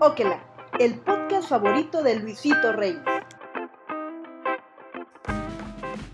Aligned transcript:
Okela, 0.00 0.44
el 0.78 0.98
podcast 1.00 1.48
favorito 1.48 2.02
de 2.02 2.16
Luisito 2.16 2.72
Reyes. 2.72 3.00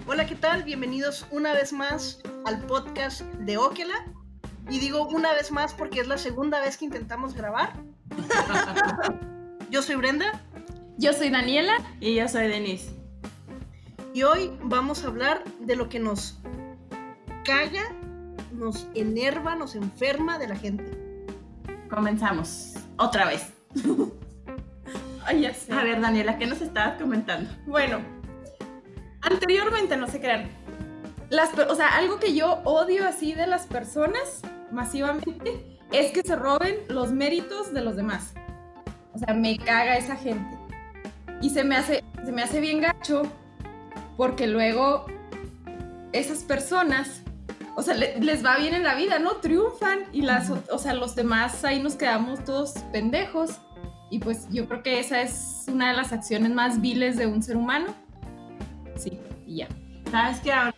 Hola, 0.07 0.25
¿qué 0.27 0.37
tal? 0.37 0.63
Bienvenidos 0.63 1.27
una 1.33 1.53
vez 1.53 1.73
más 1.73 2.21
al 2.45 2.61
podcast 2.67 3.23
de 3.23 3.57
Okela. 3.57 3.95
Y 4.71 4.79
digo 4.79 5.09
una 5.09 5.33
vez 5.33 5.51
más 5.51 5.75
porque 5.75 6.01
es 6.01 6.07
la 6.07 6.17
segunda 6.17 6.61
vez 6.61 6.77
que 6.77 6.85
intentamos 6.85 7.35
grabar. 7.35 7.73
Yo 9.71 9.83
soy 9.83 9.97
Brenda. 9.97 10.41
Yo 10.97 11.13
soy 11.13 11.31
Daniela. 11.31 11.75
Y 11.99 12.15
yo 12.15 12.29
soy 12.29 12.47
Denise. 12.47 12.95
Y 14.15 14.23
hoy 14.23 14.57
vamos 14.63 15.05
a 15.05 15.09
hablar 15.09 15.43
de 15.59 15.75
lo 15.75 15.89
que 15.89 15.99
nos 15.99 16.39
caga, 17.45 17.93
nos 18.53 18.87
enerva, 18.95 19.57
nos 19.57 19.75
enferma 19.75 20.39
de 20.39 20.47
la 20.47 20.57
gente. 20.57 20.85
Comenzamos. 21.91 22.75
Otra 22.97 23.27
vez. 23.27 23.52
Ay, 25.25 25.43
ya 25.43 25.55
sé. 25.55 25.73
A 25.73 25.85
ver, 25.85 26.01
Daniela, 26.01 26.39
¿qué 26.39 26.47
nos 26.47 26.61
estabas 26.61 27.01
comentando? 27.01 27.51
Bueno, 27.67 28.01
anteriormente, 29.21 29.97
no 29.97 30.09
se 30.09 30.21
crean. 30.21 30.51
Las, 31.31 31.57
o 31.59 31.75
sea, 31.75 31.97
algo 31.97 32.19
que 32.19 32.35
yo 32.35 32.61
odio 32.65 33.07
así 33.07 33.33
de 33.33 33.47
las 33.47 33.67
personas 33.67 34.43
masivamente 34.71 35.79
es 35.93 36.11
que 36.13 36.23
se 36.23 36.37
roben 36.37 36.77
los 36.89 37.13
méritos 37.13 37.73
de 37.73 37.83
los 37.83 37.97
demás. 37.97 38.35
O 39.15 39.19
sea, 39.19 39.35
me 39.35 39.59
caga 39.59 39.97
esa 39.97 40.17
gente. 40.17 40.57
Y 41.41 41.51
se 41.51 41.65
me 41.65 41.77
hace, 41.77 42.05
se 42.25 42.33
me 42.33 42.43
hace 42.43 42.61
bien 42.61 42.81
gacho 42.81 43.23
porque 44.17 44.47
luego 44.47 45.07
esas 46.13 46.45
personas, 46.45 47.22
o 47.77 47.83
sea, 47.83 47.95
le- 47.95 48.19
les 48.21 48.45
va 48.45 48.57
bien 48.57 48.75
en 48.75 48.83
la 48.85 48.95
vida, 48.95 49.19
¿no? 49.19 49.33
Triunfan 49.37 50.01
y 50.13 50.23
las, 50.23 50.51
o- 50.51 50.79
sea, 50.79 50.95
los 50.95 51.15
demás 51.15 51.65
ahí 51.65 51.83
nos 51.83 51.95
quedamos 51.97 52.45
todos 52.45 52.73
pendejos. 52.93 53.59
Y 54.11 54.19
pues 54.19 54.47
yo 54.51 54.69
creo 54.69 54.83
que 54.83 55.01
esa 55.01 55.23
es 55.23 55.65
una 55.69 55.89
de 55.91 55.97
las 55.97 56.13
acciones 56.13 56.51
más 56.53 56.81
viles 56.83 57.17
de 57.17 57.27
un 57.27 57.43
ser 57.43 57.57
humano. 57.57 57.95
Sí, 58.97 59.19
y 59.47 59.57
ya. 59.59 59.69
¿Sabes 60.11 60.41
qué? 60.41 60.53
Ahora 60.53 60.75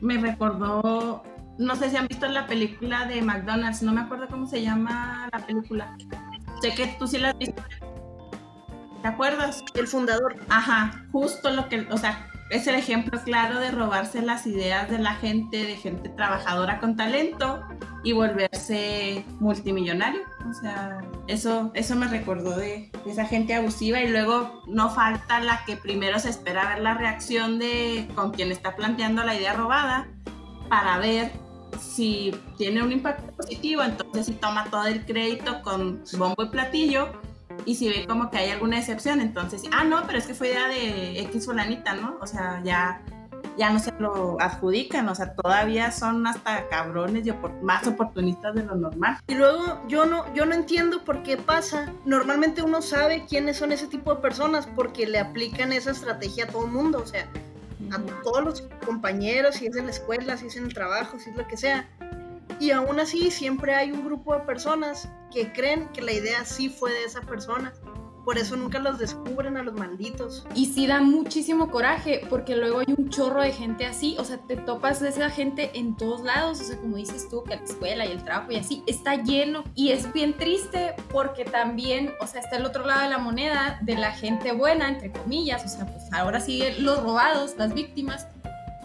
me 0.00 0.18
recordó. 0.18 1.24
No 1.58 1.74
sé 1.74 1.90
si 1.90 1.96
han 1.96 2.06
visto 2.06 2.28
la 2.28 2.46
película 2.46 3.06
de 3.06 3.22
McDonald's. 3.22 3.82
No 3.82 3.92
me 3.92 4.02
acuerdo 4.02 4.28
cómo 4.28 4.46
se 4.46 4.62
llama 4.62 5.28
la 5.32 5.44
película. 5.44 5.96
Sé 6.62 6.74
que 6.74 6.86
tú 6.98 7.08
sí 7.08 7.18
la 7.18 7.30
has 7.30 7.38
visto. 7.38 7.60
¿Te 9.02 9.08
acuerdas? 9.08 9.64
El 9.74 9.88
fundador. 9.88 10.36
Ajá, 10.48 11.06
justo 11.12 11.50
lo 11.50 11.68
que, 11.68 11.86
o 11.90 11.96
sea, 11.96 12.28
es 12.48 12.66
el 12.66 12.76
ejemplo 12.76 13.20
claro 13.24 13.58
de 13.58 13.70
robarse 13.70 14.22
las 14.22 14.46
ideas 14.46 14.88
de 14.88 14.98
la 14.98 15.14
gente, 15.14 15.64
de 15.64 15.76
gente 15.76 16.08
trabajadora 16.08 16.78
con 16.78 16.96
talento 16.96 17.62
y 18.04 18.12
volverse 18.12 19.24
multimillonario. 19.40 20.20
O 20.48 20.54
sea, 20.54 20.98
eso, 21.26 21.72
eso 21.74 21.96
me 21.96 22.06
recordó 22.06 22.56
de, 22.56 22.90
esa 23.04 23.24
gente 23.24 23.54
abusiva 23.54 24.00
y 24.00 24.08
luego 24.08 24.62
no 24.68 24.90
falta 24.90 25.40
la 25.40 25.64
que 25.64 25.76
primero 25.76 26.18
se 26.20 26.30
espera 26.30 26.68
ver 26.68 26.82
la 26.82 26.94
reacción 26.94 27.58
de 27.58 28.08
con 28.14 28.30
quien 28.30 28.52
está 28.52 28.76
planteando 28.76 29.24
la 29.24 29.34
idea 29.34 29.54
robada 29.54 30.08
para 30.68 30.98
ver 30.98 31.32
si 31.80 32.32
tiene 32.56 32.82
un 32.82 32.92
impacto 32.92 33.32
positivo, 33.36 33.82
entonces 33.82 34.26
si 34.26 34.32
toma 34.32 34.64
todo 34.70 34.86
el 34.86 35.04
crédito 35.04 35.62
con 35.62 36.02
bombo 36.16 36.44
y 36.44 36.48
platillo 36.48 37.20
y 37.64 37.74
si 37.76 37.88
ve 37.88 38.06
como 38.06 38.30
que 38.30 38.38
hay 38.38 38.50
alguna 38.50 38.78
excepción, 38.78 39.20
entonces, 39.20 39.62
ah, 39.72 39.84
no, 39.84 40.06
pero 40.06 40.18
es 40.18 40.26
que 40.26 40.34
fue 40.34 40.48
idea 40.48 40.68
de 40.68 41.20
X 41.22 41.46
fulanita, 41.46 41.94
¿no? 41.94 42.16
O 42.20 42.26
sea, 42.26 42.60
ya, 42.64 43.00
ya 43.56 43.70
no 43.70 43.78
se 43.78 43.92
lo 43.98 44.40
adjudican, 44.40 45.08
o 45.08 45.14
sea, 45.14 45.34
todavía 45.34 45.90
son 45.90 46.26
hasta 46.26 46.68
cabrones 46.68 47.26
y 47.26 47.30
opor- 47.30 47.60
más 47.62 47.86
oportunistas 47.86 48.54
de 48.54 48.64
lo 48.64 48.76
normal. 48.76 49.18
Y 49.26 49.34
luego 49.34 49.80
yo 49.88 50.06
no, 50.06 50.32
yo 50.34 50.46
no 50.46 50.54
entiendo 50.54 51.04
por 51.04 51.22
qué 51.22 51.36
pasa. 51.36 51.92
Normalmente 52.04 52.62
uno 52.62 52.82
sabe 52.82 53.24
quiénes 53.28 53.56
son 53.56 53.72
ese 53.72 53.86
tipo 53.86 54.14
de 54.14 54.20
personas 54.20 54.66
porque 54.76 55.06
le 55.06 55.18
aplican 55.18 55.72
esa 55.72 55.90
estrategia 55.90 56.44
a 56.44 56.48
todo 56.48 56.66
el 56.66 56.72
mundo, 56.72 57.00
o 57.02 57.06
sea, 57.06 57.26
a 57.92 57.98
todos 58.22 58.44
los 58.44 58.62
compañeros, 58.84 59.56
si 59.56 59.66
es 59.66 59.76
en 59.76 59.86
la 59.86 59.92
escuela, 59.92 60.36
si 60.36 60.46
es 60.46 60.56
en 60.56 60.64
el 60.64 60.74
trabajo, 60.74 61.18
si 61.18 61.30
es 61.30 61.36
lo 61.36 61.46
que 61.46 61.56
sea. 61.56 61.88
Y 62.58 62.70
aún 62.70 63.00
así 63.00 63.30
siempre 63.30 63.74
hay 63.74 63.92
un 63.92 64.04
grupo 64.04 64.34
de 64.34 64.40
personas 64.40 65.08
que 65.30 65.52
creen 65.52 65.88
que 65.88 66.02
la 66.02 66.12
idea 66.12 66.44
sí 66.44 66.68
fue 66.68 66.92
de 66.92 67.04
esa 67.04 67.20
persona. 67.20 67.72
Por 68.26 68.38
eso 68.38 68.56
nunca 68.56 68.80
los 68.80 68.98
descubren 68.98 69.56
a 69.56 69.62
los 69.62 69.74
malditos. 69.74 70.44
Y 70.52 70.66
sí 70.66 70.88
da 70.88 71.00
muchísimo 71.00 71.70
coraje 71.70 72.26
porque 72.28 72.56
luego 72.56 72.80
hay 72.80 72.92
un 72.96 73.08
chorro 73.08 73.40
de 73.40 73.52
gente 73.52 73.86
así, 73.86 74.16
o 74.18 74.24
sea, 74.24 74.38
te 74.38 74.56
topas 74.56 74.98
de 74.98 75.10
esa 75.10 75.30
gente 75.30 75.70
en 75.74 75.96
todos 75.96 76.22
lados, 76.22 76.60
o 76.60 76.64
sea, 76.64 76.76
como 76.76 76.96
dices 76.96 77.28
tú, 77.28 77.44
que 77.44 77.54
la 77.54 77.62
escuela 77.62 78.04
y 78.04 78.10
el 78.10 78.24
trabajo 78.24 78.50
y 78.50 78.56
así, 78.56 78.82
está 78.88 79.22
lleno. 79.22 79.62
Y 79.76 79.90
es 79.90 80.12
bien 80.12 80.36
triste 80.36 80.96
porque 81.12 81.44
también, 81.44 82.14
o 82.20 82.26
sea, 82.26 82.40
está 82.40 82.56
el 82.56 82.66
otro 82.66 82.84
lado 82.84 83.02
de 83.02 83.10
la 83.10 83.18
moneda 83.18 83.78
de 83.82 83.94
la 83.94 84.10
gente 84.10 84.50
buena, 84.50 84.88
entre 84.88 85.12
comillas, 85.12 85.64
o 85.64 85.68
sea, 85.68 85.86
pues 85.86 86.12
ahora 86.12 86.40
sí 86.40 86.64
los 86.80 87.00
robados, 87.04 87.54
las 87.56 87.74
víctimas, 87.74 88.26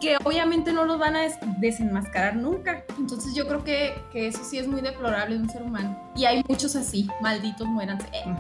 que 0.02 0.18
obviamente 0.24 0.74
no 0.74 0.84
los 0.86 1.00
van 1.00 1.16
a 1.16 1.22
des- 1.22 1.38
desenmascarar 1.60 2.36
nunca. 2.36 2.84
Entonces 2.98 3.34
yo 3.36 3.48
creo 3.48 3.64
que, 3.64 3.94
que 4.12 4.28
eso 4.28 4.44
sí 4.44 4.58
es 4.58 4.68
muy 4.68 4.82
deplorable 4.82 5.36
de 5.36 5.42
un 5.44 5.50
ser 5.50 5.62
humano. 5.64 5.98
Y 6.16 6.26
hay 6.26 6.44
muchos 6.50 6.76
así, 6.76 7.08
malditos 7.22 7.68
muéranse. 7.68 8.08
Eh. 8.12 8.36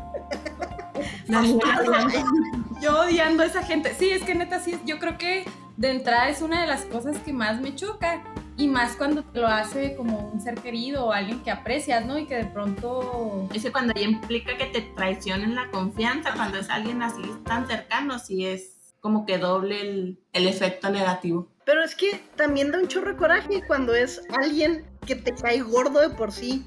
Yo 2.82 3.02
odiando 3.02 3.44
a 3.44 3.46
esa 3.46 3.64
gente. 3.64 3.94
Sí, 3.98 4.10
es 4.10 4.24
que 4.24 4.36
neta, 4.36 4.60
sí, 4.60 4.78
yo 4.86 5.00
creo 5.00 5.18
que 5.18 5.46
de 5.78 5.92
entrada 5.92 6.30
es 6.30 6.42
una 6.42 6.62
de 6.62 6.68
las 6.68 6.82
cosas 6.86 7.18
que 7.20 7.32
más 7.34 7.62
me 7.62 7.76
choca. 7.76 8.22
Y 8.58 8.68
más 8.68 8.96
cuando 8.96 9.24
te 9.24 9.40
lo 9.40 9.48
hace 9.48 9.96
como 9.96 10.20
un 10.30 10.40
ser 10.42 10.56
querido 10.56 11.06
o 11.08 11.12
alguien 11.14 11.42
que 11.42 11.50
aprecias, 11.50 12.06
¿no? 12.06 12.20
Y 12.20 12.26
que 12.28 12.36
de 12.36 12.46
pronto... 12.46 13.48
Es 13.54 13.64
que 13.64 13.72
cuando 13.72 13.94
ya 13.94 14.02
implica 14.02 14.56
que 14.58 14.66
te 14.66 14.82
traicionen 14.82 15.56
la 15.56 15.72
confianza, 15.72 16.34
cuando 16.36 16.60
es 16.60 16.70
alguien 16.70 17.02
así 17.02 17.22
tan 17.46 17.66
cercano, 17.66 18.20
sí 18.20 18.46
es 18.46 18.71
como 19.02 19.26
que 19.26 19.38
doble 19.38 19.82
el, 19.82 20.20
el 20.32 20.48
efecto 20.48 20.90
negativo. 20.90 21.50
Pero 21.66 21.84
es 21.84 21.96
que 21.96 22.22
también 22.36 22.72
da 22.72 22.80
un 22.80 22.88
chorro 22.88 23.12
de 23.12 23.18
coraje 23.18 23.64
cuando 23.68 23.94
es 23.94 24.22
alguien 24.42 24.86
que 25.06 25.16
te 25.16 25.34
cae 25.34 25.62
gordo 25.62 26.00
de 26.00 26.10
por 26.16 26.32
sí. 26.32 26.66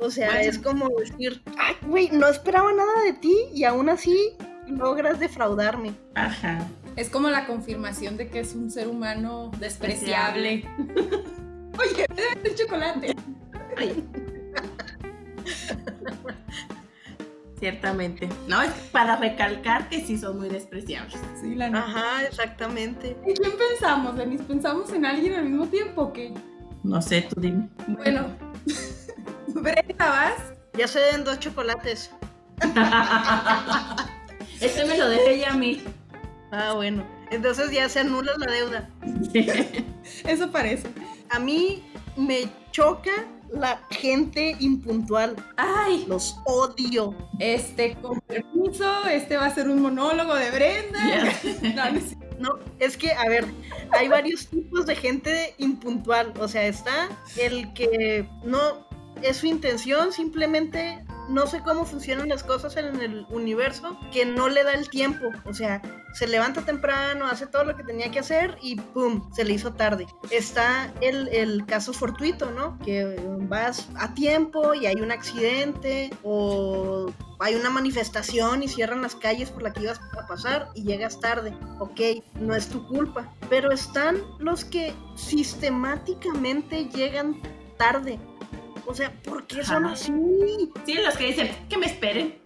O 0.00 0.10
sea, 0.10 0.28
Bueno. 0.30 0.50
es 0.50 0.58
como 0.58 0.88
decir, 0.98 1.42
ay, 1.58 1.74
güey, 1.86 2.10
no 2.10 2.28
esperaba 2.28 2.72
nada 2.72 3.02
de 3.04 3.14
ti 3.14 3.34
y 3.54 3.64
aún 3.64 3.88
así 3.88 4.36
logras 4.66 5.18
defraudarme. 5.18 5.92
Ajá. 6.14 6.66
Es 6.96 7.08
como 7.10 7.30
la 7.30 7.46
confirmación 7.46 8.16
de 8.16 8.28
que 8.28 8.40
es 8.40 8.54
un 8.54 8.70
ser 8.70 8.88
humano 8.88 9.50
despreciable. 9.58 10.64
Oye, 11.78 12.06
el 12.44 12.54
chocolate. 12.56 13.14
Ciertamente. 17.58 18.28
No, 18.46 18.62
es 18.62 18.70
para 18.92 19.16
recalcar 19.16 19.88
que 19.88 20.04
sí 20.04 20.16
son 20.16 20.38
muy 20.38 20.48
despreciables. 20.48 21.18
Sí, 21.40 21.54
la 21.54 21.68
neta. 21.68 21.84
Ajá, 21.84 22.24
exactamente. 22.24 23.16
¿En 23.26 23.34
quién 23.34 23.52
pensamos, 23.56 24.16
Denise? 24.16 24.44
¿Pensamos 24.44 24.92
en 24.92 25.04
alguien 25.04 25.34
al 25.34 25.44
mismo 25.44 25.66
tiempo 25.66 26.02
o 26.02 26.12
qué? 26.12 26.32
No 26.84 27.02
sé, 27.02 27.22
tú 27.22 27.40
dime. 27.40 27.68
Bueno, 27.88 28.28
Brenda, 29.48 30.08
¿vas? 30.08 30.34
Ya 30.74 30.86
se 30.86 31.00
den 31.00 31.24
dos 31.24 31.38
chocolates. 31.40 32.12
Este 34.60 34.84
me 34.86 34.98
lo 34.98 35.08
dejé 35.08 35.38
ya 35.38 35.50
a 35.50 35.56
mí. 35.56 35.80
Ah, 36.50 36.72
bueno. 36.74 37.06
Entonces 37.30 37.70
ya 37.70 37.88
se 37.88 38.00
anula 38.00 38.32
la 38.38 38.50
deuda. 38.50 38.90
Eso 40.26 40.50
parece. 40.50 40.88
A 41.30 41.38
mí 41.38 41.84
me 42.16 42.48
choca 42.72 43.26
la 43.52 43.80
gente 43.90 44.56
impuntual. 44.60 45.36
Ay, 45.56 46.04
Los 46.08 46.38
odio. 46.44 47.14
este, 47.38 47.96
con 47.96 48.20
permiso, 48.20 49.06
este 49.06 49.36
va 49.36 49.46
a 49.46 49.54
ser 49.54 49.68
un 49.68 49.82
monólogo 49.82 50.34
de 50.34 50.50
Brenda. 50.50 50.98
No, 51.74 51.90
no. 51.90 52.00
No, 52.38 52.58
es 52.78 52.96
que, 52.96 53.12
a 53.12 53.28
ver, 53.28 53.46
hay 53.90 54.06
varios 54.08 54.46
tipos 54.46 54.86
de 54.86 54.94
gente 54.94 55.54
impuntual. 55.58 56.32
O 56.38 56.46
sea, 56.46 56.66
está 56.66 57.08
el 57.36 57.72
que 57.72 58.28
no 58.44 58.86
es 59.22 59.38
su 59.38 59.46
intención, 59.46 60.12
simplemente 60.12 61.04
no 61.28 61.46
sé 61.46 61.60
cómo 61.62 61.84
funcionan 61.84 62.28
las 62.28 62.44
cosas 62.44 62.76
en 62.76 63.00
el 63.00 63.26
universo, 63.30 63.98
que 64.12 64.24
no 64.24 64.48
le 64.48 64.62
da 64.62 64.74
el 64.74 64.88
tiempo. 64.88 65.26
O 65.44 65.52
sea, 65.52 65.82
se 66.12 66.26
levanta 66.26 66.62
temprano, 66.62 67.26
hace 67.26 67.46
todo 67.46 67.64
lo 67.64 67.76
que 67.76 67.84
tenía 67.84 68.10
que 68.10 68.18
hacer 68.18 68.56
y 68.60 68.76
¡pum! 68.76 69.30
Se 69.32 69.44
le 69.44 69.54
hizo 69.54 69.72
tarde. 69.74 70.06
Está 70.30 70.92
el, 71.00 71.28
el 71.28 71.66
caso 71.66 71.92
fortuito, 71.92 72.50
¿no? 72.50 72.78
Que 72.78 73.16
vas 73.40 73.88
a 73.96 74.14
tiempo 74.14 74.74
y 74.74 74.86
hay 74.86 74.96
un 74.96 75.12
accidente 75.12 76.10
o 76.22 77.12
hay 77.40 77.54
una 77.54 77.70
manifestación 77.70 78.62
y 78.62 78.68
cierran 78.68 79.02
las 79.02 79.14
calles 79.14 79.50
por 79.50 79.62
la 79.62 79.72
que 79.72 79.82
ibas 79.82 80.00
a 80.20 80.26
pasar 80.26 80.70
y 80.74 80.82
llegas 80.82 81.20
tarde. 81.20 81.54
Ok, 81.78 82.00
no 82.40 82.54
es 82.54 82.68
tu 82.68 82.86
culpa. 82.88 83.32
Pero 83.48 83.70
están 83.70 84.20
los 84.38 84.64
que 84.64 84.92
sistemáticamente 85.14 86.86
llegan 86.86 87.40
tarde. 87.76 88.18
O 88.86 88.94
sea, 88.94 89.12
¿por 89.22 89.46
qué 89.46 89.62
son 89.62 89.84
Ajá. 89.84 89.94
así? 89.94 90.12
Sí, 90.86 90.94
los 90.94 91.16
que 91.16 91.26
dicen 91.26 91.50
que 91.68 91.76
me 91.76 91.86
esperen. 91.86 92.40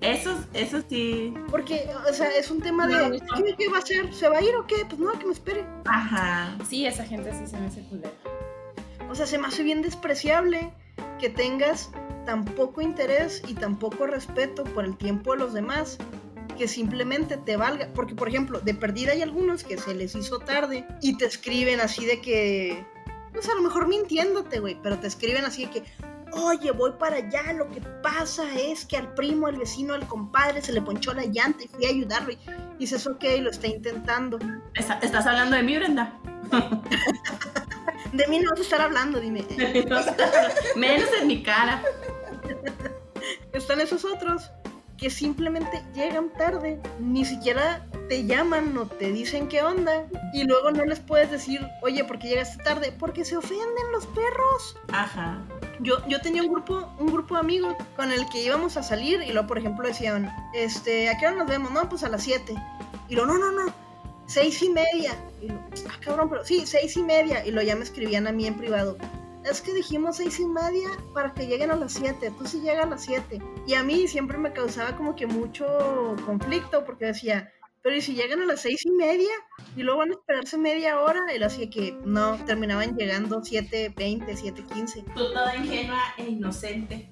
Esos, 0.00 0.40
esos 0.52 0.84
sí. 0.88 1.32
Porque, 1.50 1.88
o 2.08 2.12
sea, 2.12 2.28
es 2.36 2.50
un 2.50 2.60
tema 2.60 2.86
No, 2.86 3.10
de, 3.10 3.18
no. 3.18 3.34
¿qué, 3.36 3.54
qué 3.56 3.68
va 3.68 3.78
a 3.78 3.80
hacer? 3.80 4.12
¿Se 4.12 4.28
va 4.28 4.38
a 4.38 4.42
ir 4.42 4.54
o 4.54 4.66
qué? 4.66 4.84
Pues 4.88 4.98
no, 5.00 5.12
que 5.18 5.26
me 5.26 5.32
espere. 5.32 5.64
Ajá. 5.86 6.56
Sí, 6.68 6.86
esa 6.86 7.04
gente 7.04 7.32
sí 7.32 7.46
se 7.46 7.56
me 7.58 7.66
hace 7.66 7.82
culera. 7.82 8.10
O 9.08 9.14
sea, 9.14 9.26
se 9.26 9.38
me 9.38 9.46
hace 9.46 9.62
bien 9.62 9.82
despreciable 9.82 10.72
que 11.18 11.30
tengas 11.30 11.90
tan 12.26 12.44
poco 12.44 12.80
interés 12.82 13.42
y 13.46 13.54
tan 13.54 13.78
poco 13.78 14.06
respeto 14.06 14.64
por 14.64 14.84
el 14.84 14.96
tiempo 14.96 15.32
de 15.32 15.38
los 15.38 15.54
demás 15.54 15.98
que 16.58 16.68
simplemente 16.68 17.36
te 17.36 17.56
valga. 17.56 17.88
Porque, 17.94 18.14
por 18.14 18.28
ejemplo, 18.28 18.60
de 18.60 18.74
perdida 18.74 19.12
hay 19.12 19.22
algunos 19.22 19.64
que 19.64 19.78
se 19.78 19.94
les 19.94 20.14
hizo 20.14 20.38
tarde 20.40 20.86
y 21.00 21.16
te 21.16 21.24
escriben 21.26 21.80
así 21.80 22.04
de 22.04 22.20
que, 22.20 22.84
pues 23.32 23.48
a 23.48 23.54
lo 23.54 23.62
mejor 23.62 23.86
mintiéndote, 23.86 24.58
güey, 24.58 24.76
pero 24.82 24.98
te 24.98 25.06
escriben 25.06 25.44
así 25.44 25.66
de 25.66 25.70
que, 25.70 25.82
oye, 26.32 26.70
voy 26.70 26.92
para 26.98 27.16
allá, 27.16 27.52
lo 27.52 27.70
que 27.70 27.80
pasa 28.02 28.44
es 28.54 28.84
que 28.84 28.96
al 28.96 29.12
primo, 29.14 29.46
al 29.46 29.56
vecino, 29.56 29.94
al 29.94 30.06
compadre 30.06 30.62
se 30.62 30.72
le 30.72 30.82
ponchó 30.82 31.14
la 31.14 31.24
llanta 31.24 31.64
y 31.64 31.68
fui 31.68 31.86
a 31.86 31.90
ayudarlo. 31.90 32.32
Y 32.32 32.38
dices, 32.78 33.06
ok, 33.06 33.24
lo 33.40 33.50
está 33.50 33.66
intentando. 33.66 34.38
¿Estás 34.74 35.26
hablando 35.26 35.56
de 35.56 35.62
mí, 35.62 35.76
Brenda? 35.76 36.12
de 38.12 38.26
mí 38.28 38.38
no 38.40 38.50
vas 38.50 38.60
a 38.60 38.62
estar 38.62 38.80
hablando, 38.80 39.20
dime. 39.20 39.44
Menos 40.76 41.08
en 41.20 41.26
mi 41.26 41.42
cara. 41.42 41.82
Están 43.52 43.80
esos 43.80 44.04
otros 44.04 44.50
que 44.96 45.10
simplemente 45.10 45.82
llegan 45.94 46.32
tarde, 46.32 46.80
ni 47.00 47.24
siquiera 47.24 47.86
te 48.08 48.24
llaman 48.24 48.76
o 48.76 48.86
te 48.86 49.12
dicen 49.12 49.48
qué 49.48 49.62
onda 49.62 50.06
y 50.32 50.44
luego 50.44 50.70
no 50.70 50.84
les 50.84 51.00
puedes 51.00 51.30
decir, 51.30 51.60
oye, 51.82 52.04
¿por 52.04 52.18
qué 52.18 52.28
llegaste 52.28 52.62
tarde? 52.62 52.92
Porque 52.98 53.24
se 53.24 53.36
ofenden 53.36 53.92
los 53.92 54.06
perros. 54.06 54.76
Ajá. 54.92 55.42
Yo, 55.80 56.06
yo 56.08 56.20
tenía 56.20 56.42
un 56.42 56.52
grupo, 56.52 56.92
un 56.98 57.08
grupo 57.08 57.34
de 57.34 57.40
amigos 57.40 57.76
con 57.96 58.12
el 58.12 58.28
que 58.28 58.42
íbamos 58.42 58.76
a 58.76 58.82
salir 58.82 59.22
y 59.22 59.32
luego, 59.32 59.48
por 59.48 59.58
ejemplo, 59.58 59.86
decían, 59.86 60.32
este, 60.54 61.08
¿a 61.08 61.18
qué 61.18 61.26
hora 61.26 61.36
nos 61.36 61.48
vemos? 61.48 61.70
No, 61.72 61.88
pues 61.88 62.02
a 62.04 62.08
las 62.08 62.22
7. 62.22 62.54
Y 63.08 63.14
luego, 63.14 63.32
no, 63.32 63.38
no, 63.38 63.52
no, 63.52 63.72
seis 64.26 64.62
y 64.62 64.70
media. 64.70 65.14
Y 65.40 65.48
lo, 65.48 65.54
ah, 65.88 65.98
cabrón, 66.00 66.28
pero 66.30 66.44
sí, 66.44 66.66
seis 66.66 66.96
y 66.96 67.02
media. 67.02 67.44
Y 67.44 67.50
lo 67.50 67.62
ya 67.62 67.76
me 67.76 67.84
escribían 67.84 68.26
a 68.26 68.32
mí 68.32 68.46
en 68.46 68.54
privado 68.54 68.96
es 69.50 69.60
que 69.60 69.72
dijimos 69.72 70.16
seis 70.16 70.40
y 70.40 70.46
media 70.46 70.88
para 71.14 71.32
que 71.32 71.46
lleguen 71.46 71.70
a 71.70 71.76
las 71.76 71.92
siete, 71.92 72.32
tú 72.36 72.46
sí 72.46 72.60
llegas 72.60 72.86
a 72.86 72.90
las 72.90 73.02
siete. 73.02 73.40
Y 73.66 73.74
a 73.74 73.82
mí 73.82 74.08
siempre 74.08 74.38
me 74.38 74.52
causaba 74.52 74.96
como 74.96 75.14
que 75.14 75.26
mucho 75.26 76.16
conflicto 76.26 76.84
porque 76.84 77.06
decía, 77.06 77.52
pero 77.86 77.98
¿y 77.98 78.00
si 78.00 78.14
llegan 78.14 78.42
a 78.42 78.46
las 78.46 78.62
seis 78.62 78.84
y 78.84 78.90
media? 78.90 79.30
Y 79.76 79.84
luego 79.84 80.00
van 80.00 80.10
a 80.10 80.14
esperarse 80.14 80.58
media 80.58 80.98
hora. 80.98 81.20
Lo 81.38 81.46
hacía 81.46 81.70
que 81.70 81.96
no, 82.04 82.34
terminaban 82.44 82.96
llegando 82.96 83.44
siete 83.44 83.94
veinte, 83.96 84.36
siete 84.36 84.64
quince. 84.74 85.04
Tú 85.14 85.32
toda 85.32 85.54
ingenua 85.54 86.02
e 86.18 86.24
inocente. 86.24 87.08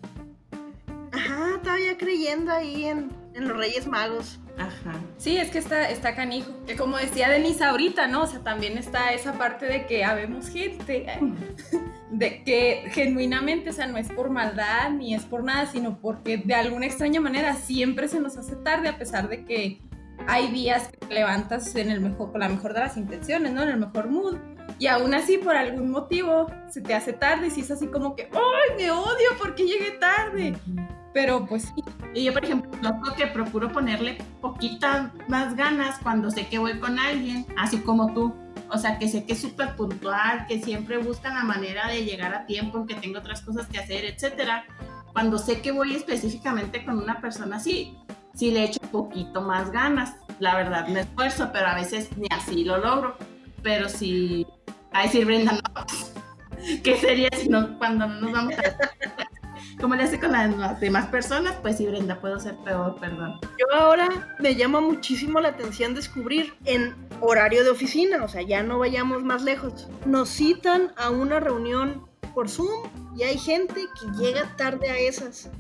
Ajá, 1.13 1.53
estaba 1.55 1.79
ya 1.79 1.97
creyendo 1.97 2.51
ahí 2.51 2.87
en, 2.87 3.13
en 3.35 3.47
los 3.47 3.57
Reyes 3.57 3.87
Magos. 3.87 4.41
Ajá. 4.59 4.99
Sí, 5.17 5.37
es 5.37 5.53
que 5.53 5.59
está, 5.59 5.89
está 5.91 6.17
canijo. 6.17 6.51
Que 6.67 6.75
como 6.75 6.97
decía 6.97 7.29
Denise 7.31 7.63
ahorita, 7.63 8.09
¿no? 8.09 8.23
O 8.23 8.27
sea, 8.27 8.41
también 8.41 8.77
está 8.77 9.13
esa 9.13 9.35
parte 9.35 9.67
de 9.67 9.87
que 9.87 10.05
habemos 10.05 10.49
gente. 10.49 11.07
De 12.11 12.45
que 12.45 12.91
genuinamente, 12.93 13.71
o 13.71 13.73
sea, 13.73 13.87
no 13.89 13.97
es 13.97 14.09
por 14.09 14.31
maldad 14.31 14.91
ni 14.91 15.15
es 15.15 15.25
por 15.25 15.43
nada, 15.43 15.67
sino 15.67 16.01
porque 16.01 16.37
de 16.37 16.55
alguna 16.55 16.87
extraña 16.87 17.21
manera 17.21 17.55
siempre 17.57 18.07
se 18.07 18.21
nos 18.21 18.37
hace 18.37 18.55
tarde, 18.55 18.89
a 18.89 18.99
pesar 18.99 19.29
de 19.29 19.45
que 19.45 19.81
hay 20.27 20.51
días 20.51 20.89
que 20.89 21.07
te 21.07 21.15
levantas 21.15 21.75
en 21.77 21.91
el 21.91 22.01
mejor, 22.01 22.33
con 22.33 22.41
la 22.41 22.49
mejor 22.49 22.75
de 22.75 22.81
las 22.81 22.97
intenciones, 22.97 23.53
¿no? 23.53 23.63
En 23.63 23.71
el 23.71 23.79
mejor 23.79 24.09
mood. 24.09 24.37
Y 24.79 24.87
aún 24.87 25.15
así, 25.15 25.39
por 25.39 25.55
algún 25.57 25.91
motivo, 25.91 26.47
se 26.69 26.81
te 26.81 26.95
hace 26.95 27.13
tarde 27.13 27.49
y 27.49 27.51
si 27.51 27.61
es 27.61 27.71
así 27.71 27.87
como 27.87 28.17
que, 28.17 28.29
¡ay, 28.33 28.77
me 28.77 28.91
odio 28.91 29.31
porque 29.39 29.65
llegué 29.65 29.93
tarde! 29.93 30.57
Pero 31.13 31.47
pues 31.47 31.63
sí. 31.63 31.85
Y 32.13 32.25
yo, 32.25 32.33
por 32.33 32.45
ejemplo, 32.45 32.71
noto 32.83 33.15
que 33.15 33.27
procuro 33.29 33.71
ponerle 33.71 34.19
poquitas 34.41 35.13
más 35.29 35.55
ganas 35.55 35.99
cuando 36.03 36.31
sé 36.31 36.49
que 36.49 36.59
voy 36.59 36.81
con 36.81 36.99
alguien, 36.99 37.47
así 37.57 37.79
como 37.79 38.13
tú. 38.13 38.35
O 38.71 38.79
sea, 38.79 38.99
que 38.99 39.09
sé 39.09 39.25
que 39.25 39.35
es 39.35 39.41
súper 39.41 39.77
puntual, 39.77 40.47
que 40.49 40.61
siempre 40.61 40.99
busca 40.99 41.33
la 41.33 41.45
manera 41.45 41.87
de 41.89 42.05
llegar 42.05 42.35
a 42.35 42.47
tiempo, 42.47 42.87
que 42.87 42.95
tengo 42.95 43.21
otras 43.21 43.43
cosas 43.43 43.69
que 43.69 43.79
hacer, 43.79 44.05
etcétera. 44.05 44.65
Cuando 45.13 45.39
sé 45.39 45.61
que 45.61 45.71
voy 45.71 45.95
específicamente 45.95 46.85
con 46.85 46.99
una 46.99 47.21
persona 47.21 47.57
así, 47.57 47.97
sí 48.35 48.51
le 48.51 48.65
echo 48.65 48.81
un 48.83 48.89
poquito 48.91 49.41
más 49.41 49.71
ganas. 49.71 50.17
La 50.39 50.57
verdad, 50.57 50.89
me 50.89 51.01
esfuerzo, 51.01 51.51
pero 51.53 51.67
a 51.69 51.75
veces 51.75 52.17
ni 52.17 52.27
así 52.31 52.65
lo 52.65 52.79
logro. 52.79 53.17
Pero 53.63 53.89
si, 53.89 54.47
a 54.93 55.03
decir 55.03 55.25
Brenda, 55.25 55.59
¿qué 56.83 56.97
sería 56.97 57.29
si 57.37 57.49
no, 57.49 57.79
cuando 57.79 58.07
no 58.07 58.21
nos 58.21 58.33
vamos 58.33 58.55
a 58.59 58.63
como 59.81 59.95
le 59.95 60.05
hace 60.05 60.21
con 60.21 60.33
las 60.33 60.81
demás 60.81 61.07
personas, 61.07 61.55
pues 61.63 61.77
sí, 61.77 61.87
Brenda, 61.87 62.21
puedo 62.21 62.39
ser 62.39 62.57
peor, 62.59 62.97
perdón. 63.01 63.39
Yo 63.59 63.77
ahora 63.77 64.35
me 64.39 64.55
llama 64.55 64.81
muchísimo 64.81 65.41
la 65.41 65.51
atención 65.51 65.95
descubrir 65.95 66.55
en 66.65 66.95
horario 67.21 67.65
de 67.65 67.71
oficina, 67.71 68.25
o 68.25 68.29
sea, 68.29 68.43
ya 68.43 68.63
no 68.63 68.79
vayamos 68.79 69.23
más 69.23 69.43
lejos. 69.43 69.89
Nos 70.07 70.29
citan 70.29 70.93
a 70.97 71.11
una 71.11 71.41
reunión 71.41 72.07
por 72.35 72.49
Zoom 72.49 72.91
y 73.17 73.23
hay 73.23 73.39
gente 73.39 73.87
que 74.01 74.23
llega 74.23 74.57
tarde 74.57 74.91
a 74.91 74.99
esas. 74.99 75.51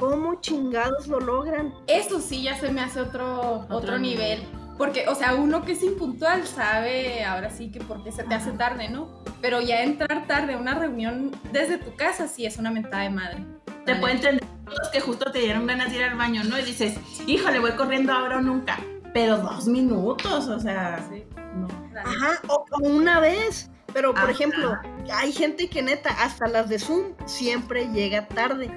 ¿Cómo 0.00 0.40
chingados 0.40 1.06
lo 1.08 1.20
logran? 1.20 1.74
Eso 1.86 2.20
sí 2.20 2.42
ya 2.42 2.58
se 2.58 2.72
me 2.72 2.80
hace 2.80 3.02
otro, 3.02 3.66
otro, 3.68 3.98
nivel. 3.98 4.42
Porque, 4.78 5.06
o 5.06 5.14
sea, 5.14 5.34
uno 5.34 5.62
que 5.62 5.72
es 5.72 5.82
impuntual 5.82 6.46
sabe 6.46 7.22
ahora 7.22 7.50
sí 7.50 7.70
que 7.70 7.80
por 7.80 8.02
qué 8.02 8.10
se 8.10 8.24
te 8.24 8.34
hace 8.34 8.52
tarde, 8.52 8.88
¿no? 8.88 9.22
Pero 9.42 9.60
ya 9.60 9.82
entrar 9.82 10.26
tarde 10.26 10.54
a 10.54 10.56
una 10.56 10.72
reunión 10.74 11.32
desde 11.52 11.76
tu 11.76 11.94
casa 11.96 12.28
sí 12.28 12.46
es 12.46 12.56
una 12.56 12.70
mentada 12.70 13.02
de 13.02 13.10
madre. 13.10 13.44
Te 13.84 13.94
puede 13.96 14.14
entender 14.14 14.42
que 14.90 15.00
justo 15.00 15.30
te 15.30 15.40
dieron 15.40 15.66
ganas 15.66 15.90
de 15.90 15.98
ir 15.98 16.04
al 16.04 16.16
baño, 16.16 16.44
¿no? 16.44 16.58
Y 16.58 16.62
dices, 16.62 16.96
híjole, 17.26 17.58
voy 17.58 17.72
corriendo 17.72 18.14
ahora 18.14 18.38
o 18.38 18.40
nunca. 18.40 18.78
Pero 19.12 19.36
dos 19.36 19.66
minutos, 19.66 20.48
o 20.48 20.58
sea, 20.58 20.98
sí, 21.10 21.24
no. 21.56 21.68
Ajá, 22.00 22.40
o, 22.48 22.64
una 22.84 23.20
vez. 23.20 23.70
Pero, 23.92 24.14
por 24.14 24.30
ejemplo, 24.30 24.78
hay 25.12 25.32
gente 25.32 25.68
que 25.68 25.82
neta, 25.82 26.10
hasta 26.22 26.46
las 26.46 26.70
de 26.70 26.78
Zoom, 26.78 27.12
siempre 27.26 27.88
llega 27.88 28.26
tarde. 28.28 28.70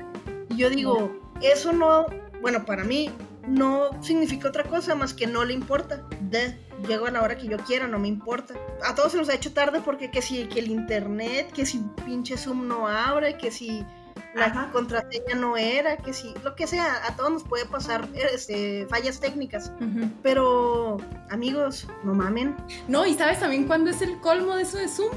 Y 0.54 0.58
yo 0.58 0.70
digo, 0.70 1.12
eso 1.42 1.74
no, 1.74 2.06
bueno, 2.42 2.66
para 2.66 2.84
mí, 2.84 3.10
no 3.48 3.90
significa 4.02 4.48
otra 4.48 4.64
cosa 4.64 4.96
más 4.96 5.14
que 5.14 5.28
no 5.28 5.44
le 5.44 5.54
importa. 5.54 6.04
De, 6.22 6.58
llego 6.88 7.08
a 7.08 7.12
la 7.12 7.22
hora 7.22 7.38
que 7.38 7.48
yo 7.48 7.58
quiera, 7.58 7.88
no 7.88 8.00
me 8.00 8.08
importa. 8.08 8.54
A 8.84 8.96
todos 8.96 9.12
se 9.12 9.18
nos 9.18 9.30
ha 9.30 9.36
hecho 9.36 9.54
tarde 9.54 9.82
porque 9.84 10.12
que 10.12 10.22
si 10.22 10.46
que 10.46 10.60
el 10.60 10.70
internet, 10.70 11.52
que 11.52 11.66
si 11.66 11.80
pinche 12.06 12.38
Zoom 12.38 12.68
no 12.68 12.88
abre, 12.88 13.38
que 13.38 13.52
si 13.52 13.86
la 14.36 14.70
contraseña 14.72 15.36
no 15.36 15.58
era, 15.58 15.98
que 15.98 16.14
si 16.14 16.34
lo 16.44 16.56
que 16.56 16.66
sea, 16.66 17.06
a 17.08 17.16
todos 17.16 17.32
nos 17.32 17.44
puede 17.44 17.66
pasar 17.66 18.08
este, 18.34 18.88
fallas 18.90 19.20
técnicas. 19.20 19.72
Pero 20.22 20.98
amigos, 21.30 21.88
no 22.04 22.14
mamen. 22.14 22.56
No, 22.88 23.06
y 23.06 23.14
sabes 23.14 23.40
también 23.40 23.66
cuándo 23.66 23.90
es 23.90 24.02
el 24.02 24.20
colmo 24.20 24.56
de 24.56 24.64
eso 24.64 24.78
de 24.78 24.88
Zoom? 24.88 25.12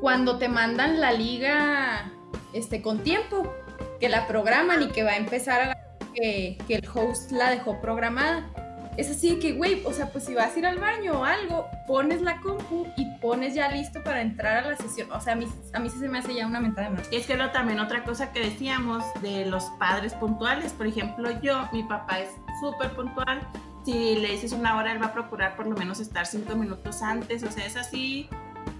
Cuando 0.00 0.38
te 0.38 0.48
mandan 0.48 1.00
la 1.00 1.12
liga 1.12 2.10
este 2.52 2.82
con 2.82 3.02
tiempo, 3.02 3.52
que 4.00 4.08
la 4.08 4.26
programan 4.26 4.82
y 4.82 4.88
que 4.88 5.04
va 5.04 5.12
a 5.12 5.16
empezar 5.16 5.60
a 5.60 5.66
la 5.66 5.78
que, 6.14 6.58
el 6.68 6.88
host 6.92 7.30
la 7.32 7.50
dejó 7.50 7.80
programada. 7.80 8.48
Es 8.96 9.10
así 9.10 9.38
que, 9.38 9.52
güey, 9.52 9.82
o 9.86 9.92
sea, 9.92 10.12
pues 10.12 10.24
si 10.24 10.34
vas 10.34 10.54
a 10.54 10.58
ir 10.58 10.66
al 10.66 10.78
baño 10.78 11.20
o 11.20 11.24
algo, 11.24 11.66
pones 11.86 12.20
la 12.20 12.38
compu 12.40 12.86
y 12.96 13.06
pones 13.22 13.54
ya 13.54 13.70
listo 13.70 14.02
para 14.04 14.20
entrar 14.20 14.64
a 14.64 14.68
la 14.68 14.76
sesión. 14.76 15.10
O 15.12 15.20
sea, 15.20 15.32
a 15.32 15.36
mí, 15.36 15.46
a 15.72 15.80
mí 15.80 15.88
se 15.88 16.08
me 16.08 16.18
hace 16.18 16.34
ya 16.34 16.46
una 16.46 16.60
mentada 16.60 16.90
más. 16.90 17.08
Es 17.10 17.26
que 17.26 17.36
lo, 17.36 17.50
también 17.52 17.80
otra 17.80 18.04
cosa 18.04 18.32
que 18.32 18.40
decíamos 18.40 19.02
de 19.22 19.46
los 19.46 19.64
padres 19.78 20.12
puntuales. 20.12 20.72
Por 20.72 20.86
ejemplo, 20.86 21.30
yo, 21.40 21.68
mi 21.72 21.82
papá 21.84 22.20
es 22.20 22.28
súper 22.60 22.94
puntual. 22.94 23.40
Si 23.86 24.16
le 24.16 24.32
dices 24.32 24.52
una 24.52 24.76
hora, 24.76 24.92
él 24.92 25.00
va 25.00 25.06
a 25.06 25.12
procurar 25.14 25.56
por 25.56 25.66
lo 25.66 25.74
menos 25.74 25.98
estar 25.98 26.26
cinco 26.26 26.54
minutos 26.54 27.00
antes. 27.00 27.42
O 27.44 27.50
sea, 27.50 27.64
es 27.64 27.76
así, 27.76 28.28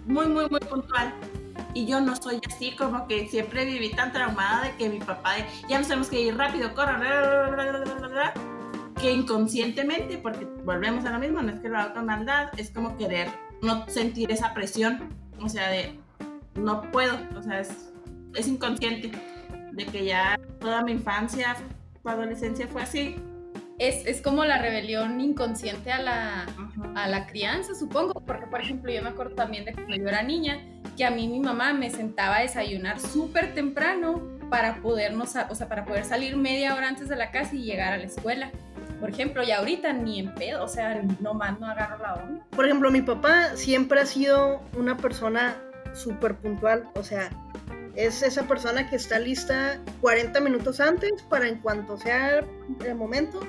muy, 0.07 0.27
muy, 0.27 0.47
muy 0.51 0.61
puntual 0.61 1.15
y 1.75 1.87
yo 1.87 2.01
no 2.01 2.17
soy 2.17 2.41
así, 2.49 2.73
como 2.77 3.07
que 3.07 3.29
siempre 3.29 3.65
viví 3.65 3.91
tan 3.91 4.13
traumada 4.13 4.65
de 4.65 4.77
que 4.77 4.89
mi 4.89 4.99
papá, 4.99 5.37
ya 5.69 5.79
nos 5.79 5.89
tenemos 5.89 6.09
que 6.09 6.21
ir 6.21 6.37
rápido, 6.37 6.75
corre, 6.75 6.95
que 9.01 9.13
inconscientemente, 9.13 10.19
porque 10.19 10.45
volvemos 10.65 11.05
a 11.05 11.11
lo 11.11 11.19
mismo, 11.19 11.43
no 11.43 11.53
es 11.53 11.61
que 11.61 11.69
lo 11.69 11.79
haga 11.79 11.95
con 11.95 12.07
maldad, 12.07 12.49
es 12.57 12.71
como 12.71 12.97
querer 12.97 13.29
no 13.63 13.87
sentir 13.89 14.31
esa 14.31 14.55
presión, 14.55 15.09
o 15.41 15.49
sea, 15.49 15.69
de 15.71 15.99
no 16.55 16.83
puedo, 16.91 17.19
o 17.37 17.43
sea, 17.43 17.61
es, 17.61 17.93
es 18.35 18.47
inconsciente, 18.49 19.11
de 19.73 19.87
que 19.87 20.05
ya 20.05 20.39
toda 20.61 20.83
mi 20.83 20.93
infancia, 20.93 21.57
adolescencia 22.05 22.69
fue 22.69 22.83
así, 22.83 23.17
es, 23.79 24.07
es, 24.07 24.21
como 24.21 24.45
la 24.45 24.59
rebelión 24.59 25.21
inconsciente 25.21 25.91
a 25.91 26.01
la, 26.01 26.47
a 26.95 27.09
la 27.09 27.27
crianza, 27.27 27.75
supongo, 27.75 28.15
porque 28.25 28.47
por 28.47 28.61
ejemplo 28.61 28.93
yo 28.93 29.03
me 29.03 29.09
acuerdo 29.09 29.35
también 29.35 29.65
de 29.65 29.73
cuando 29.73 29.97
yo 29.97 30.07
era 30.07 30.23
niña, 30.23 30.61
que 30.97 31.05
a 31.05 31.11
mí 31.11 31.29
mi 31.29 31.41
mamá 31.41 31.73
me 31.73 31.91
sentaba 31.91 32.39
a 32.39 32.43
desayunar 32.43 33.01
súper 33.01 33.55
temprano 33.55 34.23
para 34.51 34.83
podernos, 34.83 35.35
o 35.49 35.55
sea, 35.55 35.69
para 35.69 35.85
poder 35.85 36.05
salir 36.05 36.37
media 36.37 36.75
hora 36.75 36.89
antes 36.89 37.09
de 37.09 37.17
la 37.17 37.31
casa 37.31 37.55
y 37.55 37.63
llegar 37.63 37.93
a 37.93 37.97
la 37.97 38.05
escuela. 38.05 38.51
Por 39.01 39.11
ejemplo, 39.11 39.43
y 39.43 39.51
ahorita 39.51 39.93
ni 39.93 40.21
en 40.21 40.35
pedo, 40.35 40.63
o 40.63 40.69
sea, 40.69 41.03
nomás 41.21 41.59
no 41.59 41.67
agarro 41.67 42.03
la 42.03 42.15
onda. 42.15 42.45
Por 42.51 42.67
ejemplo, 42.67 42.91
mi 42.91 43.03
papá 43.03 43.57
siempre 43.57 44.01
ha 44.01 44.07
sido 44.07 44.63
una 44.77 44.97
persona 44.97 45.57
súper 45.93 46.37
puntual, 46.37 46.89
o 46.95 47.03
sea, 47.03 47.31
es 47.97 48.23
esa 48.23 48.45
persona 48.45 48.89
que 48.89 48.97
está 48.97 49.19
lista 49.19 49.79
40 50.01 50.41
minutos 50.41 50.81
antes 50.81 51.23
para 51.29 51.49
en 51.49 51.59
cuanto 51.59 51.99
sea 51.99 52.45
el 52.85 52.95
momento 52.95 53.41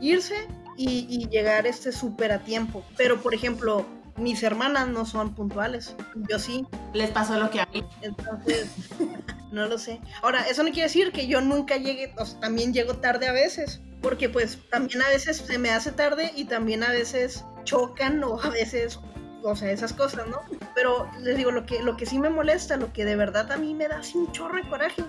irse 0.00 0.34
y, 0.76 1.28
llegar 1.28 1.66
este 1.66 1.92
súper 1.92 2.32
a 2.32 2.38
tiempo. 2.38 2.82
Pero, 2.96 3.20
por 3.20 3.34
ejemplo, 3.34 3.84
mis 4.20 4.42
hermanas 4.42 4.88
no 4.88 5.04
son 5.04 5.34
puntuales, 5.34 5.96
yo 6.28 6.38
sí. 6.38 6.66
Les 6.92 7.10
pasó 7.10 7.38
lo 7.38 7.50
que 7.50 7.60
a 7.60 7.66
mí. 7.72 7.84
Entonces, 8.02 8.68
No 9.50 9.66
lo 9.66 9.78
sé. 9.78 10.00
Ahora, 10.22 10.42
eso 10.48 10.62
no 10.62 10.70
quiere 10.70 10.84
decir 10.84 11.12
que 11.12 11.26
yo 11.26 11.40
nunca 11.40 11.76
llegue, 11.76 12.14
o 12.16 12.24
sea, 12.24 12.38
también 12.40 12.72
llego 12.72 12.94
tarde 12.94 13.26
a 13.26 13.32
veces, 13.32 13.80
porque 14.00 14.28
pues 14.28 14.58
también 14.70 15.02
a 15.02 15.08
veces 15.08 15.38
se 15.38 15.58
me 15.58 15.70
hace 15.70 15.92
tarde 15.92 16.32
y 16.36 16.44
también 16.44 16.84
a 16.84 16.90
veces 16.90 17.44
chocan 17.64 18.22
o 18.22 18.40
a 18.40 18.50
veces, 18.50 19.00
o 19.42 19.56
sea, 19.56 19.72
esas 19.72 19.92
cosas, 19.92 20.28
¿no? 20.28 20.38
Pero 20.74 21.10
les 21.20 21.36
digo, 21.36 21.50
lo 21.50 21.66
que, 21.66 21.82
lo 21.82 21.96
que 21.96 22.06
sí 22.06 22.18
me 22.18 22.30
molesta, 22.30 22.76
lo 22.76 22.92
que 22.92 23.04
de 23.04 23.16
verdad 23.16 23.50
a 23.50 23.56
mí 23.56 23.74
me 23.74 23.88
da 23.88 23.98
así 23.98 24.16
un 24.16 24.30
chorro 24.30 24.56
de 24.56 24.68
coraje, 24.68 25.04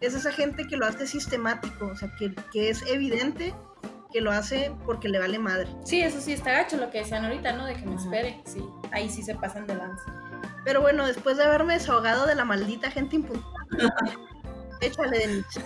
es 0.00 0.14
esa 0.14 0.32
gente 0.32 0.66
que 0.66 0.76
lo 0.76 0.86
hace 0.86 1.06
sistemático, 1.06 1.86
o 1.86 1.96
sea, 1.96 2.12
que, 2.18 2.34
que 2.52 2.70
es 2.70 2.82
evidente 2.88 3.54
que 4.14 4.20
lo 4.20 4.30
hace 4.30 4.72
porque 4.86 5.08
le 5.08 5.18
vale 5.18 5.40
madre. 5.40 5.66
Sí, 5.84 6.00
eso 6.00 6.20
sí 6.20 6.32
está 6.32 6.52
gacho, 6.52 6.76
lo 6.76 6.88
que 6.88 6.98
decían 6.98 7.24
ahorita, 7.24 7.52
¿no? 7.54 7.66
De 7.66 7.74
que 7.74 7.84
me 7.84 7.96
espere, 7.96 8.40
sí, 8.44 8.64
ahí 8.92 9.10
sí 9.10 9.24
se 9.24 9.34
pasan 9.34 9.66
de 9.66 9.74
lanza. 9.74 10.04
Pero 10.64 10.80
bueno, 10.80 11.04
después 11.04 11.36
de 11.36 11.42
haberme 11.42 11.74
desahogado 11.74 12.24
de 12.24 12.36
la 12.36 12.44
maldita 12.44 12.92
gente 12.92 13.16
impuntual, 13.16 13.52
échale 14.80 15.18
Denise. 15.18 15.60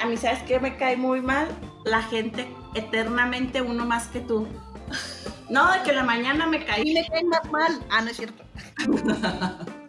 A 0.00 0.06
mí, 0.06 0.16
¿sabes 0.16 0.42
qué 0.44 0.58
me 0.58 0.78
cae 0.78 0.96
muy 0.96 1.20
mal? 1.20 1.48
La 1.84 2.02
gente 2.02 2.48
eternamente 2.74 3.60
uno 3.60 3.84
más 3.84 4.08
que 4.08 4.20
tú. 4.20 4.48
No, 5.50 5.70
de 5.70 5.82
que 5.82 5.92
la 5.92 6.02
mañana 6.02 6.46
me 6.46 6.64
caí, 6.64 6.94
me 6.94 7.06
cae 7.06 7.24
más 7.24 7.50
mal. 7.50 7.84
Ah, 7.90 8.00
no 8.00 8.08
es 8.08 8.16
cierto. 8.16 8.42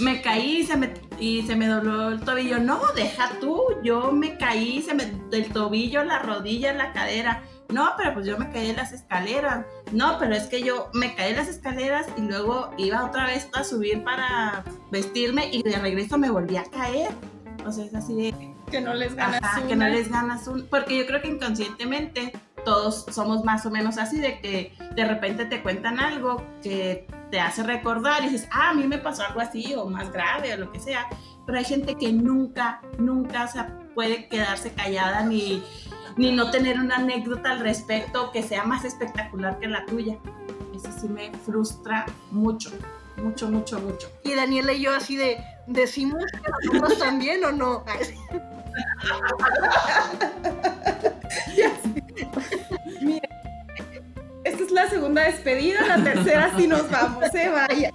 me 0.00 0.22
caí 0.22 0.58
y 0.58 0.62
se 0.64 0.76
me, 0.76 0.92
y 1.18 1.42
se 1.42 1.56
me 1.56 1.66
dobló 1.66 2.10
el 2.10 2.20
tobillo. 2.20 2.58
No, 2.58 2.80
deja 2.94 3.30
tú, 3.40 3.62
yo 3.82 4.12
me 4.12 4.36
caí, 4.36 4.82
se 4.82 4.94
me, 4.94 5.06
del 5.30 5.48
tobillo, 5.52 6.04
la 6.04 6.20
rodilla, 6.20 6.72
la 6.72 6.92
cadera. 6.92 7.42
No, 7.68 7.90
pero 7.96 8.14
pues 8.14 8.26
yo 8.26 8.38
me 8.38 8.50
caí 8.50 8.70
en 8.70 8.76
las 8.76 8.92
escaleras. 8.92 9.66
No, 9.92 10.18
pero 10.18 10.34
es 10.34 10.44
que 10.44 10.62
yo 10.62 10.88
me 10.92 11.14
caí 11.14 11.30
en 11.30 11.36
las 11.36 11.48
escaleras 11.48 12.06
y 12.16 12.20
luego 12.22 12.70
iba 12.78 13.04
otra 13.04 13.26
vez 13.26 13.48
a 13.54 13.64
subir 13.64 14.04
para 14.04 14.64
vestirme 14.90 15.48
y 15.52 15.62
de 15.62 15.76
regreso 15.76 16.16
me 16.18 16.30
volví 16.30 16.56
a 16.56 16.64
caer. 16.64 17.10
O 17.66 17.72
sea, 17.72 17.84
es 17.84 17.94
así 17.94 18.14
de, 18.14 18.54
Que 18.70 18.80
no 18.80 18.94
les 18.94 19.16
ganas 19.16 19.42
Ajá, 19.42 19.58
una. 19.58 19.68
que 19.68 19.76
no 19.76 19.88
les 19.88 20.08
ganas 20.08 20.46
un... 20.46 20.66
Porque 20.68 20.96
yo 20.96 21.06
creo 21.06 21.20
que 21.20 21.28
inconscientemente 21.28 22.32
todos 22.64 23.06
somos 23.10 23.44
más 23.44 23.66
o 23.66 23.70
menos 23.70 23.98
así, 23.98 24.18
de 24.18 24.40
que 24.40 24.72
de 24.94 25.04
repente 25.04 25.46
te 25.46 25.62
cuentan 25.62 25.98
algo 25.98 26.44
que 26.62 27.06
te 27.30 27.40
hace 27.40 27.62
recordar 27.62 28.24
y 28.24 28.28
dices, 28.28 28.48
ah, 28.52 28.70
a 28.70 28.74
mí 28.74 28.86
me 28.86 28.98
pasó 28.98 29.22
algo 29.24 29.40
así 29.40 29.74
o 29.74 29.86
más 29.86 30.12
grave 30.12 30.54
o 30.54 30.56
lo 30.58 30.72
que 30.72 30.80
sea. 30.80 31.06
Pero 31.44 31.58
hay 31.58 31.64
gente 31.64 31.94
que 31.96 32.12
nunca, 32.12 32.80
nunca 32.98 33.44
o 33.44 33.48
sea, 33.48 33.78
puede 33.94 34.28
quedarse 34.28 34.72
callada 34.72 35.22
ni, 35.22 35.62
ni 36.16 36.32
no 36.32 36.50
tener 36.50 36.80
una 36.80 36.96
anécdota 36.96 37.52
al 37.52 37.60
respecto 37.60 38.30
que 38.32 38.42
sea 38.42 38.64
más 38.64 38.84
espectacular 38.84 39.58
que 39.58 39.68
la 39.68 39.84
tuya. 39.86 40.18
Eso 40.74 40.90
sí 41.00 41.08
me 41.08 41.32
frustra 41.38 42.06
mucho, 42.30 42.70
mucho, 43.16 43.48
mucho, 43.48 43.80
mucho. 43.80 44.10
Y 44.24 44.34
Daniela 44.34 44.72
y 44.72 44.82
yo 44.82 44.94
así 44.94 45.16
de, 45.16 45.38
¿decimos 45.66 46.24
que 46.32 46.50
nosotros 46.72 46.98
también 47.04 47.44
o 47.44 47.52
no? 47.52 47.84
la 54.76 54.88
segunda 54.90 55.22
despedida, 55.22 55.80
la 55.86 56.04
tercera 56.04 56.52
sí 56.56 56.66
nos 56.66 56.88
vamos, 56.90 57.24
se 57.32 57.48
vaya. 57.48 57.90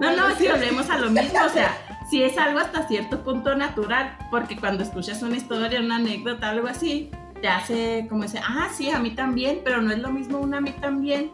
No, 0.00 0.16
no, 0.16 0.34
si 0.34 0.48
volvemos 0.48 0.90
a 0.90 0.98
lo 0.98 1.08
mismo, 1.08 1.38
o 1.46 1.48
sea, 1.48 1.72
si 2.10 2.22
es 2.24 2.36
algo 2.36 2.58
hasta 2.58 2.88
cierto 2.88 3.22
punto 3.22 3.54
natural, 3.54 4.18
porque 4.28 4.56
cuando 4.56 4.82
escuchas 4.82 5.22
una 5.22 5.36
historia, 5.36 5.80
una 5.80 5.96
anécdota, 5.96 6.50
algo 6.50 6.66
así, 6.66 7.10
te 7.40 7.46
hace 7.46 8.06
como 8.08 8.22
decir, 8.22 8.40
ah, 8.44 8.68
sí, 8.76 8.90
a 8.90 8.98
mí 8.98 9.12
también, 9.12 9.60
pero 9.64 9.80
no 9.80 9.92
es 9.92 10.00
lo 10.00 10.10
mismo 10.10 10.38
una 10.38 10.58
a 10.58 10.60
mí 10.60 10.72
también, 10.72 11.30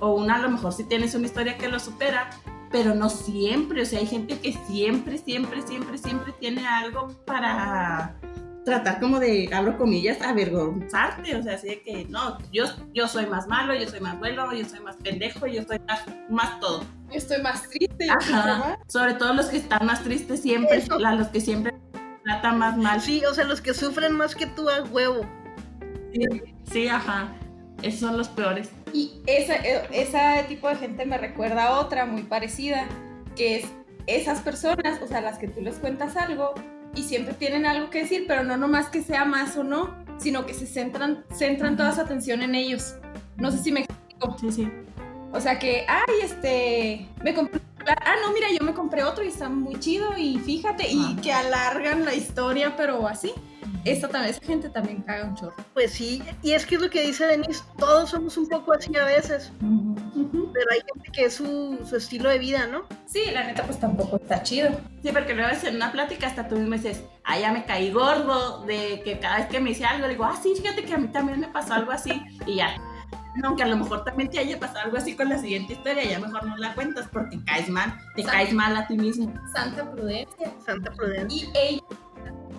o 0.00 0.12
una 0.14 0.34
a 0.34 0.38
lo 0.38 0.50
mejor 0.50 0.72
si 0.72 0.82
tienes 0.82 1.14
una 1.14 1.26
historia 1.26 1.56
que 1.56 1.68
lo 1.68 1.78
supera, 1.78 2.30
pero 2.72 2.96
no 2.96 3.08
siempre, 3.08 3.82
o 3.82 3.86
sea, 3.86 4.00
hay 4.00 4.06
gente 4.06 4.40
que 4.40 4.52
siempre, 4.52 5.18
siempre, 5.18 5.62
siempre, 5.62 5.98
siempre 5.98 6.32
tiene 6.32 6.66
algo 6.66 7.08
para 7.26 8.16
tratar 8.64 9.00
como 9.00 9.18
de, 9.18 9.48
abro 9.52 9.76
comillas, 9.78 10.20
avergonzarte, 10.20 11.34
o 11.36 11.42
sea, 11.42 11.54
así 11.54 11.68
de 11.68 11.82
que, 11.82 12.04
no, 12.08 12.38
yo, 12.52 12.64
yo 12.92 13.08
soy 13.08 13.26
más 13.26 13.46
malo, 13.46 13.74
yo 13.74 13.88
soy 13.88 14.00
más 14.00 14.18
bueno, 14.18 14.52
yo 14.52 14.64
soy 14.64 14.80
más 14.80 14.96
pendejo, 14.96 15.46
yo 15.46 15.62
soy 15.64 15.78
más, 15.88 16.04
más 16.28 16.60
todo. 16.60 16.84
Estoy 17.10 17.42
más 17.42 17.68
triste. 17.68 18.08
Ajá. 18.10 18.78
Sobre 18.86 19.14
todo 19.14 19.34
los 19.34 19.46
que 19.46 19.56
están 19.56 19.86
más 19.86 20.02
tristes 20.02 20.42
siempre, 20.42 20.78
Eso. 20.78 20.98
los 20.98 21.28
que 21.28 21.40
siempre 21.40 21.74
tratan 22.24 22.58
más 22.58 22.76
mal. 22.76 23.00
Sí, 23.00 23.22
o 23.24 23.34
sea, 23.34 23.44
los 23.44 23.60
que 23.60 23.74
sufren 23.74 24.12
más 24.12 24.34
que 24.34 24.46
tú 24.46 24.68
a 24.68 24.82
huevo. 24.82 25.22
Sí, 26.12 26.26
sí, 26.70 26.88
ajá. 26.88 27.32
Esos 27.82 28.00
son 28.00 28.18
los 28.18 28.28
peores. 28.28 28.70
Y 28.92 29.22
esa, 29.26 29.56
eh, 29.56 29.88
ese 29.90 30.44
tipo 30.48 30.68
de 30.68 30.76
gente 30.76 31.06
me 31.06 31.16
recuerda 31.16 31.68
a 31.68 31.80
otra 31.80 32.04
muy 32.04 32.22
parecida, 32.22 32.86
que 33.36 33.56
es 33.56 33.64
esas 34.06 34.40
personas, 34.40 35.00
o 35.02 35.06
sea, 35.06 35.20
las 35.20 35.38
que 35.38 35.48
tú 35.48 35.60
les 35.60 35.76
cuentas 35.76 36.16
algo 36.16 36.54
y 36.94 37.02
siempre 37.02 37.34
tienen 37.34 37.66
algo 37.66 37.90
que 37.90 38.02
decir, 38.02 38.24
pero 38.26 38.44
no 38.44 38.56
nomás 38.56 38.88
que 38.88 39.02
sea 39.02 39.24
más 39.24 39.56
o 39.56 39.64
no, 39.64 39.94
sino 40.18 40.46
que 40.46 40.54
se 40.54 40.66
centran, 40.66 41.24
centran 41.32 41.76
toda 41.76 41.94
su 41.94 42.00
atención 42.00 42.42
en 42.42 42.54
ellos. 42.54 42.94
No 43.36 43.50
sé 43.50 43.58
si 43.58 43.72
me 43.72 43.80
explico. 43.80 44.36
Sí, 44.38 44.52
sí. 44.52 44.68
O 45.32 45.40
sea 45.40 45.58
que, 45.58 45.86
ay, 45.88 46.14
este, 46.22 47.08
me 47.22 47.32
compré, 47.34 47.60
ah, 47.86 48.14
no, 48.24 48.32
mira, 48.32 48.48
yo 48.50 48.64
me 48.64 48.74
compré 48.74 49.04
otro 49.04 49.24
y 49.24 49.28
está 49.28 49.48
muy 49.48 49.78
chido 49.78 50.16
y 50.18 50.38
fíjate, 50.38 50.90
y 50.90 51.00
Ajá. 51.00 51.22
que 51.22 51.32
alargan 51.32 52.04
la 52.04 52.14
historia, 52.14 52.76
pero 52.76 53.06
así. 53.06 53.32
Esta 53.84 54.08
también, 54.08 54.34
esa 54.34 54.44
gente 54.44 54.68
también 54.68 55.00
caga 55.02 55.24
un 55.24 55.34
chorro. 55.36 55.54
Pues 55.72 55.92
sí, 55.92 56.22
y 56.42 56.52
es 56.52 56.66
que 56.66 56.74
es 56.74 56.82
lo 56.82 56.90
que 56.90 57.06
dice 57.06 57.24
Denise, 57.26 57.62
todos 57.78 58.10
somos 58.10 58.36
un 58.36 58.46
poco 58.46 58.74
así 58.74 58.94
a 58.96 59.04
veces, 59.04 59.52
pero 60.60 60.72
hay 60.72 60.82
gente 60.92 61.10
que 61.10 61.24
es 61.24 61.34
su, 61.34 61.78
su 61.88 61.96
estilo 61.96 62.28
de 62.28 62.38
vida, 62.38 62.66
¿no? 62.66 62.82
Sí, 63.06 63.22
la 63.32 63.44
neta, 63.44 63.62
pues 63.64 63.80
tampoco 63.80 64.16
está 64.16 64.42
chido. 64.42 64.70
Sí, 65.02 65.10
porque 65.10 65.34
luego 65.34 65.50
en 65.62 65.76
una 65.76 65.90
plática 65.90 66.26
hasta 66.26 66.48
tú 66.48 66.56
mismo 66.56 66.74
dices, 66.74 67.02
ah, 67.24 67.38
ya 67.38 67.50
me 67.50 67.64
caí 67.64 67.90
gordo, 67.90 68.64
de 68.66 69.00
que 69.02 69.18
cada 69.18 69.38
vez 69.38 69.46
que 69.46 69.58
me 69.58 69.70
dice 69.70 69.86
algo, 69.86 70.06
digo, 70.06 70.24
ah, 70.24 70.38
sí, 70.42 70.52
fíjate 70.54 70.84
que 70.84 70.92
a 70.92 70.98
mí 70.98 71.08
también 71.08 71.40
me 71.40 71.48
pasó 71.48 71.74
algo 71.74 71.92
así, 71.92 72.22
y 72.46 72.56
ya. 72.56 72.76
Aunque 73.42 73.62
a 73.62 73.68
lo 73.68 73.76
mejor 73.76 74.04
también 74.04 74.28
te 74.28 74.38
haya 74.38 74.58
pasado 74.58 74.80
algo 74.80 74.98
así 74.98 75.16
con 75.16 75.30
la 75.30 75.38
siguiente 75.38 75.72
historia, 75.72 76.04
ya 76.04 76.18
mejor 76.18 76.44
no 76.44 76.56
la 76.58 76.74
cuentas 76.74 77.08
porque 77.10 77.42
caes 77.44 77.70
mal, 77.70 77.96
te 78.16 78.22
caes 78.22 78.52
mal 78.52 78.76
a 78.76 78.86
ti 78.86 78.98
mismo. 78.98 79.32
Santa 79.54 79.90
prudencia. 79.90 80.52
Santa 80.66 80.90
Prudencia. 80.92 81.48
Y 81.48 81.50
ella, 81.56 81.82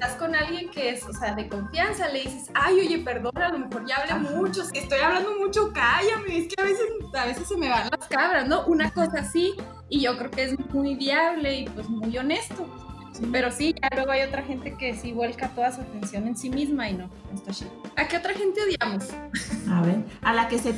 estás 0.01 0.17
con 0.17 0.34
alguien 0.34 0.67
que 0.70 0.89
es, 0.89 1.05
o 1.05 1.13
sea, 1.13 1.36
de 1.36 1.48
confianza, 1.48 2.08
le 2.08 2.24
dices, 2.24 2.50
ay, 2.55 2.79
oye, 2.79 2.98
perdona, 3.00 3.46
a 3.46 3.50
lo 3.50 3.60
mejor 3.60 3.86
ya 3.86 3.98
hablé 3.98 4.13
Ajá. 4.13 4.36
mucho, 4.36 4.65
si 4.65 4.79
estoy 4.79 5.00
hablando 5.00 5.36
mucho, 5.38 5.72
cállame, 5.72 6.39
es 6.39 6.48
que 6.48 6.60
a 6.60 6.63
veces, 6.65 6.88
a 7.13 7.25
veces 7.25 7.48
se 7.48 7.55
me 7.55 7.70
van 7.70 7.88
las 7.88 8.08
cabras, 8.08 8.48
¿no? 8.48 8.65
Una 8.65 8.89
cosa 8.89 9.20
así, 9.20 9.53
y 9.89 10.01
yo 10.01 10.17
creo 10.17 10.31
que 10.31 10.43
es 10.46 10.60
muy 10.74 10.96
viable 10.96 11.60
y 11.60 11.65
pues 11.65 11.88
muy 11.88 12.17
honesto. 12.17 12.67
Pero 13.31 13.51
sí, 13.51 13.75
ya 13.79 13.89
luego 13.93 14.12
hay 14.12 14.24
otra 14.24 14.41
gente 14.41 14.75
que 14.75 14.96
sí 14.96 15.12
vuelca 15.12 15.50
toda 15.50 15.72
su 15.72 15.81
atención 15.81 16.25
en 16.25 16.36
sí 16.36 16.50
misma 16.50 16.89
y 16.89 16.93
no, 16.93 17.08
no 17.08 17.36
está 17.36 17.51
chido. 17.51 17.72
¿A 17.96 18.08
qué 18.08 18.17
otra 18.17 18.34
gente 18.34 18.60
odiamos? 18.63 19.10
A 19.70 19.81
ver, 19.84 19.98
a 20.24 20.34
la 20.34 20.48
que 20.48 20.58
se 20.58 20.74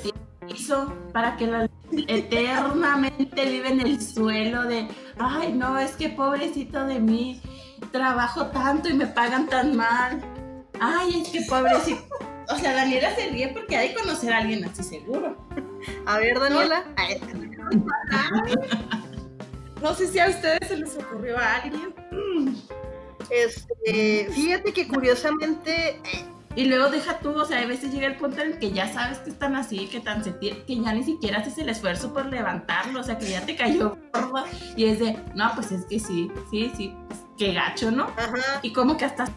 piso 0.46 0.94
para 1.14 1.38
que 1.38 1.48
la 1.48 1.70
eternamente 1.92 3.46
vive 3.46 3.70
en 3.70 3.80
el 3.80 4.02
suelo 4.02 4.64
de, 4.64 4.90
ay, 5.18 5.54
no, 5.54 5.78
es 5.78 5.96
que 5.96 6.10
pobrecito 6.10 6.86
de 6.86 7.00
mí, 7.00 7.40
trabajo 7.92 8.48
tanto 8.48 8.90
y 8.90 8.94
me 8.94 9.08
pagan 9.08 9.48
tan 9.48 9.76
mal. 9.76 10.22
Ay, 10.80 11.22
es 11.22 11.30
que 11.30 11.42
pobrecito. 11.42 12.04
O 12.50 12.56
sea, 12.58 12.74
Daniela 12.74 13.16
se 13.16 13.30
ríe 13.30 13.50
porque 13.50 13.78
ha 13.78 13.82
de 13.82 13.94
conocer 13.94 14.34
a 14.34 14.40
alguien 14.40 14.66
así 14.66 14.84
seguro. 14.84 15.38
A 16.06 16.18
ver, 16.18 16.40
Daniela. 16.40 16.84
No 19.82 19.94
sé 19.94 20.08
si 20.08 20.20
a 20.20 20.30
ustedes 20.30 20.68
se 20.68 20.78
les 20.78 20.98
ocurrió 20.98 21.38
a 21.38 21.56
alguien. 21.56 21.94
Este, 23.30 24.30
fíjate 24.32 24.74
que 24.74 24.88
curiosamente, 24.88 26.02
eh, 26.04 26.26
Y 26.56 26.66
luego 26.66 26.90
deja 26.90 27.18
tú, 27.20 27.32
o 27.32 27.46
sea, 27.46 27.62
a 27.62 27.66
veces 27.66 27.92
llega 27.92 28.06
el 28.06 28.16
punto 28.16 28.42
en 28.42 28.52
el 28.52 28.60
que 28.60 28.72
ya 28.72 28.92
sabes 28.94 29.18
que 29.20 29.32
están 29.32 29.56
así, 29.56 29.88
que 29.88 30.00
tan 30.00 30.24
se 30.24 30.38
que 30.38 30.64
ya 30.68 30.94
ni 30.94 31.04
siquiera 31.04 31.40
haces 31.40 31.58
el 31.58 31.70
esfuerzo 31.70 32.14
por 32.14 32.28
levantarlo, 32.28 33.00
o 33.00 33.04
sea, 33.04 33.18
que 33.18 33.28
ya 33.28 33.44
te 33.44 33.56
cayó 33.56 33.98
gordo 34.14 34.46
y 34.76 34.86
es 34.86 35.00
de, 35.00 35.18
no, 35.34 35.52
pues 35.56 35.72
es 35.72 35.86
que 35.86 36.00
sí, 36.00 36.32
sí, 36.52 36.72
sí, 36.78 36.96
pues, 37.08 37.22
qué 37.38 37.54
gacho, 37.54 37.92
¿no? 37.92 38.06
ajá, 38.18 38.60
Y 38.62 38.74
como 38.74 38.98
que 38.98 39.06
hasta 39.06 39.28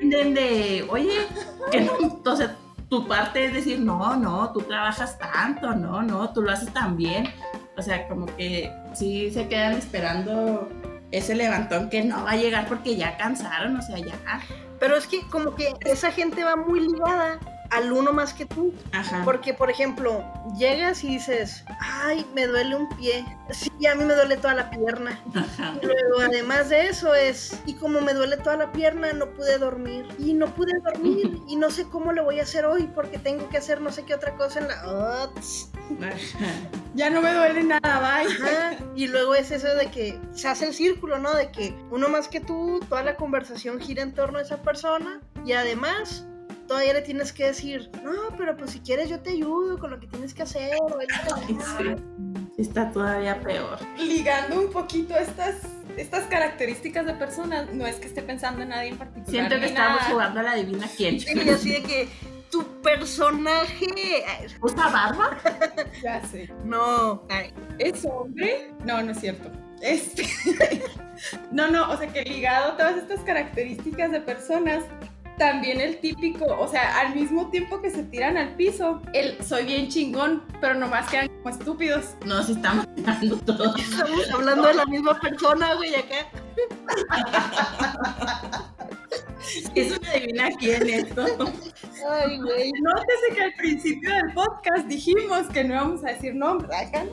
de, 0.00 0.86
oye, 0.90 1.26
que 1.70 1.80
no, 1.80 2.36
sea, 2.36 2.56
tu 2.88 3.06
parte 3.06 3.46
es 3.46 3.52
decir, 3.54 3.80
no, 3.80 4.16
no, 4.16 4.52
tú 4.52 4.60
trabajas 4.60 5.18
tanto, 5.18 5.74
no, 5.74 6.02
no, 6.02 6.30
tú 6.32 6.42
lo 6.42 6.50
haces 6.50 6.72
tan 6.72 6.96
bien. 6.96 7.32
O 7.76 7.82
sea, 7.82 8.06
como 8.08 8.26
que 8.36 8.72
sí 8.94 9.30
se 9.30 9.48
quedan 9.48 9.72
esperando 9.72 10.68
ese 11.10 11.34
levantón 11.34 11.90
que 11.90 12.02
no 12.02 12.24
va 12.24 12.32
a 12.32 12.36
llegar 12.36 12.66
porque 12.68 12.96
ya 12.96 13.16
cansaron, 13.16 13.76
o 13.76 13.82
sea, 13.82 13.98
ya. 13.98 14.14
pero 14.78 14.96
es 14.96 15.06
que 15.06 15.22
como 15.28 15.54
que 15.54 15.72
esa 15.80 16.10
gente 16.10 16.44
va 16.44 16.56
muy 16.56 16.80
ligada 16.80 17.38
al 17.74 17.92
uno 17.92 18.12
más 18.12 18.32
que 18.32 18.46
tú. 18.46 18.72
Ajá. 18.92 19.22
Porque, 19.24 19.52
por 19.52 19.68
ejemplo, 19.68 20.24
llegas 20.56 21.02
y 21.02 21.08
dices, 21.08 21.64
ay, 21.80 22.24
me 22.32 22.46
duele 22.46 22.76
un 22.76 22.88
pie. 22.90 23.24
Sí, 23.50 23.70
a 23.86 23.96
mí 23.96 24.04
me 24.04 24.14
duele 24.14 24.36
toda 24.36 24.54
la 24.54 24.70
pierna. 24.70 25.20
Ajá. 25.34 25.74
Luego, 25.82 26.20
además 26.20 26.68
de 26.68 26.86
eso, 26.86 27.14
es, 27.14 27.60
y 27.66 27.74
como 27.74 28.00
me 28.00 28.14
duele 28.14 28.36
toda 28.36 28.56
la 28.56 28.72
pierna, 28.72 29.12
no 29.12 29.26
pude 29.30 29.58
dormir. 29.58 30.06
Y 30.18 30.34
no 30.34 30.54
pude 30.54 30.72
dormir. 30.84 31.40
Y 31.48 31.56
no 31.56 31.70
sé 31.70 31.88
cómo 31.88 32.12
lo 32.12 32.22
voy 32.22 32.38
a 32.38 32.44
hacer 32.44 32.64
hoy 32.64 32.84
porque 32.94 33.18
tengo 33.18 33.48
que 33.48 33.58
hacer 33.58 33.80
no 33.80 33.90
sé 33.90 34.04
qué 34.04 34.14
otra 34.14 34.36
cosa 34.36 34.60
en 34.60 34.68
la. 34.68 35.30
Ya 36.94 37.10
no 37.10 37.20
me 37.20 37.34
duele 37.34 37.64
nada, 37.64 37.98
bye. 37.98 38.32
Ajá. 38.32 38.76
Y 38.94 39.08
luego 39.08 39.34
es 39.34 39.50
eso 39.50 39.74
de 39.74 39.90
que 39.90 40.20
se 40.32 40.46
hace 40.46 40.66
el 40.66 40.74
círculo, 40.74 41.18
¿no? 41.18 41.34
De 41.34 41.50
que 41.50 41.76
uno 41.90 42.08
más 42.08 42.28
que 42.28 42.38
tú, 42.38 42.80
toda 42.88 43.02
la 43.02 43.16
conversación 43.16 43.80
gira 43.80 44.02
en 44.04 44.14
torno 44.14 44.38
a 44.38 44.42
esa 44.42 44.62
persona. 44.62 45.20
Y 45.44 45.52
además. 45.52 46.26
Todavía 46.66 46.94
le 46.94 47.02
tienes 47.02 47.32
que 47.32 47.46
decir, 47.46 47.90
no, 48.02 48.12
pero 48.38 48.56
pues 48.56 48.70
si 48.70 48.80
quieres 48.80 49.08
yo 49.10 49.20
te 49.20 49.30
ayudo 49.30 49.78
con 49.78 49.90
lo 49.90 50.00
que 50.00 50.06
tienes 50.06 50.32
que 50.34 50.42
hacer. 50.42 50.72
o 50.80 51.00
él 51.00 51.06
te 51.08 51.14
Sí, 51.14 51.58
ayuda". 51.82 51.96
sí 52.56 52.62
está 52.62 52.90
todavía 52.90 53.40
peor. 53.40 53.78
Ligando 53.98 54.60
un 54.60 54.70
poquito 54.70 55.14
estas, 55.16 55.56
estas 55.96 56.24
características 56.26 57.04
de 57.06 57.14
personas, 57.14 57.72
no 57.72 57.86
es 57.86 57.96
que 57.96 58.06
esté 58.06 58.22
pensando 58.22 58.62
en 58.62 58.70
nadie 58.70 58.88
en 58.90 58.96
particular. 58.98 59.30
Siento 59.30 59.58
que 59.60 59.66
estamos 59.66 60.00
nada. 60.00 60.10
jugando 60.10 60.40
a 60.40 60.42
la 60.42 60.54
divina 60.54 60.88
quién. 60.96 61.16
Y 61.16 61.48
así 61.50 61.72
de 61.72 61.82
que 61.82 62.08
tu 62.50 62.64
personaje. 62.82 63.86
¿Usa 64.62 64.88
barba? 64.88 65.38
Ya 66.02 66.24
sé. 66.26 66.50
No. 66.64 67.22
ay, 67.30 67.52
¿Es 67.78 68.04
hombre? 68.04 68.72
No, 68.84 69.02
no 69.02 69.12
es 69.12 69.20
cierto. 69.20 69.50
Este. 69.80 70.24
no, 71.52 71.68
no, 71.70 71.90
o 71.90 71.96
sea 71.96 72.06
que 72.12 72.22
ligado 72.22 72.72
a 72.72 72.76
todas 72.76 72.96
estas 72.96 73.20
características 73.20 74.12
de 74.12 74.20
personas, 74.20 74.84
también 75.38 75.80
el 75.80 75.98
típico, 75.98 76.44
o 76.58 76.68
sea, 76.68 77.00
al 77.00 77.14
mismo 77.14 77.50
tiempo 77.50 77.80
que 77.80 77.90
se 77.90 78.04
tiran 78.04 78.36
al 78.36 78.54
piso, 78.56 79.00
el 79.12 79.42
soy 79.44 79.64
bien 79.64 79.88
chingón, 79.88 80.42
pero 80.60 80.74
nomás 80.74 81.08
quedan 81.10 81.28
como 81.28 81.48
estúpidos. 81.50 82.14
No, 82.24 82.42
si 82.42 82.52
estamos 82.52 82.86
mirando 82.96 83.36
todo. 83.38 83.76
Estamos 83.76 84.30
hablando 84.32 84.68
de 84.68 84.74
la 84.74 84.86
misma 84.86 85.18
persona, 85.20 85.74
güey, 85.74 85.94
acá. 85.94 86.28
Es 89.74 89.98
una 89.98 90.12
divina 90.12 90.48
quién 90.58 90.88
esto. 90.88 91.24
Ay, 92.08 92.38
güey. 92.38 92.72
Nótese 92.82 93.34
que 93.34 93.42
al 93.42 93.54
principio 93.54 94.10
del 94.10 94.32
podcast 94.34 94.86
dijimos 94.86 95.48
que 95.52 95.64
no 95.64 95.74
íbamos 95.74 96.04
a 96.04 96.08
decir 96.08 96.34
nombres, 96.34 96.70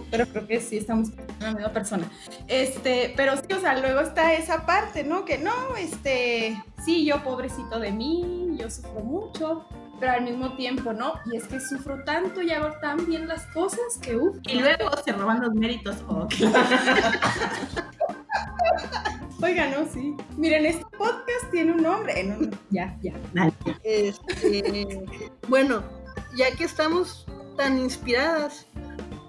pero 0.09 0.25
creo 0.27 0.47
que 0.47 0.59
sí 0.59 0.77
estamos 0.77 1.11
con 1.11 1.25
la 1.39 1.51
misma 1.53 1.73
persona. 1.73 2.09
Este, 2.47 3.13
pero 3.15 3.35
sí, 3.38 3.53
o 3.53 3.59
sea, 3.59 3.79
luego 3.79 4.01
está 4.01 4.33
esa 4.33 4.65
parte, 4.65 5.03
¿no? 5.03 5.25
Que 5.25 5.38
no, 5.38 5.75
este, 5.77 6.61
sí, 6.85 7.05
yo 7.05 7.23
pobrecito 7.23 7.79
de 7.79 7.91
mí, 7.91 8.55
yo 8.57 8.69
sufro 8.69 9.01
mucho, 9.01 9.65
pero 10.01 10.13
al 10.13 10.24
mismo 10.24 10.53
tiempo, 10.55 10.91
¿no? 10.91 11.13
Y 11.31 11.38
es 11.38 11.46
que 11.46 11.60
sufro 11.60 12.03
tanto 12.03 12.41
y 12.41 12.51
hago 12.51 12.72
tan 12.81 13.05
bien 13.05 13.27
las 13.27 13.46
cosas 13.48 14.00
que, 14.01 14.17
uff, 14.17 14.38
Y 14.48 14.60
luego 14.60 14.89
se 15.05 15.12
roban 15.12 15.41
los 15.41 15.53
méritos. 15.53 15.98
Oh, 16.08 16.27
oiga, 19.43 19.67
no, 19.67 19.88
sí. 19.93 20.15
Miren, 20.38 20.65
este 20.65 20.84
podcast 20.98 21.51
tiene 21.51 21.74
un 21.74 21.84
nombre, 21.84 22.20
eh, 22.20 22.24
no, 22.24 22.38
no, 22.38 22.50
ya, 22.72 22.98
ya. 23.03 23.13
dale. 23.34 23.53
Este, 23.84 25.03
bueno, 25.48 25.84
ya 26.36 26.48
que 26.58 26.63
estamos 26.63 27.27
tan 27.55 27.77
inspiradas, 27.77 28.65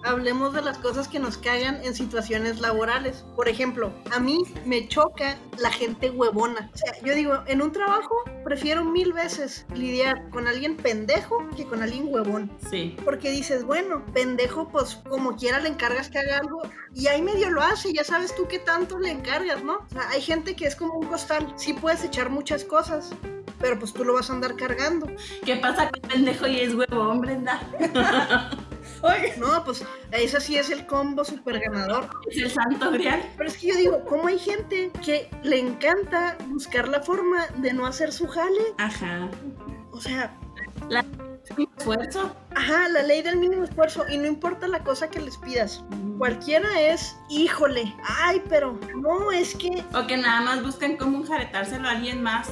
hablemos 0.04 0.52
de 0.52 0.62
las 0.62 0.78
cosas 0.78 1.08
que 1.08 1.18
nos 1.18 1.36
cagan 1.38 1.82
en 1.84 1.94
situaciones 1.94 2.60
laborales. 2.60 3.24
Por 3.36 3.48
ejemplo, 3.48 3.92
a 4.10 4.18
mí 4.18 4.42
me 4.64 4.88
choca 4.88 5.36
la 5.58 5.70
gente 5.70 6.10
huevona. 6.10 6.70
O 6.72 6.76
sea, 6.76 6.94
yo 7.02 7.14
digo, 7.14 7.42
en 7.46 7.62
un 7.62 7.72
trabajo 7.72 8.14
prefiero 8.44 8.84
mil 8.84 9.12
veces 9.12 9.66
lidiar 9.74 10.28
con 10.30 10.46
alguien 10.46 10.76
pendejo 10.76 11.38
que 11.56 11.66
con 11.66 11.82
alguien 11.82 12.06
huevón. 12.08 12.50
Sí. 12.70 12.96
Porque 13.04 13.30
dices, 13.30 13.64
bueno, 13.64 14.04
pendejo, 14.12 14.68
pues 14.68 14.96
como 15.08 15.36
quiera 15.36 15.60
le 15.60 15.68
encargas 15.68 16.08
que 16.08 16.18
haga 16.18 16.38
algo 16.38 16.62
y 16.94 17.06
ahí 17.06 17.22
medio 17.22 17.50
lo 17.50 17.62
hace, 17.62 17.92
ya 17.92 18.04
sabes 18.04 18.34
tú 18.34 18.46
qué 18.48 18.58
tanto 18.58 18.98
le 18.98 19.10
encargas, 19.10 19.62
¿no? 19.62 19.78
O 19.78 19.88
sea, 19.90 20.08
hay 20.10 20.20
gente 20.20 20.56
que 20.56 20.66
es 20.66 20.76
como 20.76 20.94
un 20.94 21.06
costal, 21.06 21.52
sí 21.56 21.72
puedes 21.72 22.04
echar 22.04 22.30
muchas 22.30 22.64
cosas, 22.64 23.10
pero 23.58 23.78
pues 23.78 23.92
tú 23.92 24.04
lo 24.04 24.14
vas 24.14 24.30
a 24.30 24.34
andar 24.34 24.56
cargando. 24.56 25.06
¿Qué 25.44 25.56
pasa 25.56 25.88
con 25.90 26.00
pendejo 26.02 26.46
y 26.46 26.60
es 26.60 26.74
huevón, 26.74 27.20
Brenda? 27.20 27.60
No, 29.38 29.64
pues 29.64 29.84
ese 30.12 30.40
sí 30.40 30.56
es 30.56 30.70
el 30.70 30.86
combo 30.86 31.24
super 31.24 31.58
ganador. 31.58 32.08
Es 32.30 32.36
el 32.38 32.50
santo 32.50 32.90
grial. 32.92 33.22
Pero 33.36 33.48
es 33.48 33.58
que 33.58 33.68
yo 33.68 33.76
digo, 33.76 34.04
¿cómo 34.04 34.28
hay 34.28 34.38
gente 34.38 34.90
que 35.04 35.28
le 35.42 35.58
encanta 35.58 36.36
buscar 36.48 36.88
la 36.88 37.00
forma 37.02 37.46
de 37.56 37.72
no 37.72 37.86
hacer 37.86 38.12
su 38.12 38.26
jale? 38.28 38.62
Ajá. 38.78 39.28
O 39.90 40.00
sea, 40.00 40.34
Esfuerzo. 41.78 42.34
ajá, 42.54 42.88
la 42.88 43.02
ley 43.02 43.22
del 43.22 43.36
mínimo 43.36 43.64
esfuerzo 43.64 44.04
y 44.08 44.16
no 44.16 44.26
importa 44.26 44.68
la 44.68 44.82
cosa 44.84 45.10
que 45.10 45.20
les 45.20 45.36
pidas. 45.38 45.84
Cualquiera 46.18 46.80
es, 46.80 47.16
híjole, 47.28 47.92
ay, 48.04 48.42
pero 48.48 48.78
no, 48.96 49.32
es 49.32 49.54
que, 49.56 49.84
O 49.94 50.06
que 50.06 50.16
nada 50.16 50.40
más 50.42 50.62
buscan 50.62 50.96
cómo 50.96 51.18
enjaretárselo 51.18 51.88
a 51.88 51.92
alguien 51.92 52.22
más. 52.22 52.48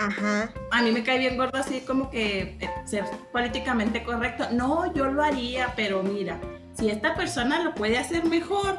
Ajá, 0.00 0.50
A 0.70 0.82
mí 0.82 0.90
me 0.92 1.02
cae 1.02 1.18
bien 1.18 1.36
gordo 1.36 1.58
así 1.58 1.80
como 1.80 2.10
que 2.10 2.56
eh, 2.60 2.70
ser 2.84 3.04
políticamente 3.32 4.02
correcto. 4.02 4.46
No, 4.52 4.92
yo 4.94 5.06
lo 5.06 5.22
haría, 5.22 5.74
pero 5.76 6.02
mira, 6.02 6.38
si 6.74 6.90
esta 6.90 7.14
persona 7.14 7.62
lo 7.62 7.74
puede 7.74 7.98
hacer 7.98 8.24
mejor, 8.24 8.78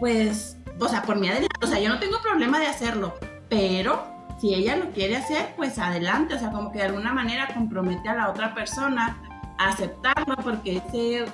pues, 0.00 0.56
o 0.78 0.88
sea, 0.88 1.02
por 1.02 1.16
mí 1.16 1.28
adelante. 1.28 1.54
O 1.62 1.66
sea, 1.66 1.78
yo 1.80 1.88
no 1.88 1.98
tengo 1.98 2.20
problema 2.20 2.58
de 2.58 2.66
hacerlo, 2.66 3.14
pero 3.48 4.04
si 4.40 4.54
ella 4.54 4.76
lo 4.76 4.90
quiere 4.90 5.16
hacer, 5.16 5.54
pues 5.56 5.78
adelante. 5.78 6.34
O 6.34 6.38
sea, 6.38 6.50
como 6.50 6.72
que 6.72 6.78
de 6.78 6.84
alguna 6.84 7.12
manera 7.12 7.48
compromete 7.54 8.08
a 8.08 8.14
la 8.14 8.28
otra 8.28 8.54
persona 8.54 9.22
a 9.58 9.68
aceptarlo, 9.68 10.36
porque 10.42 10.76
ese, 10.76 11.24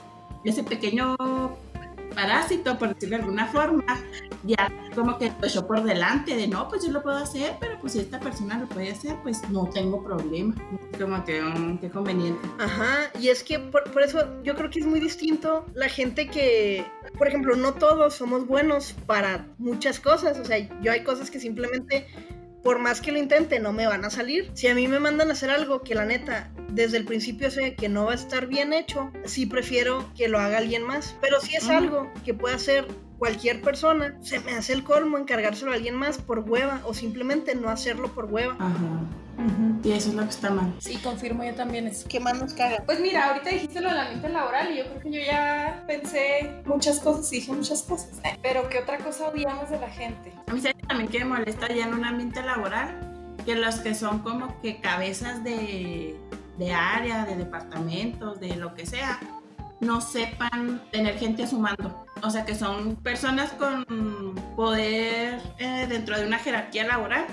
ese 0.45 0.63
pequeño 0.63 1.17
parásito, 2.15 2.79
por 2.79 2.95
decirlo 2.95 3.17
de 3.17 3.23
alguna 3.23 3.47
forma, 3.47 3.85
ya 4.45 4.71
como 4.95 5.19
que 5.19 5.33
lo 5.55 5.67
por 5.67 5.83
delante 5.83 6.37
de 6.37 6.47
no, 6.47 6.69
pues 6.69 6.85
yo 6.85 6.93
lo 6.93 7.03
puedo 7.03 7.17
hacer, 7.17 7.57
pero 7.61 7.79
pues 7.81 7.95
si 7.95 8.01
esta 8.01 8.21
persona 8.21 8.59
lo 8.59 8.67
puede 8.67 8.91
hacer, 8.91 9.17
pues 9.23 9.49
no 9.51 9.69
tengo 9.71 10.03
problema. 10.03 10.55
Como 10.99 11.25
que, 11.25 11.43
mm, 11.43 11.79
qué 11.79 11.91
conveniente. 11.91 12.47
ajá. 12.59 13.11
Y 13.21 13.29
es 13.29 13.43
que 13.43 13.59
por, 13.59 13.91
por 13.91 14.03
eso 14.03 14.43
yo 14.43 14.55
creo 14.55 14.71
que 14.71 14.81
es 14.81 14.87
muy 14.87 15.01
distinto 15.01 15.67
la 15.75 15.89
gente 15.89 16.29
que, 16.29 16.87
por 17.19 17.29
ejemplo, 17.29 17.57
no 17.57 17.75
todos 17.75 18.15
somos 18.15 18.47
buenos 18.47 18.95
para 19.07 19.47
muchas 19.59 20.01
cosas. 20.01 20.39
O 20.39 20.45
sea, 20.45 20.59
yo 20.81 20.93
hay 20.93 21.03
cosas 21.03 21.31
que 21.31 21.41
simplemente 21.41 22.07
por 22.65 22.79
más 22.79 23.01
que 23.03 23.13
lo 23.13 23.19
intente, 23.19 23.61
no 23.61 23.73
me 23.73 23.87
van 23.87 24.05
a 24.05 24.11
salir. 24.11 24.51
Si 24.55 24.67
a 24.67 24.75
mí 24.75 24.89
me 24.89 24.99
mandan 24.99 25.29
a 25.29 25.35
hacer 25.35 25.51
algo 25.51 25.83
que 25.83 25.95
la 25.95 26.07
neta, 26.07 26.51
desde 26.71 26.97
el 26.97 27.05
principio 27.05 27.51
sé 27.51 27.75
que 27.75 27.89
no 27.91 28.07
va 28.07 28.13
a 28.13 28.15
estar 28.17 28.47
bien 28.47 28.73
hecho, 28.73 29.13
sí 29.25 29.47
prefiero 29.47 30.11
que 30.17 30.29
lo 30.29 30.41
haga 30.41 30.59
alguien 30.59 30.83
más. 30.83 31.15
Pero 31.21 31.41
si 31.41 31.55
es 31.55 31.69
algo 31.69 32.11
que 32.25 32.33
puede 32.33 32.55
hacer 32.55 32.87
cualquier 33.19 33.63
persona, 33.63 34.17
se 34.21 34.41
me 34.41 34.53
hace 34.53 34.73
el 34.73 34.85
colmo 34.85 35.19
encargárselo 35.19 35.73
a 35.73 35.75
alguien 35.75 35.95
más 35.95 36.19
por 36.19 36.41
hueva 36.41 36.81
o 36.85 36.95
simplemente 36.95 37.55
no 37.55 37.69
hacerlo 37.69 38.13
por 38.15 38.27
hueva. 38.27 38.55
Ajá. 38.59 39.01
Y 39.83 39.93
eso 39.93 40.11
es 40.11 40.15
lo 40.15 40.23
que 40.23 40.31
está 40.31 40.51
mal. 40.51 40.75
Sí, 40.79 40.97
confirmo 41.03 41.45
yo 41.45 41.55
también 41.55 41.87
eso. 41.87 42.07
¿Qué 42.09 42.21
más 42.21 42.41
nos 42.41 42.55
caga? 42.55 42.83
Pues 42.87 43.01
mira, 43.01 43.29
ahorita 43.31 43.51
dijiste 43.51 43.81
lo 43.81 43.91
del 43.91 43.99
ambiente 43.99 44.29
laboral 44.29 44.73
y 44.73 44.79
yo 44.79 44.85
creo 44.87 45.01
que 45.01 45.11
yo 45.11 45.21
ya 45.21 45.85
pensé 45.87 46.63
muchas 46.65 47.01
cosas 47.01 47.31
y 47.33 47.37
dije 47.37 47.53
muchas 47.53 47.83
cosas. 47.83 48.21
Eh, 48.25 48.39
Pero 48.43 48.69
¿qué 48.69 48.79
otra 48.79 48.99
cosa 48.99 49.29
odiamos 49.29 49.69
de 49.71 49.79
la 49.79 49.91
gente? 49.91 50.33
A 50.47 50.53
mí 50.53 50.61
¿sabes 50.61 50.77
también 50.89 51.11
que 51.11 51.19
me 51.19 51.25
molesta 51.27 51.69
ya 51.69 51.85
en 51.85 51.95
un 51.95 52.05
ambiente 52.05 52.43
laboral, 52.43 53.37
que 53.45 53.57
los 53.57 53.77
que 53.77 53.95
son 53.95 54.21
como 54.21 54.61
que 54.63 54.81
cabezas 54.81 55.43
de, 55.45 56.17
de 56.57 56.73
área, 56.73 57.27
de 57.27 57.37
departamentos, 57.37 58.41
de 58.41 58.57
lo 58.57 58.75
que 58.75 58.87
sea, 58.87 59.21
no 59.81 60.01
sepan 60.01 60.83
tener 60.91 61.19
gente 61.19 61.45
a 61.45 61.47
su 61.47 61.59
mando. 61.59 62.05
O 62.23 62.31
sea, 62.31 62.45
que 62.45 62.55
son 62.55 62.97
personas 62.97 63.53
con 63.53 64.35
poder 64.57 65.41
eh, 65.59 65.87
dentro 65.89 66.19
de 66.19 66.27
una 66.27 66.39
jerarquía 66.39 66.87
laboral, 66.87 67.27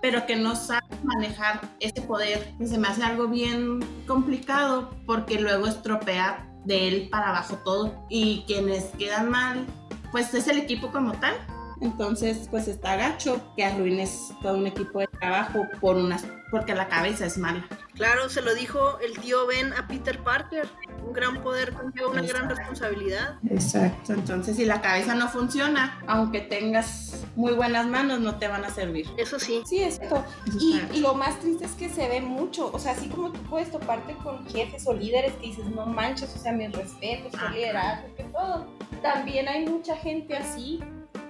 pero 0.00 0.26
que 0.26 0.36
no 0.36 0.54
saben 0.54 0.98
manejar 1.02 1.60
ese 1.80 2.02
poder. 2.02 2.54
Que 2.58 2.66
se 2.66 2.78
me 2.78 2.88
hace 2.88 3.02
algo 3.02 3.28
bien 3.28 3.80
complicado 4.06 4.90
porque 5.06 5.40
luego 5.40 5.66
estropea 5.66 6.46
de 6.64 6.88
él 6.88 7.08
para 7.10 7.30
abajo 7.30 7.56
todo. 7.64 8.06
Y 8.08 8.44
quienes 8.46 8.84
quedan 8.98 9.30
mal, 9.30 9.66
pues 10.12 10.32
es 10.34 10.46
el 10.48 10.58
equipo 10.58 10.92
como 10.92 11.12
tal. 11.14 11.34
Entonces, 11.80 12.48
pues 12.50 12.68
está 12.68 12.96
gacho 12.96 13.40
que 13.56 13.64
arruines 13.64 14.32
todo 14.42 14.54
un 14.54 14.66
equipo 14.66 15.00
de 15.00 15.06
trabajo 15.06 15.66
por 15.80 15.96
unas, 15.96 16.26
porque 16.50 16.74
la 16.74 16.88
cabeza 16.88 17.26
es 17.26 17.38
mala. 17.38 17.66
Claro, 17.94 18.28
se 18.28 18.42
lo 18.42 18.54
dijo 18.54 18.98
el 19.00 19.18
tío 19.18 19.46
Ben 19.46 19.72
a 19.72 19.86
Peter 19.88 20.22
Parker. 20.22 20.68
Un 21.04 21.12
gran 21.12 21.42
poder 21.42 21.72
conlleva 21.72 22.08
una 22.08 22.22
gran 22.22 22.48
responsabilidad. 22.48 23.38
Exacto. 23.50 24.12
Entonces, 24.12 24.56
si 24.56 24.64
la 24.64 24.80
cabeza 24.80 25.14
no 25.14 25.28
funciona, 25.28 26.00
aunque 26.06 26.40
tengas 26.40 27.24
muy 27.34 27.52
buenas 27.54 27.86
manos, 27.86 28.20
no 28.20 28.36
te 28.36 28.46
van 28.48 28.64
a 28.64 28.70
servir. 28.70 29.08
Eso 29.16 29.38
sí. 29.38 29.62
Sí, 29.66 29.82
es 29.82 29.96
cierto. 29.96 30.24
Eso 30.46 30.58
Y, 30.94 31.00
lo 31.00 31.14
más 31.14 31.38
triste 31.40 31.64
es 31.64 31.72
que 31.72 31.88
se 31.88 32.08
ve 32.08 32.20
mucho, 32.20 32.70
o 32.72 32.78
sea, 32.78 32.92
así 32.92 33.08
como 33.08 33.32
tú 33.32 33.40
puedes 33.42 33.70
toparte 33.70 34.14
con 34.22 34.46
jefes 34.46 34.86
o 34.86 34.92
líderes 34.92 35.32
que 35.34 35.46
dices, 35.46 35.64
no 35.66 35.86
manches, 35.86 36.34
o 36.34 36.38
sea, 36.38 36.52
mis 36.52 36.72
respetos, 36.72 37.32
qué 37.32 37.38
Ajá. 37.38 37.50
liderazgo, 37.50 38.14
que 38.16 38.24
todo. 38.24 38.66
También 39.02 39.48
hay 39.48 39.66
mucha 39.66 39.96
gente 39.96 40.36
así 40.36 40.80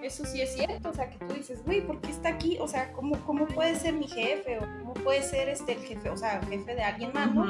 Eso 0.03 0.25
sí 0.25 0.41
es 0.41 0.55
cierto, 0.55 0.91
o 0.91 0.95
sea, 0.95 1.11
que 1.11 1.19
tú 1.25 1.35
dices, 1.35 1.65
güey, 1.65 1.87
¿por 1.87 2.01
qué 2.01 2.11
está 2.11 2.31
aquí? 2.31 2.59
O 2.61 2.69
sea, 2.69 2.93
¿cómo, 2.93 3.19
¿cómo 3.25 3.47
puede 3.47 3.75
ser 3.75 3.95
mi 3.95 4.09
jefe? 4.09 4.59
¿O 4.59 4.61
cómo 4.61 4.95
puede 4.95 5.23
ser 5.23 5.49
este 5.49 5.73
el 5.73 5.81
jefe? 5.81 6.11
O 6.11 6.17
sea, 6.17 6.41
el 6.41 6.49
jefe 6.49 6.75
de 6.75 6.83
alguien 6.83 7.11
más, 7.13 7.35
¿no? 7.35 7.47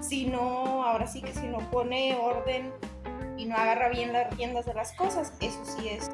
Si 0.00 0.26
no, 0.26 0.84
ahora 0.84 1.06
sí 1.06 1.22
que 1.22 1.32
si 1.32 1.46
no 1.46 1.58
pone 1.70 2.16
orden 2.16 2.72
y 3.36 3.46
no 3.46 3.56
agarra 3.56 3.88
bien 3.88 4.12
las 4.12 4.34
riendas 4.36 4.66
de 4.66 4.74
las 4.74 4.92
cosas, 4.94 5.32
eso 5.40 5.64
sí 5.64 5.88
es, 5.88 6.10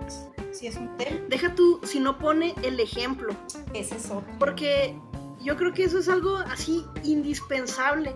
sí 0.53 0.67
es 0.67 0.77
un 0.77 0.97
tema. 0.97 1.21
Deja 1.29 1.55
tú, 1.55 1.81
si 1.85 2.01
no 2.01 2.19
pone 2.19 2.55
el 2.63 2.79
ejemplo. 2.81 3.35
Ese 3.75 3.97
es 3.97 4.11
otro. 4.11 4.29
Porque 4.39 4.95
yo 5.41 5.57
creo 5.57 5.73
que 5.73 5.85
eso 5.85 5.99
es 5.99 6.09
algo 6.09 6.37
así 6.37 6.85
indispensable. 7.05 8.15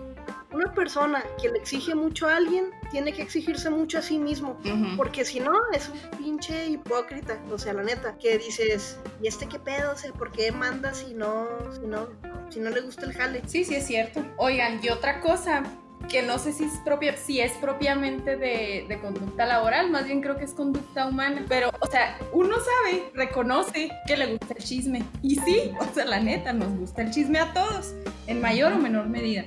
Una 0.53 0.71
persona 0.73 1.23
que 1.41 1.49
le 1.49 1.57
exige 1.57 1.95
mucho 1.95 2.27
a 2.27 2.37
alguien 2.37 2.71
tiene 2.91 3.11
que 3.11 3.23
exigirse 3.23 3.69
mucho 3.69 3.97
a 3.97 4.01
sí 4.01 4.19
mismo. 4.19 4.57
Porque 4.95 5.25
si 5.25 5.39
no, 5.39 5.53
es 5.73 5.89
un 5.89 6.17
pinche 6.17 6.67
hipócrita. 6.67 7.39
O 7.51 7.57
sea, 7.57 7.73
la 7.73 7.83
neta, 7.83 8.17
que 8.17 8.37
dices, 8.37 8.99
¿y 9.21 9.27
este 9.27 9.47
qué 9.47 9.59
pedo? 9.59 9.91
O 9.93 9.97
sea, 9.97 10.11
¿por 10.13 10.31
qué 10.31 10.51
manda 10.51 10.93
si 10.93 11.13
no, 11.13 11.47
si 11.73 11.87
no, 11.87 12.07
si 12.49 12.59
no 12.59 12.69
le 12.69 12.81
gusta 12.81 13.05
el 13.05 13.13
jale? 13.13 13.41
Sí, 13.47 13.65
sí 13.65 13.75
es 13.75 13.87
cierto. 13.87 14.23
Oigan, 14.37 14.79
y 14.83 14.89
otra 14.89 15.21
cosa 15.21 15.63
que 16.09 16.21
no 16.21 16.37
sé 16.37 16.53
si 16.53 16.65
es 16.65 16.73
propia, 16.83 17.15
si 17.15 17.39
es 17.39 17.53
propiamente 17.53 18.35
de, 18.35 18.85
de 18.87 18.99
conducta 18.99 19.45
laboral, 19.45 19.89
más 19.89 20.05
bien 20.05 20.21
creo 20.21 20.37
que 20.37 20.43
es 20.43 20.53
conducta 20.53 21.07
humana. 21.07 21.45
Pero, 21.47 21.71
o 21.79 21.87
sea, 21.87 22.17
uno 22.31 22.55
sabe, 22.59 23.09
reconoce 23.13 23.89
que 24.05 24.17
le 24.17 24.35
gusta 24.35 24.53
el 24.55 24.63
chisme. 24.63 25.03
Y 25.21 25.35
sí, 25.37 25.71
o 25.79 25.93
sea, 25.93 26.05
la 26.05 26.19
neta, 26.19 26.53
nos 26.53 26.77
gusta 26.77 27.01
el 27.01 27.11
chisme 27.11 27.39
a 27.39 27.53
todos, 27.53 27.93
en 28.27 28.41
mayor 28.41 28.73
o 28.73 28.77
menor 28.77 29.07
medida. 29.07 29.45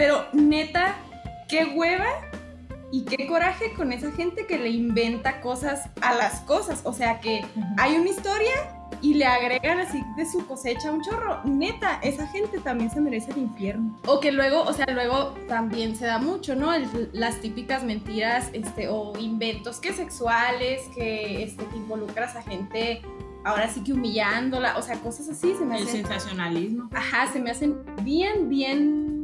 Pero 0.00 0.24
neta, 0.32 0.94
qué 1.46 1.66
hueva 1.76 2.06
y 2.90 3.04
qué 3.04 3.26
coraje 3.26 3.74
con 3.74 3.92
esa 3.92 4.10
gente 4.12 4.46
que 4.46 4.58
le 4.58 4.70
inventa 4.70 5.42
cosas 5.42 5.90
a 6.00 6.14
las 6.14 6.40
cosas. 6.40 6.80
O 6.84 6.94
sea, 6.94 7.20
que 7.20 7.44
hay 7.76 7.96
una 7.96 8.08
historia 8.08 8.50
y 9.02 9.12
le 9.12 9.26
agregan 9.26 9.78
así 9.78 10.02
de 10.16 10.24
su 10.24 10.46
cosecha 10.46 10.90
un 10.90 11.02
chorro. 11.02 11.42
Neta, 11.44 12.00
esa 12.02 12.26
gente 12.28 12.60
también 12.60 12.90
se 12.90 12.98
merece 13.02 13.32
el 13.32 13.38
infierno. 13.40 13.94
O 14.06 14.20
que 14.20 14.32
luego, 14.32 14.62
o 14.62 14.72
sea, 14.72 14.86
luego 14.86 15.34
también 15.48 15.94
se 15.94 16.06
da 16.06 16.18
mucho, 16.18 16.56
¿no? 16.56 16.72
El- 16.72 17.10
las 17.12 17.38
típicas 17.42 17.84
mentiras 17.84 18.48
este, 18.54 18.88
o 18.88 19.12
inventos 19.18 19.80
que 19.80 19.92
sexuales, 19.92 20.80
que, 20.94 21.42
este, 21.42 21.66
que 21.66 21.76
involucras 21.76 22.36
a 22.36 22.42
gente 22.42 23.02
ahora 23.44 23.68
sí 23.68 23.84
que 23.84 23.92
humillándola, 23.92 24.78
o 24.78 24.82
sea, 24.82 24.98
cosas 25.00 25.28
así 25.28 25.54
se 25.58 25.64
me 25.66 25.76
El 25.76 25.82
hacen. 25.82 25.96
sensacionalismo. 26.06 26.88
Ajá, 26.94 27.30
se 27.30 27.38
me 27.38 27.50
hacen 27.50 27.76
bien, 28.02 28.48
bien. 28.48 29.19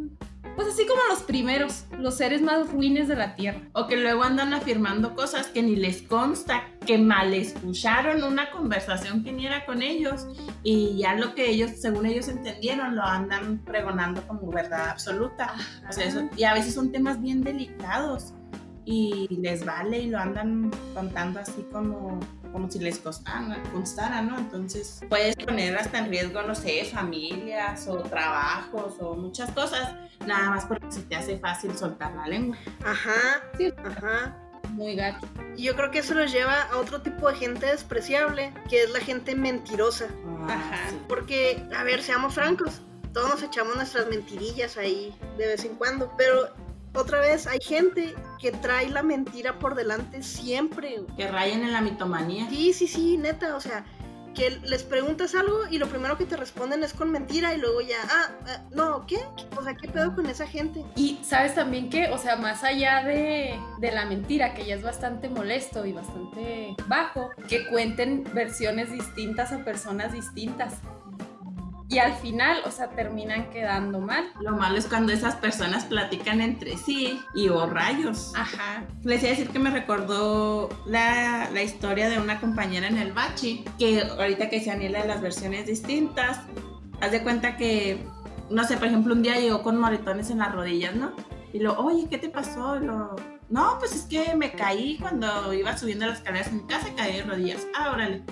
Pues 0.57 0.69
así 0.69 0.87
como 0.87 1.01
los 1.11 1.21
primeros, 1.23 1.85
los 1.99 2.16
seres 2.16 2.40
más 2.40 2.73
ruines 2.73 3.09
de 3.09 3.16
la 3.16 3.37
tierra. 3.37 3.61
O 3.75 3.87
que 3.87 3.97
luego 3.97 4.23
andan 4.23 4.55
afirmando 4.55 5.14
cosas 5.14 5.49
que 5.49 5.62
ni 5.62 5.77
les 5.77 6.01
consta, 6.03 6.64
que 6.87 6.97
mal 6.97 7.35
escucharon 7.35 8.23
una 8.23 8.51
conversación 8.51 9.23
que 9.23 9.33
ni 9.33 9.47
era 9.47 9.66
con 9.66 9.83
ellos 9.83 10.27
y 10.62 10.97
ya 10.97 11.14
lo 11.14 11.35
que 11.35 11.51
ellos, 11.51 11.73
según 11.79 12.07
ellos 12.07 12.29
entendieron, 12.29 12.97
lo 12.97 13.03
andan 13.03 13.59
pregonando 13.59 14.27
como 14.27 14.51
verdad 14.51 14.88
absoluta. 14.88 15.55
O 15.88 15.92
sea, 15.92 16.07
eso, 16.07 16.29
y 16.37 16.45
a 16.45 16.55
veces 16.55 16.75
son 16.75 16.90
temas 16.90 17.21
bien 17.21 17.45
delicados 17.45 18.33
y 18.87 19.27
les 19.42 19.64
vale 19.64 19.99
y 19.99 20.07
lo 20.11 20.18
andan 20.18 20.70
contando 20.94 21.40
así 21.40 21.66
como, 21.72 22.20
como 22.53 22.70
si 22.70 22.79
les 22.79 22.99
costara, 22.99 23.61
constara, 23.72 24.22
¿no? 24.22 24.38
Entonces 24.38 25.01
puedes 25.09 25.35
poner 25.37 25.77
hasta 25.77 25.99
en 25.99 26.09
riesgo, 26.09 26.40
no 26.44 26.55
sé, 26.55 26.85
familias 26.85 27.88
o 27.88 27.99
trabajos 28.05 28.94
o 29.01 29.16
muchas 29.16 29.51
cosas, 29.51 29.92
nada 30.25 30.51
más 30.51 30.64
porque 30.66 30.90
se 30.90 31.03
te 31.03 31.16
hace 31.16 31.37
fácil 31.38 31.77
soltar 31.77 32.14
la 32.14 32.29
lengua. 32.29 32.57
Ajá, 32.85 33.42
Sí. 33.59 33.72
ajá. 33.85 34.37
Muy 34.70 34.94
gacho. 34.96 35.27
Y 35.57 35.62
yo 35.64 35.75
creo 35.77 35.90
que 35.90 36.01
eso 36.01 36.14
los 36.14 36.33
lleva 36.33 36.62
a 36.62 36.77
otro 36.79 37.01
tipo 37.01 37.29
de 37.31 37.37
gente 37.37 37.66
despreciable, 37.66 38.53
que 38.68 38.83
es 38.83 38.90
la 38.90 39.01
gente 39.01 39.35
mentirosa. 39.35 40.07
Ajá. 40.49 40.90
sí. 40.90 40.99
Porque, 41.09 41.64
a 41.77 41.83
ver, 41.85 42.03
seamos 42.03 42.35
francos, 42.35 42.81
todos 43.12 43.31
nos 43.31 43.42
echamos 43.42 43.75
nuestras 43.77 44.07
mentirillas 44.09 44.77
ahí 44.77 45.12
de 45.38 45.46
vez 45.46 45.64
en 45.64 45.75
cuando, 45.77 46.12
pero 46.18 46.51
otra 46.97 47.21
vez 47.21 47.47
hay 47.47 47.61
gente 47.61 48.15
que 48.39 48.53
trae 48.53 48.89
la 48.89 49.03
mentira 49.03 49.59
por 49.59 49.75
delante 49.75 50.23
siempre. 50.23 51.03
Que 51.17 51.29
rayen 51.29 51.63
en 51.63 51.73
la 51.73 51.81
mitomanía. 51.81 52.49
Sí, 52.49 52.73
sí, 52.73 52.87
sí, 52.87 53.17
neta, 53.17 53.57
o 53.57 53.61
sea, 53.61 53.85
que 54.37 54.51
les 54.65 54.83
preguntas 54.83 55.35
algo 55.35 55.63
y 55.71 55.79
lo 55.79 55.89
primero 55.89 56.19
que 56.19 56.27
te 56.27 56.37
responden 56.37 56.83
es 56.85 56.93
con 56.93 57.11
mentira 57.11 57.55
y 57.55 57.59
luego 57.59 57.81
ya, 57.81 57.97
ah, 58.03 58.31
ah, 58.47 58.63
no, 58.75 59.07
¿qué? 59.07 59.19
O 59.57 59.63
sea, 59.63 59.75
¿qué 59.75 59.89
pedo 59.89 60.15
con 60.15 60.27
esa 60.27 60.47
gente? 60.47 60.85
Y 60.95 61.19
sabes 61.23 61.55
también 61.55 61.89
que, 61.89 62.11
o 62.11 62.19
sea, 62.19 62.37
más 62.37 62.63
allá 62.63 63.03
de, 63.03 63.59
de 63.79 63.93
la 63.93 64.05
mentira, 64.05 64.53
que 64.53 64.67
ya 64.67 64.75
es 64.75 64.83
bastante 64.83 65.31
molesto 65.31 65.87
y 65.87 65.93
bastante 65.93 66.77
bajo, 66.87 67.31
que 67.49 67.67
cuenten 67.69 68.25
versiones 68.35 68.93
distintas 68.93 69.53
a 69.53 69.65
personas 69.65 70.13
distintas. 70.13 70.75
Y 71.88 71.99
al 71.99 72.14
final, 72.14 72.62
o 72.64 72.70
sea, 72.70 72.88
terminan 72.90 73.51
quedando 73.51 74.01
mal. 74.01 74.25
Lo 74.40 74.57
malo 74.57 74.77
es 74.77 74.87
cuando 74.87 75.12
esas 75.12 75.37
personas 75.37 75.85
platican 75.85 76.40
entre 76.40 76.77
sí 76.77 77.20
y 77.35 77.49
oh 77.49 77.66
rayos. 77.66 78.33
Ajá. 78.35 78.85
Les 79.05 79.22
iba 79.22 79.29
a 79.29 79.37
decir 79.37 79.51
que 79.51 79.61
me 79.61 79.70
recordó 79.70 80.68
la, 80.85 81.49
la 81.53 81.62
historia 81.62 82.09
de 82.09 82.18
una 82.18 82.40
compañera 82.40 82.88
en 82.88 82.99
el 82.99 83.12
bachi, 83.12 83.64
que 83.79 84.03
ahorita 84.03 84.51
que 84.51 84.68
Aniela 84.68 85.03
de 85.03 85.09
las 85.09 85.22
versiones 85.22 85.66
distintas, 85.66 86.40
haz 87.01 87.12
de 87.12 87.22
cuenta 87.22 87.57
que, 87.57 88.05
no 88.51 88.64
sé, 88.64 88.77
por 88.77 88.88
ejemplo, 88.88 89.14
un 89.14 89.22
día 89.22 89.38
llegó 89.38 89.62
con 89.62 89.79
moretones 89.79 90.31
en 90.31 90.38
las 90.38 90.53
rodillas, 90.53 90.94
¿no? 90.96 91.12
Y 91.53 91.61
lo, 91.61 91.79
oye, 91.79 92.09
¿qué 92.11 92.18
te 92.18 92.29
pasó? 92.29 92.77
Lo, 92.77 93.14
no, 93.49 93.77
pues 93.79 93.94
es 93.94 94.03
que 94.03 94.35
me 94.35 94.53
caí 94.53 94.99
cuando 94.99 95.53
iba 95.53 95.77
subiendo 95.79 96.07
las 96.07 96.18
escaleras 96.18 96.49
en 96.49 96.57
mi 96.57 96.66
casa, 96.66 96.88
caí 96.96 97.18
de 97.18 97.22
rodillas. 97.22 97.64
Ah, 97.77 97.92
órale. 97.92 98.25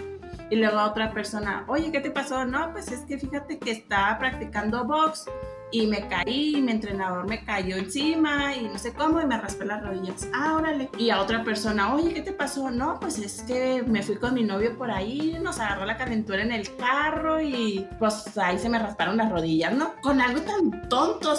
Y 0.50 0.56
luego 0.56 0.82
otra 0.82 1.12
persona, 1.12 1.64
oye, 1.68 1.90
¿qué 1.90 2.00
te 2.00 2.10
pasó? 2.10 2.44
No, 2.44 2.70
pues 2.72 2.88
es 2.92 3.00
que 3.00 3.18
fíjate 3.18 3.58
que 3.58 3.70
estaba 3.70 4.18
practicando 4.18 4.84
box 4.84 5.26
y 5.74 5.88
me 5.88 6.06
caí 6.06 6.56
y 6.56 6.62
mi 6.62 6.70
entrenador 6.70 7.26
me 7.26 7.44
cayó 7.44 7.76
encima 7.76 8.54
y 8.54 8.68
no 8.68 8.78
sé 8.78 8.92
cómo 8.92 9.20
y 9.20 9.26
me 9.26 9.36
raspé 9.40 9.64
las 9.64 9.82
rodillas. 9.82 10.28
Ah. 10.32 10.62
Y 10.96 11.10
a 11.10 11.20
otra 11.20 11.42
persona, 11.42 11.94
oye, 11.94 12.14
¿qué 12.14 12.22
te 12.22 12.32
pasó? 12.32 12.70
No, 12.70 13.00
pues 13.00 13.18
es 13.18 13.42
que 13.42 13.82
me 13.82 14.02
fui 14.02 14.16
con 14.16 14.34
mi 14.34 14.44
novio 14.44 14.78
por 14.78 14.90
ahí, 14.90 15.36
nos 15.42 15.58
agarró 15.58 15.84
la 15.84 15.96
calentura 15.96 16.42
en 16.42 16.52
el 16.52 16.74
carro 16.76 17.40
y 17.40 17.86
pues 17.98 18.36
ahí 18.38 18.58
se 18.58 18.68
me 18.68 18.78
rasparon 18.78 19.16
las 19.16 19.30
rodillas, 19.30 19.74
¿no? 19.74 19.94
Con 20.00 20.20
algo 20.20 20.40
tan 20.42 20.88
tonto 20.88 21.34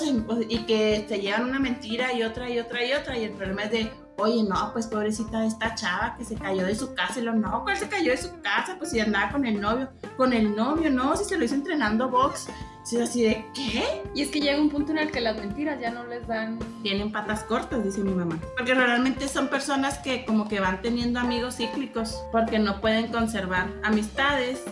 y 0.50 0.60
que 0.66 1.06
se 1.08 1.20
llevan 1.22 1.46
una 1.46 1.60
mentira 1.60 2.12
y 2.14 2.24
otra 2.24 2.50
y 2.50 2.60
otra 2.60 2.84
y 2.84 2.92
otra 2.92 3.18
y 3.18 3.24
el 3.24 3.32
problema 3.32 3.64
es 3.64 3.72
de, 3.72 3.92
oye, 4.18 4.44
no, 4.44 4.72
pues 4.74 4.88
pobrecita 4.88 5.42
de 5.42 5.48
esta 5.48 5.76
chava 5.76 6.16
que 6.18 6.26
se 6.26 6.36
cayó 6.36 6.66
de 6.66 6.76
su 6.76 6.94
casa 6.94 7.20
y 7.20 7.24
lo, 7.24 7.34
no, 7.34 7.64
¿cuál 7.64 7.78
se 7.78 7.88
cayó 7.88 8.12
de 8.12 8.18
su 8.18 8.30
casa? 8.42 8.76
Pues 8.78 8.92
si 8.92 9.00
andaba 9.00 9.32
con 9.32 9.46
el 9.46 9.60
novio, 9.60 9.90
con 10.18 10.34
el 10.34 10.56
novio, 10.56 10.90
no, 10.90 11.16
si 11.16 11.26
se 11.26 11.38
lo 11.38 11.46
hizo 11.46 11.56
entrenando 11.56 12.10
box. 12.10 12.48
Si 12.84 12.98
es 12.98 13.10
así 13.10 13.24
de, 13.24 13.44
¿qué? 13.56 14.04
Y 14.14 14.22
es 14.22 14.30
que 14.30 14.40
llega 14.40 14.62
un 14.62 14.70
punto 14.70 14.92
en 14.92 15.00
el 15.00 15.12
que 15.12 15.20
las 15.20 15.36
mentiras 15.38 15.80
ya 15.82 15.90
no 15.90 16.06
les 16.06 16.28
dan... 16.28 16.60
tienen 16.84 17.12
patas 17.12 17.44
cortas, 17.44 17.84
dice 17.84 18.02
mi 18.02 18.14
mamá. 18.14 18.38
Porque 18.56 18.76
realmente 18.76 19.28
son 19.28 19.48
personas 19.48 19.98
que 19.98 20.24
como 20.24 20.48
que 20.48 20.60
van 20.60 20.84
teniendo 20.84 21.20
amigos 21.20 21.56
cíclicos, 21.56 22.24
porque 22.32 22.60
no 22.60 22.82
pueden 22.82 23.12
conservar 23.12 23.70
amistades, 23.84 24.64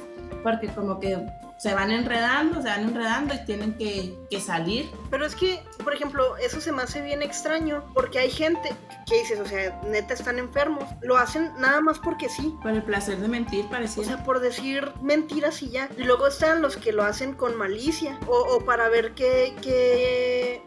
porque 0.43 0.67
como 0.67 0.99
que 0.99 1.25
se 1.63 1.73
van 1.73 1.91
enredando, 1.91 2.61
se 2.61 2.67
van 2.67 2.81
enredando 2.89 3.33
y 3.33 3.45
tienen 3.45 3.77
que, 3.77 4.13
que 4.29 4.41
salir. 4.41 4.91
Pero 5.09 5.25
es 5.25 5.33
que, 5.33 5.63
por 5.81 5.93
ejemplo, 5.93 6.35
eso 6.35 6.59
se 6.59 6.73
me 6.73 6.81
hace 6.81 7.01
bien 7.01 7.21
extraño, 7.21 7.85
porque 7.93 8.19
hay 8.19 8.29
gente 8.29 8.75
que 9.07 9.19
dices, 9.19 9.39
o 9.39 9.45
sea, 9.45 9.79
neta 9.87 10.13
están 10.13 10.39
enfermos, 10.39 10.83
lo 11.01 11.15
hacen 11.15 11.53
nada 11.59 11.79
más 11.79 11.99
porque 11.99 12.27
sí. 12.27 12.53
Por 12.61 12.71
el 12.71 12.83
placer 12.83 13.17
de 13.17 13.29
mentir, 13.29 13.63
O 13.63 13.69
pareciera. 13.69 14.09
sea, 14.09 14.25
por 14.25 14.41
decir 14.41 14.91
mentiras 15.01 15.63
y 15.63 15.69
ya. 15.69 15.87
Y 15.97 16.03
luego 16.03 16.27
están 16.27 16.61
los 16.61 16.75
que 16.75 16.91
lo 16.91 17.01
hacen 17.03 17.33
con 17.33 17.55
malicia. 17.55 18.19
O, 18.27 18.39
o 18.39 18.65
para 18.65 18.89
ver 18.89 19.13
qué, 19.13 19.55
qué, 19.61 20.61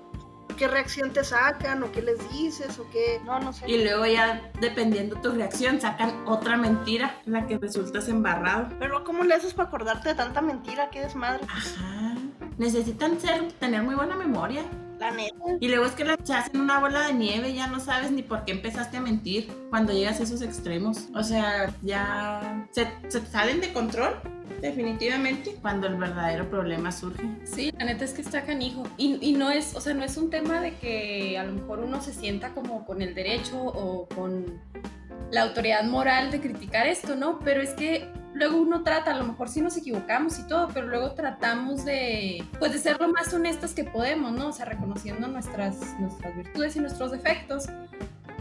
qué 0.56 0.66
reacción 0.68 1.12
te 1.12 1.22
sacan, 1.24 1.82
o 1.82 1.92
qué 1.92 2.02
les 2.02 2.18
dices, 2.32 2.78
o 2.78 2.88
qué. 2.90 3.20
No, 3.24 3.38
no 3.40 3.52
sé. 3.52 3.68
y 3.70 3.82
luego 3.84 4.06
ya, 4.06 4.50
dependiendo 4.60 5.16
tu 5.20 5.32
reacción, 5.32 5.80
sacan 5.80 6.24
otra 6.26 6.56
mentira 6.56 7.20
en 7.26 7.32
la 7.34 7.46
que 7.46 7.58
resultas 7.58 8.08
embarrado. 8.08 8.68
Pero 8.78 9.04
¿cómo 9.04 9.24
le 9.24 9.34
haces 9.34 9.54
para 9.54 9.68
acordarte 9.68 10.08
de 10.10 10.14
tanta 10.14 10.40
mentira? 10.42 10.90
Qué 10.90 11.00
desmadre. 11.00 11.44
Ajá. 11.48 12.14
Necesitan 12.58 13.20
ser, 13.20 13.52
tener 13.52 13.82
muy 13.82 13.94
buena 13.94 14.16
memoria. 14.16 14.62
La 14.98 15.10
neta. 15.10 15.34
Y 15.60 15.68
luego 15.68 15.84
es 15.84 15.92
que 15.92 16.04
la- 16.06 16.16
se 16.22 16.32
hacen 16.32 16.58
una 16.58 16.78
bola 16.80 17.06
de 17.06 17.12
nieve, 17.12 17.52
ya 17.52 17.66
no 17.66 17.80
sabes 17.80 18.10
ni 18.10 18.22
por 18.22 18.46
qué 18.46 18.52
empezaste 18.52 18.96
a 18.96 19.00
mentir 19.02 19.52
cuando 19.68 19.92
llegas 19.92 20.20
a 20.20 20.22
esos 20.22 20.40
extremos. 20.40 21.08
O 21.14 21.22
sea, 21.22 21.70
ya 21.82 22.66
se, 22.70 22.90
se 23.08 23.20
salen 23.26 23.60
de 23.60 23.74
control, 23.74 24.14
definitivamente, 24.60 25.56
cuando 25.60 25.86
el 25.86 25.96
verdadero 25.96 26.48
problema 26.48 26.92
surge. 26.92 27.22
Sí, 27.44 27.72
la 27.78 27.84
neta 27.84 28.04
es 28.04 28.12
que 28.12 28.22
está 28.22 28.42
canijo. 28.42 28.84
Y, 28.96 29.18
y 29.20 29.32
no 29.32 29.50
es, 29.50 29.74
o 29.74 29.80
sea, 29.80 29.94
no 29.94 30.04
es 30.04 30.16
un 30.16 30.30
tema 30.30 30.60
de 30.60 30.74
que 30.74 31.38
a 31.38 31.44
lo 31.44 31.52
mejor 31.52 31.80
uno 31.80 32.00
se 32.00 32.12
sienta 32.12 32.54
como 32.54 32.84
con 32.84 33.02
el 33.02 33.14
derecho 33.14 33.60
o 33.60 34.06
con 34.08 34.60
la 35.30 35.42
autoridad 35.42 35.84
moral 35.84 36.30
de 36.30 36.40
criticar 36.40 36.86
esto, 36.86 37.16
¿no? 37.16 37.38
Pero 37.40 37.60
es 37.60 37.70
que 37.70 38.08
luego 38.34 38.58
uno 38.58 38.82
trata, 38.82 39.12
a 39.12 39.18
lo 39.18 39.24
mejor 39.24 39.48
sí 39.48 39.60
nos 39.60 39.76
equivocamos 39.76 40.38
y 40.38 40.46
todo, 40.46 40.68
pero 40.72 40.86
luego 40.86 41.12
tratamos 41.12 41.84
de, 41.84 42.44
pues 42.58 42.72
de 42.72 42.78
ser 42.78 43.00
lo 43.00 43.08
más 43.08 43.32
honestos 43.32 43.72
que 43.72 43.84
podemos, 43.84 44.32
¿no? 44.32 44.48
O 44.48 44.52
sea, 44.52 44.66
reconociendo 44.66 45.26
nuestras, 45.26 45.98
nuestras 45.98 46.36
virtudes 46.36 46.76
y 46.76 46.80
nuestros 46.80 47.12
defectos. 47.12 47.66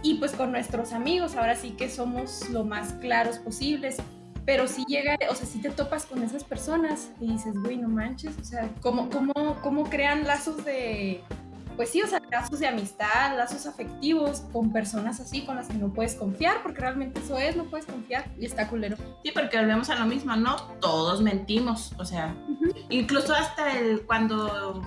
Y 0.04 0.16
pues 0.16 0.34
con 0.34 0.52
nuestros 0.52 0.94
amigos, 0.94 1.36
ahora 1.36 1.56
sí 1.56 1.72
que 1.72 1.90
somos 1.90 2.50
lo 2.50 2.64
más 2.64 2.94
claros 2.94 3.40
posibles. 3.40 3.98
Pero 4.46 4.68
sí 4.68 4.86
llega, 4.88 5.18
o 5.30 5.36
sea, 5.36 5.46
sí 5.46 5.60
te 5.60 5.70
topas 5.70 6.06
con 6.06 6.22
esas 6.24 6.44
personas 6.44 7.10
y 7.20 7.32
dices, 7.32 7.56
güey, 7.60 7.78
no 7.78 7.90
manches, 7.90 8.38
o 8.40 8.44
sea, 8.44 8.70
¿cómo, 8.82 9.10
cómo, 9.10 9.34
cómo 9.62 9.90
crean 9.90 10.26
lazos 10.26 10.64
de, 10.64 11.24
pues 11.76 11.90
sí, 11.90 12.02
o 12.02 12.08
sea, 12.08 12.22
lazos 12.32 12.60
de 12.60 12.68
amistad, 12.68 13.36
lazos 13.36 13.66
afectivos 13.66 14.44
con 14.54 14.72
personas 14.72 15.20
así 15.20 15.46
con 15.46 15.56
las 15.56 15.68
que 15.68 15.74
no 15.74 15.92
puedes 15.92 16.16
confiar, 16.16 16.62
porque 16.62 16.82
realmente 16.82 17.20
eso 17.20 17.38
es, 17.38 17.56
no 17.56 17.66
puedes 17.66 17.86
confiar 17.86 18.30
y 18.40 18.46
está 18.46 18.68
culero. 18.68 18.98
Sí, 19.24 19.32
porque 19.34 19.58
volvemos 19.58 19.90
a 19.90 19.96
lo 19.96 20.06
mismo, 20.06 20.36
no 20.36 20.56
todos 20.80 21.22
mentimos, 21.22 21.94
o 21.98 22.06
sea, 22.06 22.36
incluso 22.90 23.34
hasta 23.34 23.80
el 23.80 24.06
cuando 24.06 24.82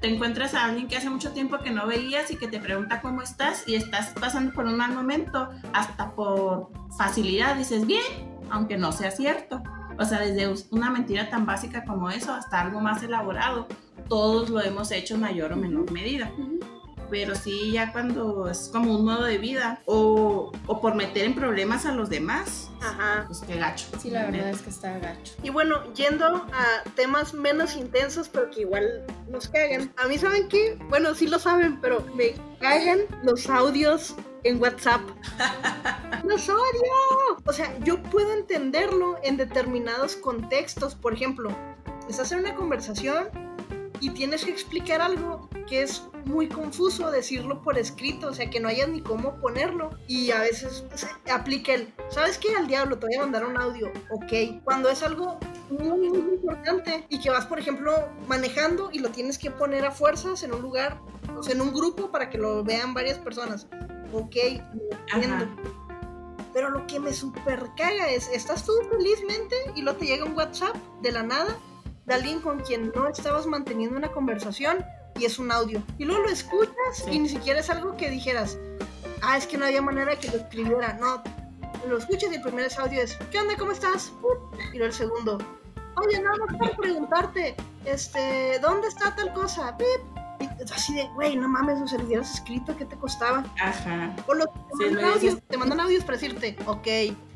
te, 0.00 0.08
encuentras 0.08 0.54
a 0.54 0.66
alguien 0.66 0.86
que 0.86 0.96
hace 0.96 1.08
mucho 1.08 1.32
tiempo 1.32 1.58
que 1.58 1.70
no 1.70 1.86
veías 1.86 2.30
y 2.30 2.36
que 2.36 2.46
te 2.46 2.60
pregunta 2.60 3.00
cómo 3.00 3.22
estás 3.22 3.66
y 3.66 3.74
estás 3.74 4.12
pasando 4.20 4.52
por 4.52 4.66
un 4.66 4.76
mal 4.76 4.92
momento, 4.92 5.48
hasta 5.72 6.12
por 6.14 6.70
facilidad 6.98 7.56
dices 7.56 7.86
bien, 7.86 8.02
aunque 8.50 8.76
no 8.76 8.92
sea 8.92 9.10
cierto. 9.10 9.62
O 9.98 10.04
sea, 10.04 10.20
desde 10.20 10.66
una 10.70 10.90
mentira 10.90 11.30
tan 11.30 11.46
básica 11.46 11.84
como 11.84 12.10
eso 12.10 12.32
hasta 12.32 12.60
algo 12.60 12.80
más 12.80 13.02
elaborado, 13.02 13.66
todos 14.08 14.50
lo 14.50 14.60
hemos 14.60 14.90
hecho 14.92 15.14
en 15.14 15.20
mayor 15.20 15.52
o 15.52 15.56
menor 15.56 15.90
medida 15.90 16.30
pero 17.10 17.34
sí 17.34 17.72
ya 17.72 17.92
cuando 17.92 18.48
es 18.48 18.70
como 18.72 18.94
un 18.96 19.04
modo 19.04 19.24
de 19.24 19.38
vida 19.38 19.82
o, 19.86 20.52
o 20.66 20.80
por 20.80 20.94
meter 20.94 21.24
en 21.24 21.34
problemas 21.34 21.84
a 21.86 21.92
los 21.92 22.08
demás, 22.08 22.70
Ajá. 22.80 23.24
pues 23.26 23.40
qué 23.46 23.56
gacho. 23.56 23.86
Sí, 24.00 24.10
la 24.10 24.26
verdad 24.26 24.50
es 24.50 24.62
que 24.62 24.70
está 24.70 24.98
gacho. 24.98 25.34
Y 25.42 25.50
bueno, 25.50 25.92
yendo 25.94 26.26
a 26.26 26.82
temas 26.94 27.34
menos 27.34 27.76
intensos, 27.76 28.28
pero 28.28 28.50
que 28.50 28.62
igual 28.62 29.04
nos 29.28 29.48
cagan. 29.48 29.92
A 29.96 30.06
mí, 30.08 30.18
¿saben 30.18 30.48
qué? 30.48 30.78
Bueno, 30.88 31.14
sí 31.14 31.26
lo 31.26 31.38
saben, 31.38 31.80
pero 31.80 32.04
me 32.14 32.34
cagan 32.60 33.00
los 33.22 33.48
audios 33.48 34.14
en 34.44 34.60
WhatsApp. 34.60 35.00
¡Los 36.24 36.48
odio! 36.48 37.40
O 37.44 37.52
sea, 37.52 37.76
yo 37.80 38.02
puedo 38.04 38.32
entenderlo 38.32 39.18
en 39.22 39.36
determinados 39.36 40.16
contextos. 40.16 40.94
Por 40.94 41.14
ejemplo, 41.14 41.50
estás 42.08 42.32
en 42.32 42.40
una 42.40 42.54
conversación 42.54 43.28
y 44.00 44.10
tienes 44.10 44.44
que 44.44 44.50
explicar 44.50 45.02
algo 45.02 45.48
que 45.68 45.82
es 45.82 46.02
muy 46.24 46.48
confuso 46.48 47.10
decirlo 47.10 47.62
por 47.62 47.78
escrito, 47.78 48.28
o 48.28 48.34
sea, 48.34 48.48
que 48.50 48.60
no 48.60 48.68
hayas 48.68 48.88
ni 48.88 49.02
cómo 49.02 49.38
ponerlo. 49.40 49.90
Y 50.06 50.30
a 50.30 50.40
veces 50.40 50.84
se 50.94 51.08
aplica 51.30 51.74
el, 51.74 51.92
¿sabes 52.08 52.38
qué? 52.38 52.54
Al 52.56 52.66
diablo, 52.66 52.98
te 52.98 53.06
voy 53.06 53.16
a 53.16 53.20
mandar 53.20 53.46
un 53.46 53.56
audio, 53.56 53.92
ok. 54.10 54.62
Cuando 54.64 54.88
es 54.88 55.02
algo 55.02 55.38
muy, 55.70 56.08
muy 56.08 56.34
importante 56.34 57.06
y 57.08 57.20
que 57.20 57.30
vas, 57.30 57.46
por 57.46 57.58
ejemplo, 57.58 58.08
manejando 58.26 58.90
y 58.92 58.98
lo 58.98 59.10
tienes 59.10 59.38
que 59.38 59.50
poner 59.50 59.84
a 59.84 59.90
fuerzas 59.90 60.42
en 60.42 60.54
un 60.54 60.62
lugar, 60.62 61.00
o 61.36 61.42
sea, 61.42 61.54
en 61.54 61.60
un 61.60 61.72
grupo 61.72 62.10
para 62.10 62.30
que 62.30 62.38
lo 62.38 62.64
vean 62.64 62.94
varias 62.94 63.18
personas, 63.18 63.66
ok, 64.12 64.36
entiendo. 65.14 65.46
Pero 66.52 66.70
lo 66.70 66.84
que 66.86 66.98
me 66.98 67.12
super 67.12 67.70
caga 67.76 68.08
es, 68.08 68.28
estás 68.28 68.64
tú 68.64 68.72
felizmente 68.90 69.54
y 69.76 69.82
luego 69.82 69.98
te 69.98 70.06
llega 70.06 70.24
un 70.24 70.36
WhatsApp 70.36 70.74
de 71.00 71.12
la 71.12 71.22
nada 71.22 71.56
de 72.10 72.16
alguien 72.16 72.40
con 72.40 72.58
quien 72.58 72.90
no 72.92 73.06
estabas 73.06 73.46
manteniendo 73.46 73.96
una 73.96 74.10
conversación 74.10 74.84
y 75.16 75.26
es 75.26 75.38
un 75.38 75.52
audio. 75.52 75.80
Y 75.96 76.04
luego 76.04 76.24
lo 76.24 76.28
escuchas 76.28 77.06
y 77.08 77.20
ni 77.20 77.28
siquiera 77.28 77.60
es 77.60 77.70
algo 77.70 77.96
que 77.96 78.10
dijeras, 78.10 78.58
ah, 79.22 79.36
es 79.36 79.46
que 79.46 79.56
no 79.56 79.64
había 79.64 79.80
manera 79.80 80.16
que 80.16 80.26
lo 80.26 80.38
escribiera. 80.38 80.94
No, 80.94 81.22
lo 81.86 81.98
escuchas 81.98 82.32
y 82.32 82.34
el 82.34 82.42
primer 82.42 82.68
audio 82.78 83.00
es, 83.00 83.16
¿qué 83.30 83.38
onda? 83.38 83.56
¿Cómo 83.56 83.70
estás? 83.70 84.12
Y 84.72 84.78
luego 84.78 84.86
el 84.86 84.92
segundo, 84.92 85.38
oye, 86.04 86.20
nada 86.20 86.36
más 86.48 86.56
para 86.58 86.76
preguntarte, 86.76 87.54
este, 87.84 88.58
¿dónde 88.60 88.88
está 88.88 89.14
tal 89.14 89.32
cosa? 89.32 89.76
Y 90.40 90.72
así 90.72 90.94
de, 90.94 91.08
güey, 91.14 91.36
no 91.36 91.46
mames, 91.46 91.80
o 91.80 91.86
sea, 91.86 91.98
le 91.98 92.06
hubieras 92.06 92.34
escrito, 92.34 92.76
¿qué 92.76 92.86
te 92.86 92.96
costaba? 92.96 93.44
Ajá. 93.62 94.16
O 94.26 94.34
lo, 94.34 94.46
te, 94.46 94.90
mandan 94.90 95.04
audios, 95.04 95.38
te 95.46 95.56
mandan 95.56 95.78
audios 95.78 96.02
para 96.02 96.18
decirte, 96.18 96.56
ok. 96.66 96.88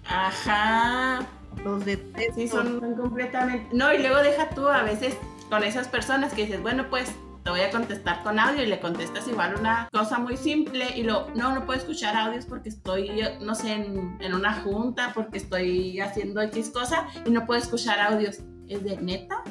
Ajá. 0.04 1.24
Los 1.64 1.84
de 1.84 2.12
Sí, 2.34 2.48
son 2.48 2.80
completamente. 2.96 3.68
No, 3.72 3.92
y 3.92 3.98
luego 3.98 4.16
deja 4.18 4.50
tú 4.50 4.68
a 4.68 4.82
veces 4.82 5.16
con 5.48 5.62
esas 5.62 5.88
personas 5.88 6.32
que 6.32 6.46
dices, 6.46 6.62
bueno, 6.62 6.86
pues 6.90 7.14
te 7.44 7.50
voy 7.50 7.60
a 7.60 7.70
contestar 7.70 8.22
con 8.22 8.38
audio 8.38 8.62
y 8.62 8.66
le 8.66 8.80
contestas 8.80 9.28
igual 9.28 9.54
una 9.60 9.88
cosa 9.92 10.18
muy 10.18 10.36
simple 10.36 10.86
y 10.96 11.02
lo, 11.02 11.28
no, 11.34 11.54
no 11.54 11.66
puedo 11.66 11.78
escuchar 11.78 12.16
audios 12.16 12.46
porque 12.46 12.70
estoy, 12.70 13.20
no 13.40 13.54
sé, 13.54 13.72
en, 13.72 14.16
en 14.20 14.34
una 14.34 14.62
junta, 14.62 15.12
porque 15.14 15.38
estoy 15.38 16.00
haciendo 16.00 16.40
X 16.40 16.70
cosa 16.70 17.06
y 17.24 17.30
no 17.30 17.44
puedo 17.46 17.60
escuchar 17.60 18.00
audios. 18.00 18.40
¿Es 18.66 18.82
de 18.82 18.96
neta? 18.96 19.42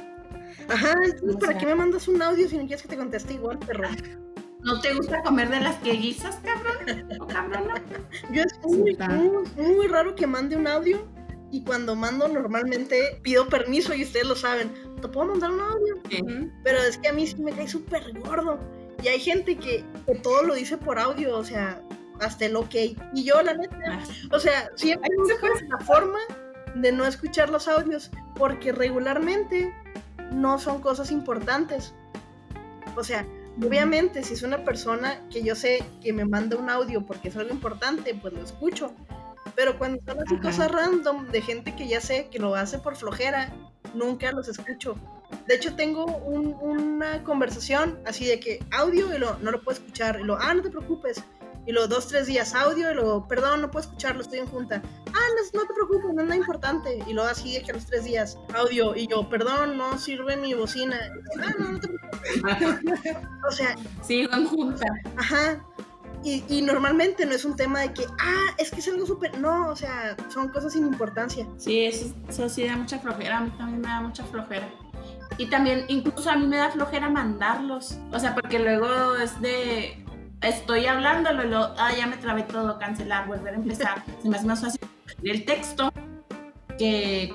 Ajá, 0.70 0.94
entonces, 1.04 1.38
¿para 1.40 1.58
qué 1.58 1.68
me 1.68 1.76
mandas 1.76 2.08
un 2.08 2.20
audio 2.20 2.48
si 2.50 2.58
no 2.58 2.64
quieres 2.64 2.82
que 2.82 2.88
te 2.88 2.98
conteste 2.98 3.36
igual, 3.36 3.60
perro? 3.60 3.88
¿No 4.62 4.80
te 4.80 4.94
gusta 4.96 5.22
comer 5.22 5.50
de 5.50 5.60
las 5.60 5.76
que 5.78 5.92
guisas, 5.92 6.40
cabrón? 6.44 7.08
¿O 7.20 7.28
cabrona? 7.28 7.76
Yo 8.32 8.42
es 8.44 8.60
muy, 8.64 8.98
muy, 8.98 9.76
muy 9.76 9.88
raro 9.88 10.16
que 10.16 10.26
mande 10.26 10.56
un 10.56 10.68
audio 10.68 11.06
y 11.54 11.62
cuando 11.62 11.96
mando 11.96 12.28
normalmente 12.28 13.20
pido 13.22 13.48
permiso 13.48 13.94
y 13.94 14.02
ustedes 14.02 14.26
lo 14.26 14.36
saben. 14.36 14.74
¿Te 15.00 15.08
puedo 15.08 15.28
mandar 15.28 15.52
un 15.52 15.62
audio? 15.62 16.02
Pero 16.64 16.80
es 16.80 16.98
que 16.98 17.10
a 17.10 17.14
mí 17.14 17.28
sí 17.28 17.36
me 17.44 17.52
cae 17.52 17.68
súper 17.68 18.12
gordo. 18.22 18.60
Y 19.04 19.10
hay 19.10 19.20
gente 19.20 19.56
que, 19.56 19.86
todo 20.24 20.42
lo 20.42 20.56
dice 20.56 20.78
por 20.78 20.98
audio, 20.98 21.38
o 21.38 21.44
sea, 21.44 21.80
hasta 22.20 22.48
el 22.48 22.56
ok. 22.56 22.74
Y 23.14 23.24
yo, 23.24 23.40
la 23.44 23.54
neta, 23.54 23.78
ah. 23.88 24.04
o 24.32 24.40
sea, 24.40 24.72
siempre 24.76 25.12
busco 25.16 25.48
la 25.70 25.78
forma 25.86 26.18
de 26.74 26.92
no 26.92 27.06
escuchar 27.06 27.52
los 27.52 27.68
audios, 27.68 28.10
porque 28.36 28.72
regularmente 28.72 29.72
no 30.32 30.58
son 30.58 30.82
cosas 30.82 31.12
importantes. 31.12 31.94
O 32.96 33.04
sea, 33.04 33.28
obviamente, 33.64 34.24
si 34.24 34.34
es 34.34 34.42
una 34.42 34.64
persona 34.64 35.22
que 35.30 35.44
yo 35.44 35.54
sé 35.54 35.84
que 36.02 36.14
me 36.14 36.26
manda 36.26 36.58
un 36.58 36.72
audio 36.72 37.06
porque 37.06 37.28
es 37.28 37.38
algo 37.38 37.54
importante, 37.54 38.16
pues 38.20 38.34
lo 38.34 38.42
escucho. 38.42 38.92
Pero 39.56 39.78
cuando 39.78 40.02
son 40.06 40.20
así 40.22 40.38
cosas 40.38 40.72
random 40.72 41.28
de 41.28 41.42
gente 41.42 41.76
que 41.76 41.88
ya 41.88 42.02
sé 42.02 42.28
que 42.32 42.40
lo 42.40 42.56
hace 42.56 42.80
por 42.80 42.96
flojera, 42.96 43.54
nunca 43.94 44.32
los 44.32 44.48
escucho. 44.48 44.96
De 45.48 45.56
hecho, 45.56 45.76
tengo 45.76 46.06
una 46.06 47.24
conversación 47.24 48.00
así 48.06 48.26
de 48.26 48.40
que 48.40 48.64
audio 48.72 49.14
y 49.16 49.20
lo, 49.20 49.38
no 49.40 49.52
lo 49.52 49.62
puedo 49.62 49.78
escuchar. 49.78 50.20
Y 50.20 50.24
lo, 50.24 50.38
ah, 50.40 50.54
no 50.54 50.62
te 50.62 50.70
preocupes. 50.70 51.24
Y 51.66 51.72
luego 51.72 51.88
dos, 51.88 52.08
tres 52.08 52.28
días 52.28 52.54
audio 52.56 52.92
y 52.92 52.94
luego, 52.94 53.26
perdón, 53.28 53.62
no 53.62 53.72
puedo 53.72 53.86
escucharlo, 53.86 54.22
estoy 54.22 54.40
en 54.40 54.48
junta. 54.48 54.82
Ah, 55.08 55.28
no, 55.54 55.62
no 55.62 55.68
te 55.68 55.74
preocupes, 55.74 56.14
no 56.14 56.22
es 56.22 56.28
nada 56.28 56.36
importante. 56.36 57.04
Y 57.08 57.14
luego 57.14 57.30
así 57.30 57.54
de 57.54 57.64
que 57.64 57.72
a 57.72 57.76
los 57.76 57.86
tres 57.86 58.04
días 58.04 58.38
audio 58.54 58.96
y 58.96 59.08
yo, 59.08 59.30
perdón, 59.30 59.78
no 59.78 59.98
sirve 59.98 60.36
mi 60.36 60.54
bocina. 60.54 61.00
Ah, 61.42 61.54
no, 61.58 61.72
no 61.72 61.80
te 61.80 61.88
preocupes. 61.88 63.18
o 63.48 63.52
sea. 63.52 63.76
Sigo 64.02 64.34
en 64.34 64.46
junta. 64.46 64.86
Ajá. 65.16 65.64
Y, 66.24 66.62
normalmente 66.62 67.26
no 67.26 67.34
es 67.34 67.44
un 67.44 67.56
tema 67.56 67.82
de 67.82 67.94
que, 67.94 68.06
ah, 68.20 68.56
es 68.58 68.72
que 68.72 68.80
es 68.80 68.88
algo 68.88 69.06
súper. 69.06 69.38
No, 69.40 69.70
o 69.70 69.76
sea, 69.76 70.16
son 70.30 70.50
cosas 70.50 70.74
sin 70.74 70.86
importancia. 70.86 71.46
Sí, 71.58 71.84
eso, 71.84 72.14
eso 72.30 72.48
sí 72.48 72.66
da 72.66 72.78
mucha 72.78 73.00
flojera. 73.00 73.40
A 73.40 73.42
mí 73.42 73.52
también 73.58 73.82
me 73.82 73.88
da 73.88 74.02
mucha 74.02 74.24
flojera. 74.24 74.70
Y 75.38 75.48
también, 75.48 75.86
incluso 75.90 76.30
a 76.30 76.38
mí 76.38 76.48
me 76.48 76.58
da 76.58 76.72
flojera 76.72 77.10
mandarlos. 77.10 77.98
O 78.12 78.20
sea, 78.20 78.36
porque 78.36 78.60
luego 78.60 79.16
es 79.16 79.40
de. 79.42 80.02
Estoy 80.42 80.86
hablándolo 80.86 81.44
lo, 81.44 81.74
ah, 81.78 81.92
ya 81.98 82.08
me 82.08 82.18
trabé 82.18 82.44
todo, 82.44 82.78
cancelar, 82.78 83.28
volver 83.28 83.54
a 83.54 83.58
empezar. 83.58 84.04
Se 84.22 84.30
me 84.30 84.38
hace 84.38 84.46
más 84.46 84.62
fácil 84.62 84.80
el 85.24 85.46
texto 85.46 85.92
que 86.78 87.34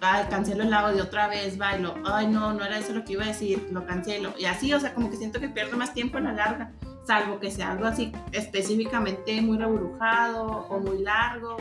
ay, 0.00 0.24
cancelo 0.30 0.62
el 0.62 0.72
audio 0.72 1.04
otra 1.04 1.28
vez, 1.28 1.60
va, 1.60 1.76
y 1.76 1.82
lo, 1.82 1.94
ay, 2.06 2.28
no, 2.28 2.54
no 2.54 2.64
era 2.64 2.78
eso 2.78 2.94
lo 2.94 3.04
que 3.04 3.12
iba 3.12 3.24
a 3.24 3.28
decir, 3.28 3.68
lo 3.72 3.84
cancelo. 3.86 4.32
Y 4.38 4.46
así, 4.46 4.72
o 4.72 4.80
sea, 4.80 4.94
como 4.94 5.10
que 5.10 5.16
siento 5.16 5.40
que 5.40 5.48
pierdo 5.48 5.76
más 5.76 5.92
tiempo 5.92 6.18
en 6.18 6.24
la 6.24 6.32
larga 6.32 6.72
salvo 7.06 7.38
que 7.38 7.50
sea 7.50 7.72
algo 7.72 7.86
así 7.86 8.12
específicamente 8.32 9.40
muy 9.40 9.58
reburujado 9.58 10.66
o 10.68 10.80
muy 10.80 10.98
largo, 11.02 11.56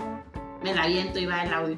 me 0.64 0.74
la 0.74 0.88
viento 0.88 1.20
y 1.20 1.26
va 1.26 1.44
el 1.44 1.54
audio. 1.54 1.78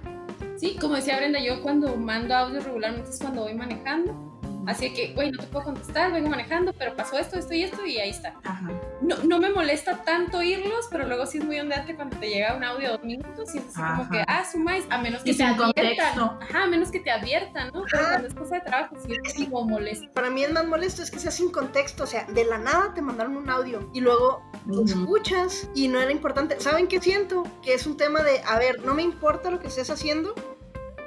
Sí, 0.56 0.78
como 0.80 0.96
decía 0.96 1.18
Brenda, 1.18 1.40
yo 1.40 1.62
cuando 1.62 1.96
mando 1.98 2.36
audio 2.36 2.60
regularmente 2.62 3.10
es 3.10 3.20
cuando 3.20 3.44
voy 3.44 3.54
manejando 3.54 4.37
Así 4.68 4.94
que, 4.94 5.14
güey, 5.14 5.32
no 5.32 5.40
te 5.40 5.48
puedo 5.48 5.66
contestar, 5.66 6.12
vengo 6.12 6.30
manejando, 6.30 6.74
pero 6.74 6.96
pasó 6.96 7.18
esto, 7.18 7.40
esto 7.40 7.54
y 7.54 7.64
esto 7.64 7.86
y 7.86 8.00
ahí 8.00 8.10
está. 8.10 8.36
Ajá. 8.44 8.70
No, 9.02 9.16
no 9.24 9.40
me 9.40 9.50
molesta 9.50 10.04
tanto 10.04 10.40
oírlos, 10.40 10.88
pero 10.92 11.08
luego 11.08 11.26
sí 11.26 11.38
es 11.38 11.46
muy 11.46 11.60
ondeante 11.60 11.96
cuando 11.96 12.18
te 12.18 12.30
llega 12.30 12.56
un 12.56 12.64
audio 12.64 12.88
de 12.88 12.98
dos 12.98 13.04
minutos 13.04 13.56
y 13.56 13.60
es 13.60 13.66
así 13.70 13.82
como 13.82 14.10
que, 14.10 14.24
ah, 14.28 14.44
sumáis, 14.50 14.86
a 14.90 14.98
menos 14.98 15.24
que 15.24 15.34
te 15.34 15.44
adviertan. 15.44 16.20
Ajá, 16.20 16.64
a 16.64 16.68
menos 16.68 16.92
que 16.92 17.00
te 17.00 17.10
adviertan, 17.10 17.72
¿no? 17.74 17.86
Pero 17.90 18.04
cuando 18.04 18.28
es 18.28 18.34
cosa 18.34 18.56
de 18.56 18.62
trabajo, 18.62 18.96
sí 19.00 19.14
es 19.24 19.34
como 19.46 19.64
molesto. 19.64 20.12
Para 20.12 20.30
mí 20.30 20.44
es 20.44 20.52
más 20.52 20.66
molesto 20.66 21.02
es 21.02 21.12
que 21.12 21.20
sea 21.20 21.32
sin 21.32 21.50
contexto, 21.50 22.04
o 22.04 22.08
sea, 22.08 22.26
de 22.26 22.44
la 22.44 22.58
nada 22.58 22.94
te 22.94 23.02
mandaron 23.02 23.38
un 23.38 23.50
audio 23.50 23.90
y 23.94 24.02
luego 24.02 24.44
lo 24.66 24.84
escuchas 24.84 25.70
y 25.76 25.88
no 25.88 26.02
era 26.02 26.12
importante. 26.12 26.60
¿Saben 26.60 26.88
qué 26.88 27.00
siento? 27.00 27.44
Que 27.62 27.74
es 27.74 27.88
un 27.88 27.96
tema 27.96 28.22
de, 28.24 28.42
a 28.46 28.60
ver, 28.60 28.84
no 28.84 28.94
me 28.94 29.04
importa 29.04 29.50
lo 29.50 29.60
que 29.60 29.68
estés 29.68 29.90
haciendo, 29.90 30.36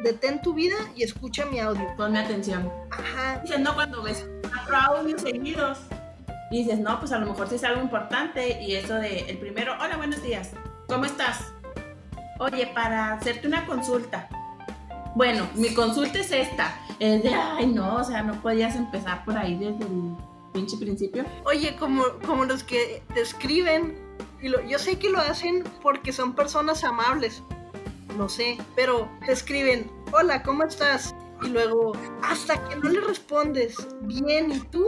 detén 0.02 0.42
tu 0.42 0.54
vida 0.54 0.76
y 0.96 1.02
escucha 1.02 1.44
mi 1.46 1.60
audio. 1.60 1.86
Ponme 1.96 2.18
atención. 2.18 2.70
Ajá. 2.90 3.40
Dices, 3.40 3.60
no, 3.60 3.74
cuando 3.74 4.02
ves 4.02 4.26
cuatro 4.42 4.76
audios 4.76 5.22
seguidos 5.22 5.78
y 6.50 6.64
dices, 6.64 6.78
no, 6.80 6.98
pues 6.98 7.12
a 7.12 7.18
lo 7.18 7.26
mejor 7.26 7.48
sí 7.48 7.54
es 7.54 7.64
algo 7.64 7.80
importante 7.80 8.60
y 8.60 8.74
eso 8.74 8.94
de 8.94 9.20
el 9.30 9.38
primero, 9.38 9.74
hola, 9.80 9.96
buenos 9.96 10.22
días, 10.22 10.50
¿cómo 10.88 11.04
estás? 11.04 11.52
Oye, 12.38 12.66
para 12.74 13.14
hacerte 13.14 13.46
una 13.46 13.66
consulta. 13.66 14.28
Bueno, 15.14 15.46
mi 15.54 15.74
consulta 15.74 16.18
es 16.20 16.32
esta. 16.32 16.74
Es 16.98 17.22
de, 17.22 17.34
ay, 17.34 17.66
no, 17.66 17.96
o 17.96 18.04
sea, 18.04 18.22
no 18.22 18.40
podías 18.40 18.76
empezar 18.76 19.24
por 19.24 19.36
ahí 19.36 19.56
desde 19.56 19.84
el 19.84 20.16
pinche 20.52 20.76
principio. 20.76 21.24
Oye, 21.44 21.76
como, 21.76 22.02
como 22.26 22.44
los 22.44 22.64
que 22.64 23.02
te 23.14 23.20
escriben, 23.20 23.96
y 24.40 24.50
yo 24.68 24.78
sé 24.78 24.98
que 24.98 25.10
lo 25.10 25.18
hacen 25.18 25.64
porque 25.82 26.12
son 26.12 26.34
personas 26.34 26.82
amables, 26.84 27.42
no 28.16 28.28
sé, 28.28 28.58
pero 28.74 29.10
te 29.24 29.32
escriben, 29.32 29.90
hola, 30.12 30.42
¿cómo 30.42 30.64
estás? 30.64 31.14
Y 31.42 31.48
luego, 31.48 31.92
hasta 32.22 32.62
que 32.68 32.76
no 32.76 32.90
le 32.90 33.00
respondes, 33.00 33.76
bien, 34.02 34.52
¿y 34.52 34.60
tú? 34.60 34.86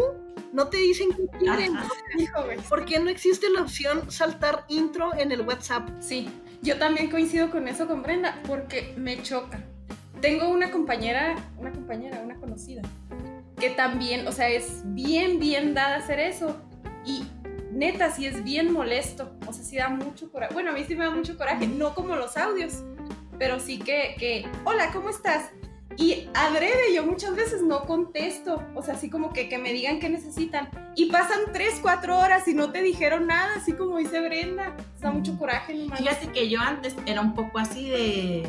No 0.52 0.68
te 0.68 0.76
dicen 0.76 1.10
qué 1.12 1.38
quieren. 1.38 1.74
¿Por 2.68 2.84
qué 2.84 2.98
no 3.00 3.08
existe 3.08 3.48
la 3.48 3.62
opción 3.62 4.10
saltar 4.10 4.64
intro 4.68 5.14
en 5.14 5.32
el 5.32 5.42
WhatsApp? 5.42 5.88
Sí, 6.00 6.28
yo 6.60 6.78
también 6.78 7.10
coincido 7.10 7.50
con 7.50 7.68
eso 7.68 7.86
con 7.86 8.02
Brenda, 8.02 8.40
porque 8.46 8.94
me 8.98 9.22
choca. 9.22 9.64
Tengo 10.20 10.48
una 10.48 10.70
compañera, 10.70 11.34
una 11.56 11.72
compañera, 11.72 12.20
una 12.22 12.36
conocida, 12.36 12.82
que 13.58 13.70
también, 13.70 14.26
o 14.28 14.32
sea, 14.32 14.48
es 14.48 14.82
bien, 14.84 15.40
bien 15.40 15.74
dada 15.74 15.96
a 15.96 15.98
hacer 15.98 16.20
eso. 16.20 16.56
Y 17.04 17.24
neta, 17.72 18.10
sí 18.10 18.26
es 18.26 18.44
bien 18.44 18.72
molesto. 18.72 19.32
O 19.46 19.52
sea, 19.52 19.64
sí 19.64 19.76
da 19.76 19.88
mucho 19.88 20.30
coraje. 20.30 20.52
Bueno, 20.54 20.70
a 20.70 20.74
mí 20.74 20.84
sí 20.86 20.94
me 20.94 21.04
da 21.04 21.10
mucho 21.10 21.36
coraje, 21.36 21.66
no 21.66 21.94
como 21.94 22.14
los 22.14 22.36
audios, 22.36 22.84
pero 23.38 23.60
sí 23.60 23.78
que, 23.78 24.14
que 24.18 24.46
hola, 24.64 24.90
¿cómo 24.92 25.10
estás? 25.10 25.50
Y 25.96 26.28
adrede, 26.34 26.94
yo 26.94 27.04
muchas 27.04 27.36
veces 27.36 27.62
no 27.62 27.82
contesto, 27.84 28.62
o 28.74 28.82
sea, 28.82 28.94
así 28.94 29.10
como 29.10 29.32
que, 29.32 29.48
que 29.48 29.58
me 29.58 29.72
digan 29.72 29.98
qué 29.98 30.08
necesitan. 30.08 30.70
Y 30.96 31.06
pasan 31.06 31.40
tres, 31.52 31.78
cuatro 31.82 32.18
horas 32.18 32.48
y 32.48 32.54
no 32.54 32.70
te 32.72 32.82
dijeron 32.82 33.26
nada, 33.26 33.56
así 33.56 33.72
como 33.72 33.98
dice 33.98 34.20
Brenda. 34.20 34.74
Da 35.00 35.10
mucho 35.10 35.36
coraje, 35.38 35.74
no 35.74 35.96
Fíjate 35.96 36.28
que 36.28 36.48
yo 36.48 36.60
antes 36.60 36.94
era 37.06 37.20
un 37.20 37.34
poco 37.34 37.58
así 37.58 37.90
de... 37.90 38.48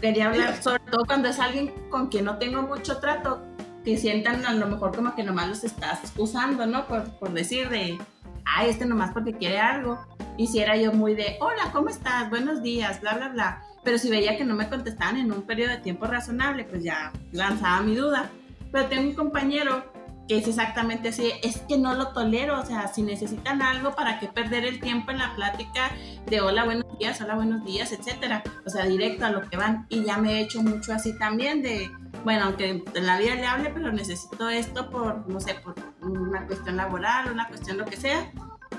Quería 0.00 0.28
hablar, 0.28 0.62
sobre 0.62 0.82
todo 0.90 1.04
cuando 1.04 1.28
es 1.28 1.38
alguien 1.38 1.72
con 1.90 2.06
quien 2.08 2.24
no 2.24 2.38
tengo 2.38 2.62
mucho 2.62 2.98
trato, 3.00 3.42
que 3.84 3.98
sientan 3.98 4.46
a 4.46 4.54
lo 4.54 4.66
mejor 4.66 4.94
como 4.94 5.14
que 5.14 5.24
nomás 5.24 5.48
los 5.48 5.64
estás 5.64 6.00
usando, 6.16 6.66
¿no? 6.66 6.86
Por, 6.86 7.04
por 7.18 7.32
decir 7.32 7.68
de, 7.68 7.98
ay, 8.44 8.70
este 8.70 8.86
nomás 8.86 9.12
porque 9.12 9.34
quiere 9.34 9.58
algo. 9.58 9.98
Y 10.36 10.46
si 10.46 10.60
era 10.60 10.76
yo 10.76 10.92
muy 10.92 11.14
de, 11.14 11.36
hola, 11.40 11.70
¿cómo 11.72 11.88
estás? 11.88 12.30
Buenos 12.30 12.62
días, 12.62 13.00
bla, 13.00 13.14
bla, 13.14 13.28
bla 13.28 13.62
pero 13.82 13.98
si 13.98 14.10
veía 14.10 14.36
que 14.36 14.44
no 14.44 14.54
me 14.54 14.68
contestaban 14.68 15.16
en 15.16 15.32
un 15.32 15.42
periodo 15.42 15.70
de 15.70 15.78
tiempo 15.78 16.06
razonable, 16.06 16.64
pues 16.64 16.82
ya 16.82 17.12
lanzaba 17.32 17.80
mi 17.82 17.94
duda. 17.94 18.30
Pero 18.70 18.86
tengo 18.86 19.08
un 19.08 19.14
compañero 19.14 19.84
que 20.30 20.38
es 20.38 20.46
exactamente 20.46 21.08
así, 21.08 21.32
es 21.42 21.58
que 21.62 21.76
no 21.76 21.94
lo 21.94 22.12
tolero, 22.12 22.60
o 22.60 22.64
sea, 22.64 22.86
si 22.86 23.02
necesitan 23.02 23.60
algo, 23.62 23.96
¿para 23.96 24.20
qué 24.20 24.28
perder 24.28 24.64
el 24.64 24.78
tiempo 24.78 25.10
en 25.10 25.18
la 25.18 25.34
plática 25.34 25.90
de 26.26 26.40
hola, 26.40 26.64
buenos 26.64 26.86
días, 27.00 27.20
hola, 27.20 27.34
buenos 27.34 27.64
días, 27.64 27.90
etcétera? 27.90 28.44
O 28.64 28.70
sea, 28.70 28.84
directo 28.84 29.26
a 29.26 29.30
lo 29.30 29.50
que 29.50 29.56
van. 29.56 29.86
Y 29.88 30.04
ya 30.04 30.18
me 30.18 30.34
he 30.34 30.42
hecho 30.42 30.62
mucho 30.62 30.92
así 30.92 31.18
también 31.18 31.62
de, 31.62 31.90
bueno, 32.22 32.44
aunque 32.44 32.84
en 32.94 33.06
la 33.06 33.18
vida 33.18 33.34
le 33.34 33.44
hable, 33.44 33.70
pero 33.70 33.90
necesito 33.90 34.48
esto 34.48 34.88
por, 34.88 35.28
no 35.28 35.40
sé, 35.40 35.54
por 35.54 35.74
una 36.00 36.46
cuestión 36.46 36.76
laboral, 36.76 37.32
una 37.32 37.48
cuestión 37.48 37.78
lo 37.78 37.84
que 37.84 37.96
sea. 37.96 38.30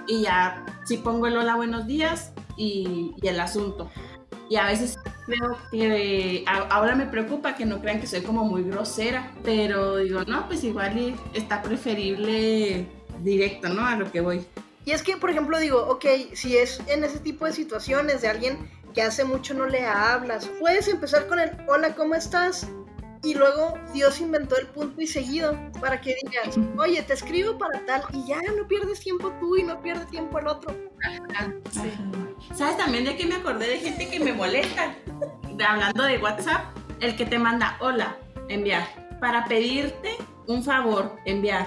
Y 0.07 0.21
ya, 0.21 0.65
si 0.85 0.99
pongo 0.99 1.27
el 1.27 1.35
hola, 1.35 1.57
buenos 1.57 1.85
días 1.85 2.31
y, 2.55 3.13
y 3.21 3.27
el 3.27 3.41
asunto. 3.41 3.91
Y 4.49 4.57
a 4.57 4.65
veces 4.65 4.97
creo 5.25 5.57
que 5.71 6.43
ahora 6.47 6.95
me 6.95 7.05
preocupa 7.05 7.55
que 7.55 7.65
no 7.65 7.79
crean 7.79 8.01
que 8.01 8.07
soy 8.07 8.21
como 8.21 8.43
muy 8.43 8.63
grosera, 8.63 9.31
pero 9.43 9.97
digo, 9.97 10.23
no, 10.25 10.47
pues 10.47 10.63
igual 10.63 11.15
está 11.33 11.61
preferible 11.61 12.85
directo, 13.23 13.69
¿no? 13.69 13.85
A 13.85 13.95
lo 13.95 14.11
que 14.11 14.19
voy. 14.19 14.45
Y 14.83 14.91
es 14.91 15.03
que, 15.03 15.15
por 15.15 15.29
ejemplo, 15.29 15.59
digo, 15.59 15.79
ok, 15.87 16.05
si 16.33 16.57
es 16.57 16.81
en 16.87 17.03
ese 17.03 17.19
tipo 17.19 17.45
de 17.45 17.53
situaciones 17.53 18.21
de 18.21 18.27
alguien 18.27 18.57
que 18.93 19.01
hace 19.01 19.23
mucho 19.23 19.53
no 19.53 19.67
le 19.67 19.85
hablas, 19.85 20.49
puedes 20.59 20.87
empezar 20.87 21.27
con 21.27 21.39
el 21.39 21.51
hola, 21.67 21.95
¿cómo 21.95 22.15
estás? 22.15 22.67
Y 23.23 23.35
luego 23.35 23.75
Dios 23.93 24.19
inventó 24.19 24.57
el 24.57 24.67
punto 24.67 24.99
y 24.99 25.07
seguido 25.07 25.55
para 25.79 26.01
que 26.01 26.15
digas, 26.23 26.57
oye, 26.77 27.01
te 27.03 27.13
escribo 27.13 27.57
para 27.57 27.85
tal 27.85 28.03
y 28.11 28.27
ya 28.27 28.41
no 28.57 28.67
pierdes 28.67 28.99
tiempo 28.99 29.31
tú 29.39 29.55
y 29.55 29.63
no 29.63 29.79
pierdes 29.81 30.07
tiempo 30.07 30.39
el 30.39 30.47
otro. 30.47 30.75
¿Sabes 32.53 32.77
también 32.77 33.05
de 33.05 33.15
qué 33.15 33.25
me 33.25 33.35
acordé 33.35 33.67
de 33.67 33.79
gente 33.79 34.09
que 34.09 34.19
me 34.19 34.33
molesta? 34.33 34.95
De, 35.55 35.63
hablando 35.63 36.03
de 36.03 36.17
WhatsApp, 36.17 36.65
el 36.99 37.15
que 37.15 37.25
te 37.25 37.39
manda 37.39 37.77
hola, 37.79 38.17
enviar. 38.49 38.87
Para 39.19 39.45
pedirte 39.45 40.09
un 40.47 40.63
favor, 40.63 41.15
enviar. 41.25 41.65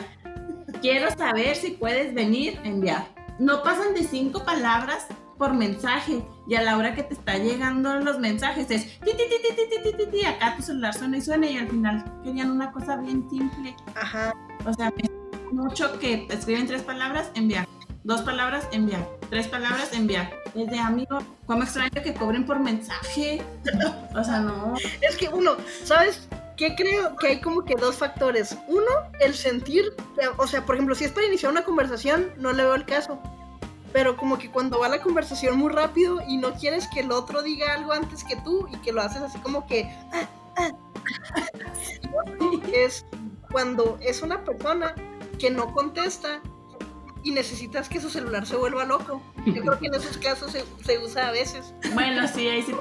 Quiero 0.80 1.10
saber 1.10 1.56
si 1.56 1.72
puedes 1.72 2.14
venir, 2.14 2.60
enviar. 2.64 3.06
No 3.38 3.62
pasan 3.62 3.94
de 3.94 4.04
cinco 4.04 4.44
palabras 4.44 5.06
por 5.38 5.52
mensaje 5.52 6.22
y 6.46 6.54
a 6.54 6.62
la 6.62 6.76
hora 6.76 6.94
que 6.94 7.02
te 7.02 7.14
está 7.14 7.36
llegando 7.38 7.98
los 8.00 8.18
mensajes 8.18 8.70
es 8.70 9.00
ti, 9.00 9.10
ti, 9.12 9.24
ti, 9.26 10.06
ti, 10.06 10.24
acá 10.24 10.54
tu 10.56 10.62
celular 10.62 10.94
suena 10.94 11.16
y 11.16 11.20
suena 11.20 11.46
y 11.46 11.56
al 11.56 11.68
final 11.68 12.04
querían 12.22 12.50
una 12.50 12.70
cosa 12.70 12.96
bien 12.96 13.28
simple. 13.28 13.74
Ajá. 13.96 14.32
O 14.64 14.72
sea, 14.72 14.92
mucho 15.50 15.98
que 15.98 16.26
escriben 16.30 16.66
tres 16.66 16.82
palabras, 16.82 17.30
enviar. 17.34 17.66
Dos 18.04 18.22
palabras, 18.22 18.68
enviar. 18.70 19.08
Tres 19.30 19.48
palabras, 19.48 19.92
enviar. 19.92 20.30
Es 20.54 20.70
de 20.70 20.78
amigo, 20.78 21.18
como 21.46 21.62
extraño 21.62 22.02
que 22.02 22.14
cobren 22.14 22.44
por 22.44 22.60
mensaje. 22.60 23.42
o 24.14 24.22
sea, 24.22 24.40
no. 24.40 24.74
Es 25.00 25.16
que 25.16 25.28
uno, 25.28 25.56
¿sabes? 25.82 26.28
que 26.56 26.76
creo 26.76 27.16
que 27.16 27.26
hay 27.26 27.40
como 27.40 27.64
que 27.64 27.74
dos 27.74 27.96
factores. 27.96 28.56
Uno, 28.68 28.90
el 29.18 29.34
sentir, 29.34 29.92
o 30.36 30.46
sea, 30.46 30.64
por 30.64 30.76
ejemplo, 30.76 30.94
si 30.94 31.04
es 31.04 31.10
para 31.10 31.26
iniciar 31.26 31.50
una 31.50 31.64
conversación, 31.64 32.30
no 32.36 32.52
le 32.52 32.62
veo 32.62 32.76
el 32.76 32.84
caso 32.84 33.20
pero 33.94 34.16
como 34.16 34.38
que 34.38 34.50
cuando 34.50 34.80
va 34.80 34.88
la 34.88 35.00
conversación 35.00 35.56
muy 35.56 35.70
rápido 35.70 36.20
y 36.26 36.36
no 36.36 36.54
quieres 36.54 36.88
que 36.88 36.98
el 36.98 37.12
otro 37.12 37.42
diga 37.42 37.74
algo 37.74 37.92
antes 37.92 38.24
que 38.24 38.34
tú 38.34 38.66
y 38.72 38.76
que 38.78 38.92
lo 38.92 39.00
haces 39.00 39.22
así 39.22 39.38
como 39.38 39.66
que... 39.68 39.84
Ah, 40.12 40.28
ah. 40.56 40.70
es 42.72 43.06
cuando 43.52 43.96
es 44.00 44.20
una 44.22 44.42
persona 44.42 44.96
que 45.38 45.48
no 45.48 45.72
contesta 45.72 46.42
y 47.24 47.30
necesitas 47.30 47.88
que 47.88 48.00
su 48.00 48.10
celular 48.10 48.46
se 48.46 48.54
vuelva 48.54 48.84
loco. 48.84 49.22
Yo 49.46 49.62
creo 49.62 49.78
que 49.78 49.86
en 49.86 49.94
esos 49.94 50.18
casos 50.18 50.52
se, 50.52 50.98
usa 50.98 51.28
a 51.28 51.32
veces. 51.32 51.74
Bueno, 51.94 52.28
sí, 52.28 52.46
ahí 52.46 52.62
sí. 52.62 52.72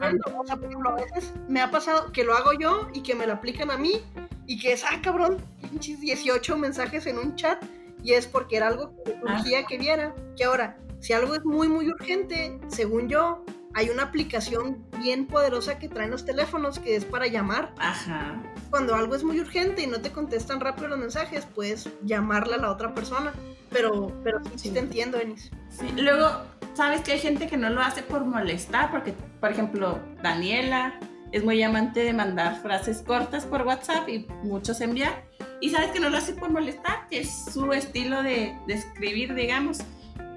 A 0.00 0.94
veces 0.96 1.32
me 1.48 1.60
ha 1.60 1.70
pasado 1.70 2.10
que 2.12 2.24
lo 2.24 2.34
hago 2.34 2.52
yo 2.52 2.88
y 2.92 3.02
que 3.02 3.14
me 3.14 3.26
lo 3.26 3.34
aplican 3.34 3.70
a 3.70 3.78
mí 3.78 4.02
y 4.46 4.58
que 4.58 4.72
es, 4.72 4.84
ah, 4.84 5.00
cabrón, 5.00 5.38
18 5.70 6.56
mensajes 6.58 7.06
en 7.06 7.18
un 7.18 7.36
chat 7.36 7.62
y 8.02 8.14
es 8.14 8.26
porque 8.26 8.56
era 8.56 8.66
algo 8.66 8.92
que 9.04 9.14
urgía 9.22 9.64
que 9.64 9.78
viera. 9.78 10.16
Que 10.36 10.44
ahora, 10.44 10.76
si 10.98 11.12
algo 11.12 11.36
es 11.36 11.44
muy, 11.44 11.68
muy 11.68 11.88
urgente, 11.88 12.58
según 12.66 13.08
yo, 13.08 13.44
hay 13.74 13.88
una 13.90 14.04
aplicación 14.04 14.84
bien 14.98 15.26
poderosa 15.26 15.78
que 15.78 15.88
traen 15.88 16.10
los 16.10 16.24
teléfonos 16.24 16.78
que 16.78 16.96
es 16.96 17.04
para 17.04 17.26
llamar. 17.28 17.72
Ajá. 17.78 18.42
Cuando 18.68 18.94
algo 18.94 19.14
es 19.14 19.22
muy 19.22 19.40
urgente 19.40 19.82
y 19.82 19.86
no 19.86 20.00
te 20.00 20.10
contestan 20.10 20.60
rápido 20.60 20.88
los 20.88 20.98
mensajes, 20.98 21.46
puedes 21.46 21.88
llamarle 22.04 22.54
a 22.54 22.58
la 22.58 22.70
otra 22.70 22.94
persona. 22.94 23.32
Pero, 23.70 24.12
pero 24.24 24.40
sí, 24.56 24.70
te 24.70 24.80
entiendo, 24.80 25.18
Enis. 25.18 25.50
Sí. 25.68 25.86
Luego, 25.96 26.28
sabes 26.74 27.02
que 27.02 27.12
hay 27.12 27.20
gente 27.20 27.46
que 27.46 27.56
no 27.56 27.70
lo 27.70 27.80
hace 27.80 28.02
por 28.02 28.24
molestar, 28.24 28.90
porque, 28.90 29.14
por 29.40 29.52
ejemplo, 29.52 30.00
Daniela 30.22 30.98
es 31.30 31.44
muy 31.44 31.62
amante 31.62 32.00
de 32.00 32.12
mandar 32.12 32.60
frases 32.62 33.02
cortas 33.02 33.46
por 33.46 33.62
WhatsApp 33.62 34.08
y 34.08 34.26
muchos 34.42 34.80
enviar. 34.80 35.24
Y 35.60 35.70
sabes 35.70 35.90
que 35.92 36.00
no 36.00 36.10
lo 36.10 36.16
hace 36.16 36.32
por 36.32 36.50
molestar, 36.50 37.06
que 37.08 37.20
es 37.20 37.44
su 37.52 37.72
estilo 37.72 38.24
de, 38.24 38.56
de 38.66 38.74
escribir, 38.74 39.34
digamos. 39.34 39.78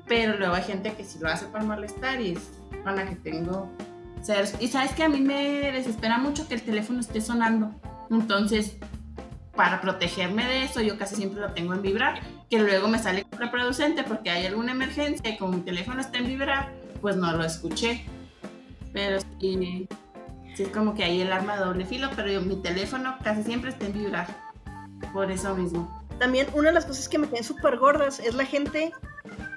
Pero 0.08 0.38
luego 0.38 0.54
hay 0.54 0.64
gente 0.64 0.94
que 0.94 1.04
sí 1.04 1.18
lo 1.20 1.30
hace 1.30 1.46
por 1.48 1.64
molestar 1.64 2.22
y 2.22 2.34
es 2.34 2.52
la 2.92 3.08
que 3.08 3.16
tengo. 3.16 3.70
Y 4.60 4.68
sabes 4.68 4.92
que 4.94 5.04
a 5.04 5.10
mí 5.10 5.20
me 5.20 5.72
desespera 5.72 6.18
mucho 6.18 6.48
que 6.48 6.56
el 6.56 6.62
teléfono 6.62 7.00
esté 7.00 7.20
sonando. 7.22 7.72
Entonces, 8.10 8.78
para 9.56 9.82
protegerme 9.82 10.46
de 10.46 10.64
eso, 10.64 10.82
yo 10.82 10.98
casi 10.98 11.16
siempre 11.16 11.42
lo 11.42 11.52
tengo 11.54 11.74
en 11.74 11.82
vibrar, 11.82 12.22
que 12.50 12.60
luego 12.60 12.88
me 12.88 13.00
sale 13.00 13.24
contraproducente 13.24 14.04
porque 14.04 14.30
hay 14.30 14.46
alguna 14.46 14.72
emergencia 14.72 15.30
y 15.30 15.38
como 15.38 15.58
mi 15.58 15.62
teléfono 15.62 16.02
está 16.02 16.18
en 16.20 16.28
vibrar, 16.28 16.74
pues 17.02 17.16
no 17.18 17.32
lo 17.34 17.44
escuché. 17.44 18.06
Pero 18.94 19.20
sí, 19.40 19.88
sí 20.56 20.64
es 20.64 20.70
como 20.70 20.94
que 20.94 21.04
hay 21.04 21.22
el 21.22 21.32
arma 21.32 21.58
de 21.58 21.66
doble 21.66 21.86
filo, 21.86 22.10
pero 22.16 22.30
yo, 22.30 22.42
mi 22.42 22.62
teléfono 22.62 23.18
casi 23.24 23.44
siempre 23.44 23.72
está 23.72 23.86
en 23.88 23.94
vibrar 23.94 24.28
por 25.12 25.32
eso 25.32 25.54
mismo. 25.56 26.02
También 26.20 26.48
una 26.54 26.70
de 26.70 26.76
las 26.76 26.86
cosas 26.86 27.10
que 27.10 27.18
me 27.18 27.28
caen 27.28 27.44
súper 27.44 27.78
gordas 27.78 28.20
es 28.20 28.36
la 28.36 28.46
gente 28.46 28.94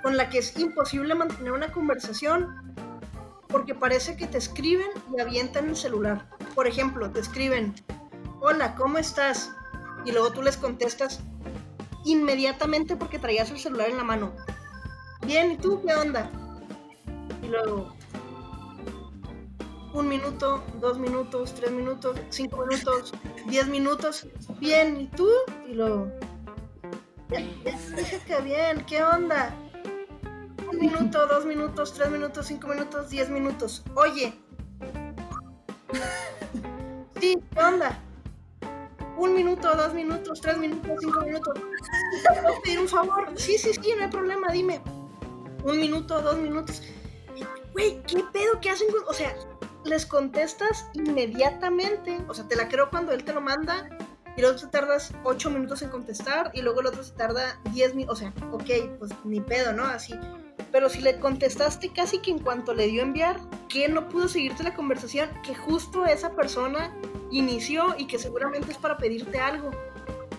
con 0.02 0.16
la 0.16 0.28
que 0.28 0.38
es 0.38 0.58
imposible 0.58 1.14
mantener 1.14 1.52
una 1.52 1.68
conversación 1.68 2.48
porque 3.48 3.74
parece 3.74 4.16
que 4.16 4.26
te 4.26 4.38
escriben 4.38 4.88
y 5.16 5.20
avientan 5.20 5.68
el 5.68 5.76
celular. 5.76 6.28
Por 6.54 6.66
ejemplo, 6.66 7.11
te 7.11 7.20
escriben, 7.20 7.74
hola, 8.40 8.74
¿cómo 8.74 8.98
estás? 8.98 9.52
Y 10.04 10.12
luego 10.12 10.32
tú 10.32 10.42
les 10.42 10.56
contestas 10.56 11.20
inmediatamente 12.04 12.96
porque 12.96 13.18
traías 13.18 13.50
el 13.50 13.59
celular 13.59 13.90
en 13.90 13.96
la 13.96 14.04
mano. 14.04 14.32
Bien, 15.26 15.52
¿y 15.52 15.56
tú 15.56 15.82
qué 15.85 15.94
onda? 15.94 16.30
Y 17.42 17.48
luego, 17.48 17.92
un 19.92 20.09
minuto, 20.09 20.62
dos 20.80 20.98
minutos, 20.98 21.54
tres 21.54 21.70
minutos, 21.70 22.18
cinco 22.30 22.64
minutos, 22.66 23.12
diez 23.46 23.66
minutos. 23.66 24.26
Bien, 24.61 25.00
¿y 25.00 25.06
tú? 25.09 25.28
Y 25.68 25.74
luego, 25.74 26.12
ya, 27.30 27.40
dije 27.96 28.20
que 28.26 28.40
bien, 28.42 28.85
¿qué 28.87 29.02
onda? 29.02 29.54
Un 30.68 30.79
minuto, 30.79 31.26
dos 31.26 31.44
minutos, 31.44 31.92
tres 31.92 32.11
minutos, 32.11 32.46
cinco 32.46 32.68
minutos, 32.68 33.11
diez 33.11 33.29
minutos. 33.31 33.85
Oye. 33.94 34.35
Sí, 37.21 37.38
¿qué 37.52 37.60
onda? 37.60 38.02
Un 39.17 39.35
minuto, 39.35 39.75
dos 39.77 39.94
minutos, 39.94 40.40
tres 40.40 40.58
minutos, 40.58 40.92
cinco 41.00 41.21
minutos. 41.21 41.54
¿Te 41.54 42.42
puedo 42.42 42.62
pedir 42.62 42.81
un 42.81 42.88
favor? 42.88 43.33
Sí, 43.37 43.56
sí, 43.58 43.73
sí, 43.73 43.94
no 43.96 44.04
hay 44.04 44.10
problema, 44.10 44.48
dime. 44.52 44.81
Un 45.64 45.79
minuto, 45.79 46.21
dos 46.21 46.37
minutos. 46.37 46.83
Güey, 47.73 48.02
¿qué 48.02 48.25
pedo? 48.33 48.60
¿Qué 48.60 48.71
hacen? 48.71 48.88
O 49.06 49.12
sea, 49.12 49.35
les 49.85 50.04
contestas 50.04 50.87
inmediatamente. 50.94 52.25
O 52.29 52.35
sea, 52.35 52.46
te 52.48 52.56
la 52.56 52.69
creo 52.69 52.90
cuando 52.90 53.12
él 53.12 53.25
te 53.25 53.33
lo 53.33 53.40
manda 53.40 53.88
y 54.37 54.40
luego 54.40 54.56
te 54.58 54.67
tardas 54.67 55.12
8 55.25 55.50
minutos 55.50 55.81
en 55.83 55.90
contestar 55.90 56.50
y 56.52 56.60
luego 56.60 56.81
el 56.81 56.87
otro 56.88 57.02
se 57.02 57.12
tarda 57.12 57.60
10 57.73 57.94
minutos. 57.94 58.19
O 58.19 58.21
sea, 58.21 58.35
ok, 58.52 58.98
pues 58.98 59.12
ni 59.25 59.40
pedo, 59.40 59.73
¿no? 59.73 59.85
Así. 59.85 60.14
Pero 60.77 60.90
si 60.90 61.00
le 61.00 61.18
contestaste 61.18 61.88
casi 61.88 62.18
que 62.18 62.31
en 62.31 62.38
cuanto 62.38 62.74
le 62.74 62.87
dio 62.88 63.00
enviar, 63.00 63.40
que 63.66 63.88
no 63.88 64.10
pudo 64.10 64.29
seguirte 64.29 64.62
la 64.62 64.74
conversación, 64.74 65.31
que 65.42 65.54
justo 65.54 66.04
esa 66.04 66.37
persona 66.37 66.94
inició 67.31 67.94
y 67.96 68.06
que 68.06 68.18
seguramente 68.18 68.72
es 68.72 68.77
para 68.77 68.98
pedirte 68.98 69.38
algo. 69.38 69.70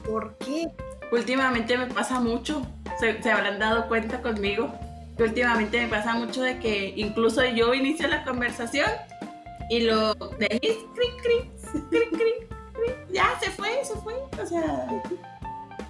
¿Por 0.05 0.37
qué? 0.37 0.67
Últimamente 1.11 1.75
me 1.75 1.87
pasa 1.87 2.19
mucho, 2.19 2.61
se, 2.99 3.19
se 3.19 3.31
habrán 3.31 3.57
dado 3.57 3.87
cuenta 3.87 4.21
conmigo, 4.21 4.71
que 5.17 5.23
últimamente 5.23 5.81
me 5.81 5.87
pasa 5.87 6.13
mucho 6.13 6.43
de 6.43 6.59
que 6.59 6.93
incluso 6.95 7.43
yo 7.43 7.73
inicio 7.73 8.07
la 8.07 8.23
conversación 8.23 8.91
y 9.71 9.79
lo 9.79 10.13
ya 13.11 13.39
se 13.41 13.49
fue, 13.49 13.83
se 13.83 13.95
fue, 13.95 14.13
o 14.39 14.45
sea, 14.45 14.87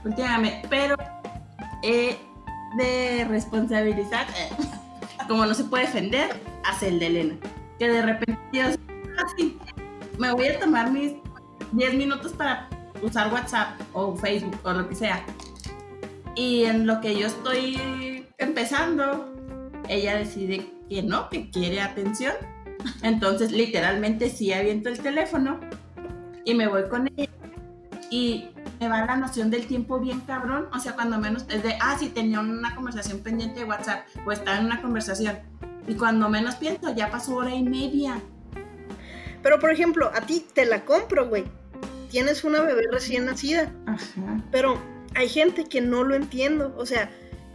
últimamente, 0.06 0.66
pero 0.70 0.96
eh, 1.84 2.18
de 2.76 3.26
responsabilizar, 3.26 4.28
como 5.28 5.46
no 5.46 5.54
se 5.54 5.64
puede 5.64 5.86
defender, 5.86 6.30
hace 6.66 6.90
el 6.90 7.00
de 7.00 7.08
Elena, 7.08 7.36
que 7.80 7.88
de 7.88 8.02
repente 8.02 8.40
yo 8.52 8.64
así, 9.26 9.58
me 10.18 10.32
voy 10.32 10.48
a 10.48 10.60
tomar 10.60 10.92
mis 10.92 11.14
10 11.72 11.96
minutos 11.96 12.34
para 12.34 12.70
usar 13.02 13.32
WhatsApp 13.32 13.80
o 13.94 14.16
Facebook 14.16 14.60
o 14.64 14.74
lo 14.74 14.88
que 14.90 14.96
sea. 14.96 15.24
Y 16.36 16.66
en 16.66 16.86
lo 16.86 17.02
que 17.02 17.18
yo 17.18 17.28
estoy 17.28 18.26
empezando, 18.38 19.34
ella 19.90 20.18
decide 20.18 20.70
que 20.90 21.02
no, 21.04 21.30
que 21.30 21.50
quiere 21.50 21.82
atención. 21.82 22.34
Entonces, 23.02 23.52
literalmente 23.52 24.30
sí 24.30 24.54
aviento 24.54 24.90
el 24.90 25.00
teléfono 25.00 25.60
y 26.46 26.54
me 26.54 26.68
voy 26.68 26.88
con 26.90 27.10
ella. 27.18 27.30
Y 28.10 28.50
me 28.80 28.88
va 28.88 29.06
la 29.06 29.16
noción 29.16 29.50
del 29.50 29.68
tiempo 29.68 30.00
bien 30.00 30.22
cabrón. 30.22 30.68
O 30.74 30.80
sea, 30.80 30.94
cuando 30.94 31.18
menos 31.20 31.46
es 31.50 31.64
de, 31.64 31.78
ah, 31.82 31.96
sí, 32.00 32.10
tenía 32.10 32.40
una 32.40 32.76
conversación 32.76 33.20
pendiente 33.20 33.62
de 33.62 33.66
WhatsApp 33.66 34.06
o 34.26 34.32
estaba 34.32 34.58
en 34.58 34.66
una 34.66 34.82
conversación. 34.82 35.40
Y 35.88 35.96
cuando 35.96 36.30
menos 36.30 36.56
pienso, 36.56 36.94
ya 36.94 37.10
pasó 37.10 37.36
hora 37.36 37.54
y 37.54 37.64
media. 37.64 38.22
Pero, 39.42 39.60
por 39.60 39.72
ejemplo, 39.72 40.12
a 40.14 40.22
ti 40.22 40.46
te 40.54 40.66
la 40.66 40.84
compro, 40.84 41.30
güey. 41.30 41.46
Tienes 42.10 42.44
una 42.44 42.62
bebé 42.62 42.84
recién 42.92 43.26
nacida. 43.26 43.72
Ajá. 43.86 44.44
Pero 44.52 44.82
hay 45.16 45.30
gente 45.30 45.66
que 45.66 45.82
no 45.82 46.04
lo 46.04 46.16
entiendo. 46.16 46.74
O 46.78 46.86
sea, 46.86 47.10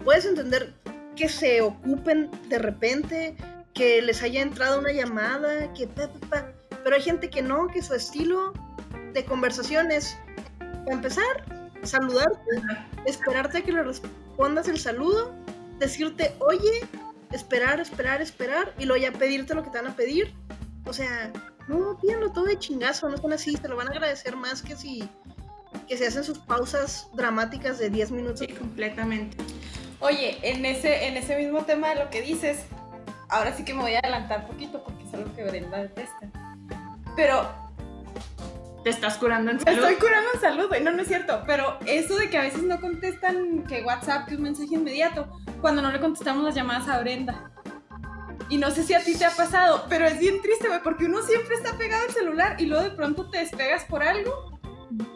puedes 0.05 0.25
entender 0.25 0.75
que 1.17 1.29
se 1.29 1.61
ocupen 1.61 2.31
de 2.49 2.59
repente, 2.59 3.37
que 3.75 4.03
les 4.03 4.23
haya 4.23 4.43
entrado 4.43 4.81
una 4.81 4.93
llamada, 4.93 5.73
que 5.75 5.87
pa, 5.87 6.09
pa, 6.09 6.29
pa. 6.29 6.53
Pero 6.83 6.97
hay 6.97 7.03
gente 7.03 7.31
que 7.31 7.43
no, 7.43 7.69
que 7.69 7.83
su 7.83 7.95
estilo 7.95 8.53
de 9.13 9.25
conversación 9.25 9.93
es, 9.93 10.17
para 10.85 10.97
empezar, 10.97 11.45
saludarte, 11.83 12.39
esperarte 13.07 13.59
a 13.59 13.63
que 13.63 13.73
le 13.73 13.83
respondas 13.83 14.69
el 14.69 14.79
saludo, 14.79 15.35
decirte, 15.79 16.35
oye, 16.41 16.87
esperar, 17.33 17.81
esperar, 17.81 18.21
esperar, 18.21 18.75
y 18.79 18.85
luego 18.85 19.03
ya 19.03 19.13
pedirte 19.13 19.55
lo 19.55 19.63
que 19.63 19.71
te 19.71 19.79
van 19.79 19.91
a 19.91 19.97
pedir. 19.97 20.35
O 20.85 20.93
sea, 20.93 21.33
no, 21.69 21.99
pídanlo 22.01 22.33
todo 22.33 22.45
de 22.45 22.59
chingazo, 22.59 23.09
no 23.09 23.17
son 23.17 23.33
así, 23.33 23.55
te 23.57 23.69
lo 23.69 23.77
van 23.77 23.89
a 23.89 23.93
agradecer 23.93 24.37
más 24.37 24.63
que 24.63 24.77
si 24.77 25.09
que 25.89 25.97
se 25.97 26.07
hacen 26.07 26.23
sus 26.23 26.39
pausas 26.39 27.09
dramáticas 27.15 27.79
de 27.79 27.91
10 27.91 28.11
minutos. 28.13 28.41
Sí, 28.41 28.49
completamente. 28.49 29.37
Oye, 30.01 30.39
en 30.43 30.65
ese, 30.65 31.07
en 31.07 31.17
ese 31.17 31.37
mismo 31.37 31.65
tema 31.65 31.91
de 31.91 31.97
lo 31.97 32.11
que 32.11 32.23
dices, 32.23 32.65
ahora 33.29 33.57
sí 33.57 33.65
que 33.65 33.75
me 33.75 33.83
voy 33.83 33.95
a 33.95 34.01
adelantar 34.01 34.47
poquito 34.47 34.83
porque 34.85 35.05
es 35.05 35.15
algo 35.15 35.35
que 35.35 35.45
Brenda 35.45 35.79
detesta. 35.79 36.31
Pero 37.17 37.62
Te 38.85 38.91
estás 38.91 39.17
curando 39.17 39.51
en 39.53 39.61
salud. 39.61 39.79
estoy 39.79 39.95
curando 39.95 40.31
en 40.35 40.41
salud, 40.41 40.69
güey. 40.69 40.83
No, 40.83 40.91
no 40.91 41.03
es 41.03 41.09
cierto. 41.09 41.43
Pero 41.47 41.79
eso 41.87 42.17
de 42.17 42.29
que 42.31 42.39
a 42.39 42.43
veces 42.43 42.63
no 42.65 42.81
contestan 42.81 43.65
que 43.65 43.83
WhatsApp, 43.83 44.29
que 44.29 44.37
un 44.37 44.43
mensaje 44.43 44.75
inmediato, 44.75 45.29
cuando 45.61 45.83
no 45.83 45.93
le 45.93 46.01
contestamos 46.01 46.45
las 46.45 46.55
llamadas 46.55 46.89
a 46.89 46.99
Brenda. 47.01 47.53
Y 48.49 48.59
no 48.59 48.71
sé 48.71 48.83
si 48.83 48.93
a 48.93 49.03
ti 49.03 49.17
te 49.17 49.25
ha 49.25 49.31
pasado, 49.31 49.87
pero 49.89 50.05
es 50.05 50.19
bien 50.19 50.43
triste, 50.43 50.69
güey, 50.69 50.83
porque 50.83 51.07
uno 51.07 51.23
siempre 51.23 51.55
está 51.55 51.79
pegado 51.79 52.05
al 52.05 52.11
celular 52.13 52.57
y 52.61 52.67
luego 52.67 52.85
de 52.85 52.91
pronto 52.91 53.31
te 53.31 53.39
despegas 53.39 53.85
por 53.85 54.03
algo 54.03 54.61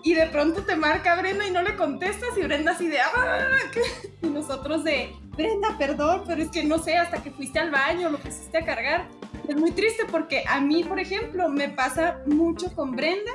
y 0.03 0.15
de 0.15 0.27
pronto 0.29 0.63
te 0.63 0.75
marca 0.75 1.17
Brenda 1.17 1.47
y 1.47 1.51
no 1.51 1.61
le 1.61 1.77
contestas 1.77 2.31
y 2.39 2.43
Brenda 2.43 2.73
así 2.73 2.89
de 2.89 2.99
¡ah! 3.01 3.59
¿qué? 3.73 3.83
Y 4.23 4.31
nosotros 4.31 4.85
de 4.85 5.15
Brenda, 5.37 5.77
perdón, 5.77 6.23
pero 6.27 6.43
es 6.43 6.51
que 6.51 6.65
no 6.65 6.79
sé, 6.79 6.97
hasta 6.97 7.23
que 7.23 7.31
fuiste 7.31 7.59
al 7.59 7.71
baño, 7.71 8.09
lo 8.09 8.19
pusiste 8.19 8.57
a 8.57 8.65
cargar. 8.65 9.07
Es 9.47 9.57
muy 9.57 9.73
triste 9.73 10.05
porque 10.11 10.45
a 10.49 10.61
mí, 10.61 10.83
por 10.83 10.99
ejemplo, 10.99 11.49
me 11.51 11.69
pasa 11.69 12.21
mucho 12.27 12.75
con 12.75 12.93
Brenda 12.93 13.33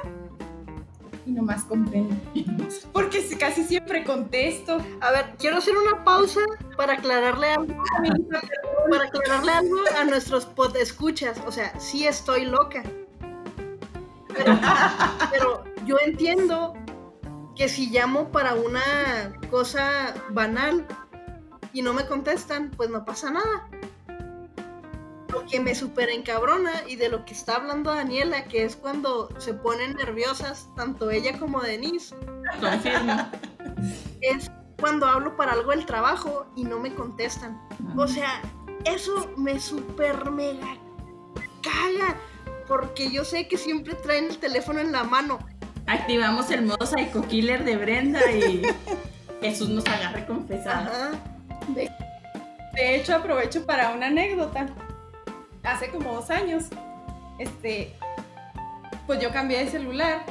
y 1.26 1.32
nomás 1.32 1.64
con 1.66 1.86
Brenda. 1.86 2.16
Porque 2.94 3.22
si- 3.22 3.36
casi 3.38 3.64
siempre 3.64 4.04
contesto. 4.04 4.78
A 5.02 5.12
ver, 5.12 5.36
quiero 5.38 5.58
hacer 5.58 5.76
una 5.78 6.04
pausa 6.04 6.42
para 6.78 6.94
aclararle 6.94 7.48
algo, 7.54 7.84
para 8.90 9.06
aclararle 9.06 9.52
algo 9.52 9.78
a 10.00 10.04
nuestros 10.06 10.46
podescuchas. 10.46 11.40
O 11.46 11.52
sea, 11.52 11.78
sí 11.80 12.08
estoy 12.08 12.46
loca. 12.46 12.84
Pero 15.32 15.64
yo 15.86 15.98
entiendo 16.06 16.74
que 17.56 17.68
si 17.70 17.90
llamo 17.90 18.30
para 18.32 18.56
una 18.56 19.34
cosa 19.50 20.14
banal 20.32 20.86
y 21.74 21.82
no 21.82 21.94
me 21.94 22.06
contestan, 22.06 22.72
pues 22.72 22.90
no 22.90 23.06
pasa 23.06 23.32
nada. 23.32 23.70
Lo 25.32 25.46
que 25.46 25.60
me 25.60 25.74
super 25.76 26.10
encabrona 26.10 26.72
y 26.88 26.96
de 26.96 27.10
lo 27.10 27.26
que 27.26 27.34
está 27.34 27.56
hablando 27.56 27.94
Daniela, 27.94 28.46
que 28.46 28.66
es 28.66 28.76
cuando 28.76 29.30
se 29.40 29.54
ponen 29.54 29.94
nerviosas, 29.94 30.70
tanto 30.76 31.10
ella 31.10 31.38
como 31.40 31.62
Denise, 31.62 32.16
Confirmo. 32.60 33.30
es 34.22 34.52
cuando 34.80 35.06
hablo 35.06 35.36
para 35.38 35.54
algo 35.54 35.72
del 35.72 35.86
trabajo 35.86 36.48
y 36.56 36.64
no 36.64 36.80
me 36.80 36.94
contestan. 36.94 37.62
O 37.98 38.08
sea, 38.08 38.42
eso 38.86 39.32
me 39.38 39.60
super 39.60 40.30
mega 40.32 40.78
caga. 41.62 42.16
Porque 42.68 43.12
yo 43.12 43.26
sé 43.26 43.48
que 43.48 43.58
siempre 43.58 43.96
traen 43.96 44.26
el 44.26 44.38
teléfono 44.38 44.80
en 44.80 44.92
la 44.92 45.04
mano. 45.04 45.40
Activamos 45.88 46.50
el 46.52 46.64
modo 46.64 46.86
Psycho 46.86 47.28
Killer 47.28 47.64
de 47.66 47.76
Brenda 47.76 48.32
y 48.32 48.62
Jesús 49.42 49.70
nos 49.70 49.86
agarre 49.88 50.26
confesada. 50.26 51.12
De 51.68 52.96
hecho, 52.96 53.16
aprovecho 53.16 53.66
para 53.66 53.90
una 53.90 54.08
anécdota. 54.08 54.68
Hace 55.64 55.90
como 55.90 56.14
dos 56.14 56.30
años, 56.30 56.66
este, 57.40 57.96
pues 59.06 59.22
yo 59.22 59.32
cambié 59.32 59.64
de 59.64 59.70
celular 59.70 60.26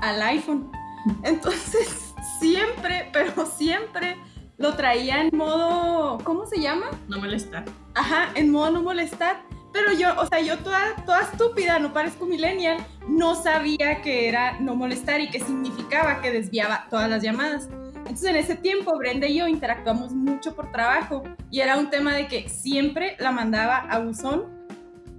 al 0.00 0.22
iPhone. 0.22 0.70
Entonces, 1.22 2.14
siempre, 2.38 3.08
pero 3.12 3.46
siempre 3.46 4.16
lo 4.56 4.74
traía 4.74 5.22
en 5.22 5.36
modo, 5.36 6.18
¿cómo 6.24 6.46
se 6.46 6.60
llama? 6.60 6.90
No 7.08 7.18
molestar. 7.18 7.64
Ajá, 7.94 8.28
en 8.34 8.50
modo 8.50 8.70
no 8.70 8.82
molestar. 8.82 9.42
Pero 9.72 9.92
yo, 9.92 10.14
o 10.20 10.26
sea, 10.26 10.40
yo 10.40 10.58
toda, 10.58 10.94
toda 11.04 11.22
estúpida, 11.22 11.80
no 11.80 11.92
parezco 11.92 12.26
millennial, 12.26 12.78
no 13.08 13.34
sabía 13.34 14.02
que 14.02 14.28
era 14.28 14.60
no 14.60 14.76
molestar 14.76 15.20
y 15.20 15.30
que 15.30 15.40
significaba 15.40 16.20
que 16.20 16.30
desviaba 16.30 16.86
todas 16.90 17.10
las 17.10 17.22
llamadas. 17.24 17.68
Entonces 18.04 18.30
en 18.30 18.36
ese 18.36 18.54
tiempo 18.56 18.96
Brenda 18.98 19.26
y 19.26 19.38
yo 19.38 19.48
interactuamos 19.48 20.12
mucho 20.12 20.54
por 20.54 20.70
trabajo 20.70 21.22
y 21.50 21.60
era 21.60 21.78
un 21.78 21.90
tema 21.90 22.14
de 22.14 22.28
que 22.28 22.48
siempre 22.48 23.16
la 23.18 23.32
mandaba 23.32 23.78
a 23.78 23.98
buzón 23.98 24.44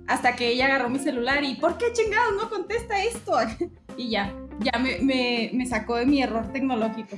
hasta 0.07 0.35
que 0.35 0.49
ella 0.49 0.67
agarró 0.67 0.89
mi 0.89 0.99
celular 0.99 1.43
y 1.43 1.55
¿por 1.55 1.77
qué 1.77 1.91
chingados 1.93 2.35
no 2.35 2.49
contesta 2.49 3.03
esto? 3.03 3.33
y 3.97 4.09
ya, 4.09 4.33
ya 4.59 4.77
me, 4.79 4.99
me, 4.99 5.49
me 5.53 5.65
sacó 5.65 5.95
de 5.95 6.05
mi 6.05 6.21
error 6.21 6.51
tecnológico. 6.51 7.17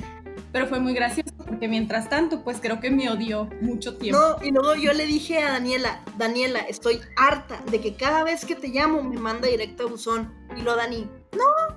Pero 0.53 0.68
fue 0.68 0.80
muy 0.80 0.93
gracioso 0.93 1.34
porque 1.38 1.68
mientras 1.68 2.09
tanto 2.09 2.43
pues 2.43 2.59
creo 2.61 2.80
que 2.80 2.89
me 2.89 3.09
odió 3.09 3.49
mucho 3.61 3.97
tiempo. 3.97 4.20
No, 4.20 4.43
y 4.43 4.51
luego 4.51 4.76
yo 4.76 4.93
le 4.93 5.05
dije 5.05 5.39
a 5.39 5.51
Daniela, 5.51 6.01
Daniela, 6.18 6.59
estoy 6.59 7.01
harta 7.18 7.61
de 7.70 7.82
que 7.82 7.95
cada 7.95 8.24
vez 8.24 8.45
que 8.45 8.55
te 8.55 8.70
llamo 8.70 9.03
me 9.03 9.18
manda 9.18 9.47
directo 9.47 9.84
a 9.84 9.89
buzón. 9.89 10.34
Y 10.55 10.61
lo 10.61 10.76
Dani, 10.76 11.09
no, 11.34 11.76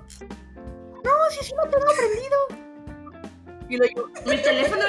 no, 1.03 1.11
si 1.29 1.45
sí 1.45 1.53
lo 1.61 1.69
tengo 1.69 1.85
aprendido. 1.91 2.60
Y 3.71 3.77
lo 3.77 3.85
yo, 3.85 4.09
Mi 4.25 4.35
teléfono 4.41 4.83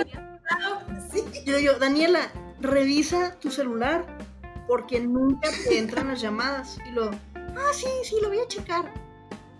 y 1.46 1.62
yo, 1.62 1.78
Daniela, 1.78 2.32
revisa 2.60 3.38
tu 3.38 3.48
celular 3.48 4.04
porque 4.66 4.98
nunca 4.98 5.50
te 5.50 5.78
entran 5.78 6.08
las 6.08 6.20
llamadas. 6.20 6.78
Y 6.84 6.90
lo, 6.90 7.10
ah, 7.36 7.70
sí, 7.72 7.86
sí, 8.02 8.16
lo 8.20 8.28
voy 8.28 8.40
a 8.40 8.48
checar. 8.48 8.92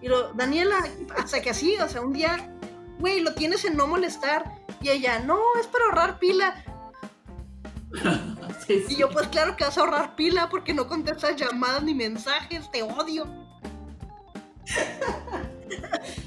Y 0.01 0.09
lo, 0.09 0.33
Daniela, 0.33 0.77
hasta 1.17 1.41
que 1.41 1.51
así, 1.51 1.77
o 1.77 1.89
sea, 1.89 2.01
un 2.01 2.13
día, 2.13 2.53
güey, 2.99 3.21
lo 3.21 3.33
tienes 3.35 3.65
en 3.65 3.77
no 3.77 3.87
molestar. 3.87 4.57
Y 4.81 4.89
ella, 4.89 5.21
no, 5.21 5.41
es 5.61 5.69
para 5.69 5.85
ahorrar 5.85 6.19
pila. 6.19 6.65
Sí, 8.67 8.83
sí. 8.89 8.95
Y 8.95 8.97
yo, 8.97 9.09
pues 9.09 9.29
claro 9.29 9.57
que 9.57 9.63
vas 9.63 9.79
a 9.79 9.83
ahorrar 9.83 10.17
pila 10.17 10.49
porque 10.49 10.75
no 10.75 10.89
contestas 10.89 11.37
llamadas 11.37 11.85
ni 11.85 11.95
mensajes, 11.95 12.69
te 12.73 12.83
odio. 12.83 13.25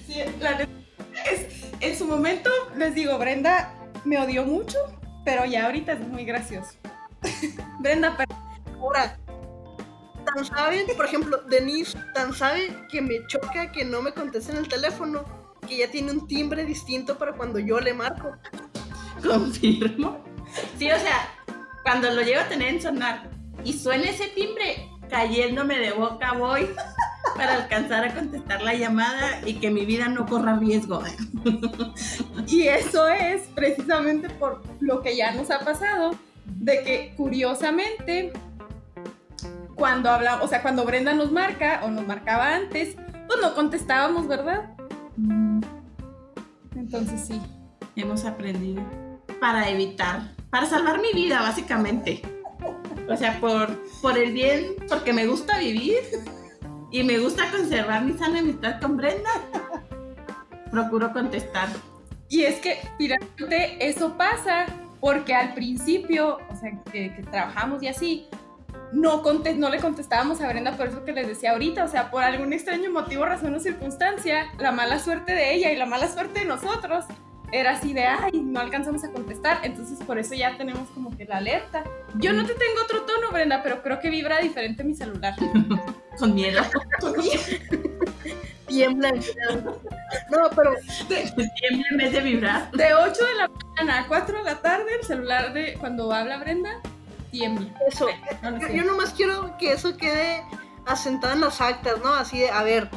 Sí, 0.07 0.23
la 0.39 0.57
neta 0.57 0.71
es, 1.31 1.64
en 1.79 1.97
su 1.97 2.05
momento, 2.05 2.49
les 2.75 2.95
digo, 2.95 3.17
Brenda 3.17 3.73
me 4.03 4.17
odió 4.19 4.45
mucho, 4.45 4.77
pero 5.23 5.45
ya 5.45 5.65
ahorita 5.65 5.93
es 5.93 5.99
muy 6.07 6.25
gracioso. 6.25 6.71
Brenda, 7.79 8.15
per- 8.17 8.27
Ahora, 8.79 9.17
tan 10.25 10.45
sabe, 10.45 10.85
por 10.95 11.05
ejemplo, 11.05 11.37
Denise, 11.49 11.97
tan 12.13 12.33
sabe 12.33 12.75
que 12.91 13.01
me 13.01 13.25
choca 13.27 13.71
que 13.71 13.83
no 13.83 14.01
me 14.01 14.13
contesten 14.13 14.57
el 14.57 14.67
teléfono, 14.67 15.23
que 15.67 15.77
ya 15.77 15.89
tiene 15.89 16.11
un 16.11 16.27
timbre 16.27 16.65
distinto 16.65 17.17
para 17.17 17.33
cuando 17.33 17.57
yo 17.57 17.79
le 17.79 17.93
marco. 17.95 18.35
Confirmo. 19.25 20.23
Sí, 20.77 20.91
o 20.91 20.99
sea, 20.99 21.29
cuando 21.83 22.11
lo 22.11 22.21
llevo 22.21 22.41
a 22.41 22.47
tener 22.47 22.75
en 22.75 22.81
sonar 22.81 23.29
y 23.63 23.73
suena 23.73 24.03
ese 24.09 24.27
timbre, 24.27 24.87
cayéndome 25.09 25.79
de 25.79 25.91
boca 25.91 26.33
voy 26.33 26.69
para 27.35 27.55
alcanzar 27.55 28.05
a 28.05 28.13
contestar 28.13 28.61
la 28.61 28.73
llamada 28.73 29.41
y 29.45 29.55
que 29.55 29.69
mi 29.69 29.85
vida 29.85 30.07
no 30.07 30.25
corra 30.25 30.57
riesgo. 30.57 31.01
Y 32.47 32.67
eso 32.67 33.07
es 33.07 33.41
precisamente 33.55 34.29
por 34.29 34.61
lo 34.79 35.01
que 35.01 35.17
ya 35.17 35.33
nos 35.33 35.49
ha 35.49 35.59
pasado, 35.59 36.15
de 36.45 36.83
que 36.83 37.13
curiosamente, 37.17 38.33
cuando 39.73 40.11
hablamos, 40.11 40.45
o 40.45 40.47
sea, 40.47 40.61
cuando 40.61 40.85
Brenda 40.85 41.13
nos 41.13 41.31
marca 41.31 41.81
o 41.83 41.89
nos 41.89 42.05
marcaba 42.05 42.53
antes, 42.53 42.95
pues 43.27 43.39
no 43.41 43.55
contestábamos, 43.55 44.27
¿verdad? 44.27 44.75
Entonces 46.75 47.25
sí. 47.27 47.41
Hemos 47.95 48.25
aprendido 48.25 48.83
para 49.39 49.69
evitar, 49.69 50.35
para 50.49 50.65
salvar 50.65 51.01
mi 51.01 51.13
vida, 51.13 51.41
básicamente. 51.41 52.21
O 53.09 53.15
sea, 53.15 53.39
por, 53.39 53.67
por 54.01 54.17
el 54.17 54.31
bien, 54.33 54.75
porque 54.89 55.13
me 55.13 55.27
gusta 55.27 55.59
vivir 55.59 55.99
y 56.91 57.03
me 57.03 57.17
gusta 57.19 57.49
conservar 57.51 58.03
mi 58.03 58.13
sana 58.13 58.39
amistad 58.39 58.79
con 58.81 58.97
Brenda. 58.97 59.29
Procuro 60.71 61.11
contestar. 61.13 61.69
Y 62.29 62.43
es 62.43 62.55
que, 62.55 62.79
finalmente, 62.97 63.77
eso 63.87 64.17
pasa 64.17 64.65
porque 64.99 65.33
al 65.35 65.53
principio, 65.53 66.39
o 66.49 66.55
sea, 66.55 66.71
que, 66.91 67.13
que 67.15 67.23
trabajamos 67.23 67.83
y 67.83 67.87
así, 67.87 68.27
no, 68.91 69.21
conte- 69.21 69.55
no 69.55 69.69
le 69.69 69.79
contestábamos 69.79 70.41
a 70.41 70.47
Brenda 70.47 70.71
por 70.75 70.87
eso 70.87 71.05
que 71.05 71.11
les 71.13 71.27
decía 71.27 71.51
ahorita, 71.51 71.83
o 71.83 71.87
sea, 71.87 72.09
por 72.09 72.23
algún 72.23 72.53
extraño 72.53 72.91
motivo, 72.91 73.25
razón 73.25 73.53
o 73.53 73.59
circunstancia, 73.59 74.47
la 74.57 74.71
mala 74.71 74.99
suerte 74.99 75.33
de 75.33 75.53
ella 75.53 75.71
y 75.71 75.75
la 75.75 75.85
mala 75.85 76.07
suerte 76.07 76.39
de 76.39 76.45
nosotros 76.45 77.05
era 77.51 77.71
así 77.71 77.93
de, 77.93 78.05
ay, 78.05 78.31
no 78.41 78.59
alcanzamos 78.59 79.03
a 79.03 79.11
contestar, 79.11 79.59
entonces 79.63 79.99
por 80.05 80.17
eso 80.17 80.33
ya 80.33 80.57
tenemos 80.57 80.89
como 80.89 81.15
que 81.15 81.25
la 81.25 81.37
alerta. 81.37 81.83
Yo 82.15 82.33
no 82.33 82.45
te 82.45 82.53
tengo 82.53 82.81
otro 82.83 83.03
tono, 83.03 83.31
Brenda, 83.31 83.61
pero 83.63 83.81
creo 83.81 83.99
que 83.99 84.09
vibra 84.09 84.39
diferente 84.39 84.83
mi 84.83 84.95
celular. 84.95 85.35
Con 86.19 86.33
miedo. 86.33 86.61
Tiembla. 88.67 89.11
No, 90.31 90.49
pero 90.55 90.73
Siempre 91.07 91.51
en 91.91 91.97
vez 91.97 92.11
de 92.11 92.21
vibrar. 92.21 92.71
De 92.71 92.93
8 92.93 93.25
de 93.25 93.35
la 93.35 93.47
mañana 93.47 93.99
a 93.99 94.07
4 94.07 94.37
de 94.39 94.43
la 94.43 94.61
tarde, 94.61 94.85
el 94.99 95.05
celular 95.05 95.53
de 95.53 95.75
cuando 95.75 96.11
habla 96.11 96.37
Brenda 96.37 96.81
tiembla. 97.31 97.69
eso. 97.87 98.07
No, 98.41 98.51
no 98.51 98.59
Yo, 98.59 98.67
yo 98.69 98.83
nomás 98.85 99.13
quiero 99.13 99.55
que 99.57 99.73
eso 99.73 99.97
quede 99.97 100.43
asentado 100.85 101.33
en 101.33 101.41
las 101.41 101.61
actas, 101.61 101.99
¿no? 102.03 102.13
Así 102.13 102.39
de, 102.39 102.49
a 102.49 102.63
ver, 102.63 102.89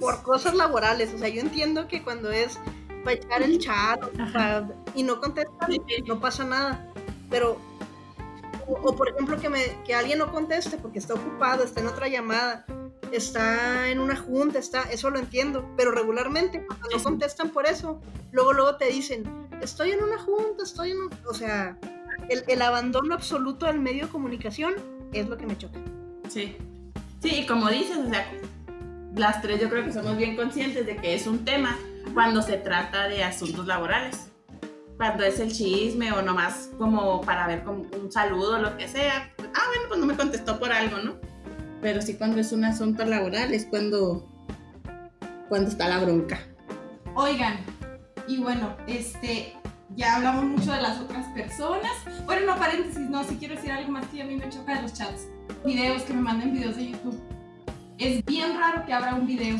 por 0.00 0.22
cosas 0.22 0.54
laborales. 0.54 1.12
O 1.14 1.18
sea, 1.18 1.28
yo 1.28 1.40
entiendo 1.40 1.88
que 1.88 2.02
cuando 2.02 2.30
es 2.30 2.58
para 3.04 3.16
echar 3.16 3.42
el 3.42 3.58
chat 3.58 4.00
para- 4.32 4.68
y 4.94 5.02
no 5.02 5.20
contestan, 5.20 5.70
no 6.06 6.20
pasa 6.20 6.44
nada. 6.44 6.86
Pero, 7.30 7.58
o, 8.66 8.72
o 8.72 8.96
por 8.96 9.08
ejemplo, 9.10 9.38
que, 9.38 9.48
me, 9.48 9.60
que 9.84 9.94
alguien 9.94 10.18
no 10.18 10.32
conteste 10.32 10.76
porque 10.78 10.98
está 10.98 11.14
ocupado, 11.14 11.64
está 11.64 11.80
en 11.80 11.86
otra 11.86 12.08
llamada, 12.08 12.64
está 13.12 13.88
en 13.88 14.00
una 14.00 14.16
junta, 14.16 14.58
está, 14.58 14.82
eso 14.90 15.10
lo 15.10 15.18
entiendo. 15.18 15.68
Pero 15.76 15.90
regularmente, 15.92 16.64
cuando 16.66 16.88
no 16.96 17.02
contestan 17.02 17.50
por 17.50 17.66
eso, 17.66 18.00
luego, 18.32 18.52
luego 18.52 18.76
te 18.76 18.86
dicen, 18.86 19.24
estoy 19.60 19.92
en 19.92 20.02
una 20.02 20.18
junta, 20.18 20.62
estoy 20.64 20.92
en 20.92 20.98
un... 21.02 21.10
O 21.28 21.34
sea, 21.34 21.76
el, 22.28 22.42
el 22.48 22.62
abandono 22.62 23.14
absoluto 23.14 23.66
del 23.66 23.80
medio 23.80 24.06
de 24.06 24.10
comunicación 24.10 24.74
es 25.12 25.28
lo 25.28 25.36
que 25.36 25.46
me 25.46 25.56
choca. 25.58 25.78
Sí. 26.28 26.56
Sí, 27.20 27.40
y 27.40 27.46
como 27.46 27.68
dices, 27.68 27.96
o 27.96 28.08
sea, 28.08 28.30
las 29.14 29.40
tres 29.40 29.60
yo 29.60 29.70
creo 29.70 29.84
que 29.84 29.92
somos 29.92 30.16
bien 30.16 30.36
conscientes 30.36 30.84
de 30.86 30.96
que 30.96 31.14
es 31.14 31.26
un 31.26 31.44
tema 31.44 31.78
cuando 32.12 32.42
se 32.42 32.58
trata 32.58 33.08
de 33.08 33.24
asuntos 33.24 33.66
laborales. 33.66 34.30
Cuando 34.96 35.24
es 35.24 35.40
el 35.40 35.52
chisme 35.52 36.12
o 36.12 36.22
nomás 36.22 36.70
como 36.78 37.20
para 37.22 37.46
ver 37.46 37.64
como 37.64 37.84
un 38.00 38.12
saludo 38.12 38.56
o 38.56 38.58
lo 38.58 38.76
que 38.76 38.86
sea. 38.86 39.32
ah, 39.38 39.62
bueno, 39.68 39.82
pues 39.88 40.00
no 40.00 40.06
me 40.06 40.16
contestó 40.16 40.58
por 40.58 40.72
algo, 40.72 40.98
¿no? 40.98 41.14
Pero 41.80 42.00
sí 42.00 42.14
cuando 42.14 42.40
es 42.40 42.52
un 42.52 42.64
asunto 42.64 43.04
laboral 43.04 43.52
es 43.52 43.66
cuando, 43.66 44.28
cuando 45.48 45.70
está 45.70 45.88
la 45.88 45.98
bronca. 45.98 46.40
Oigan, 47.14 47.58
y 48.26 48.38
bueno, 48.38 48.76
este, 48.86 49.54
ya 49.96 50.16
hablamos 50.16 50.44
mucho 50.44 50.72
de 50.72 50.80
las 50.80 51.00
otras 51.00 51.26
personas. 51.28 51.92
Bueno, 52.24 52.46
no, 52.46 52.58
paréntesis, 52.58 52.98
no, 53.10 53.22
si 53.24 53.36
quiero 53.36 53.54
decir 53.54 53.70
algo 53.72 53.90
más 53.92 54.06
que 54.06 54.22
a 54.22 54.24
mí 54.24 54.36
me 54.36 54.48
choca 54.48 54.76
de 54.76 54.82
los 54.82 54.94
chats. 54.94 55.28
Videos, 55.64 56.02
que 56.02 56.14
me 56.14 56.22
manden 56.22 56.52
videos 56.52 56.76
de 56.76 56.90
YouTube. 56.90 57.20
Es 57.98 58.24
bien 58.24 58.58
raro 58.58 58.84
que 58.86 58.92
abra 58.92 59.14
un 59.14 59.26
video. 59.26 59.56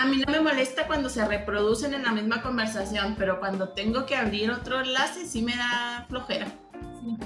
A 0.00 0.06
mí 0.06 0.16
no 0.26 0.32
me 0.32 0.40
molesta 0.40 0.86
cuando 0.86 1.10
se 1.10 1.22
reproducen 1.26 1.92
en 1.92 2.04
la 2.04 2.12
misma 2.12 2.40
conversación, 2.40 3.16
pero 3.18 3.38
cuando 3.38 3.68
tengo 3.68 4.06
que 4.06 4.16
abrir 4.16 4.50
otro 4.50 4.80
enlace 4.80 5.26
sí 5.26 5.42
me 5.42 5.54
da 5.54 6.06
flojera. 6.08 6.46
Sí. 7.02 7.18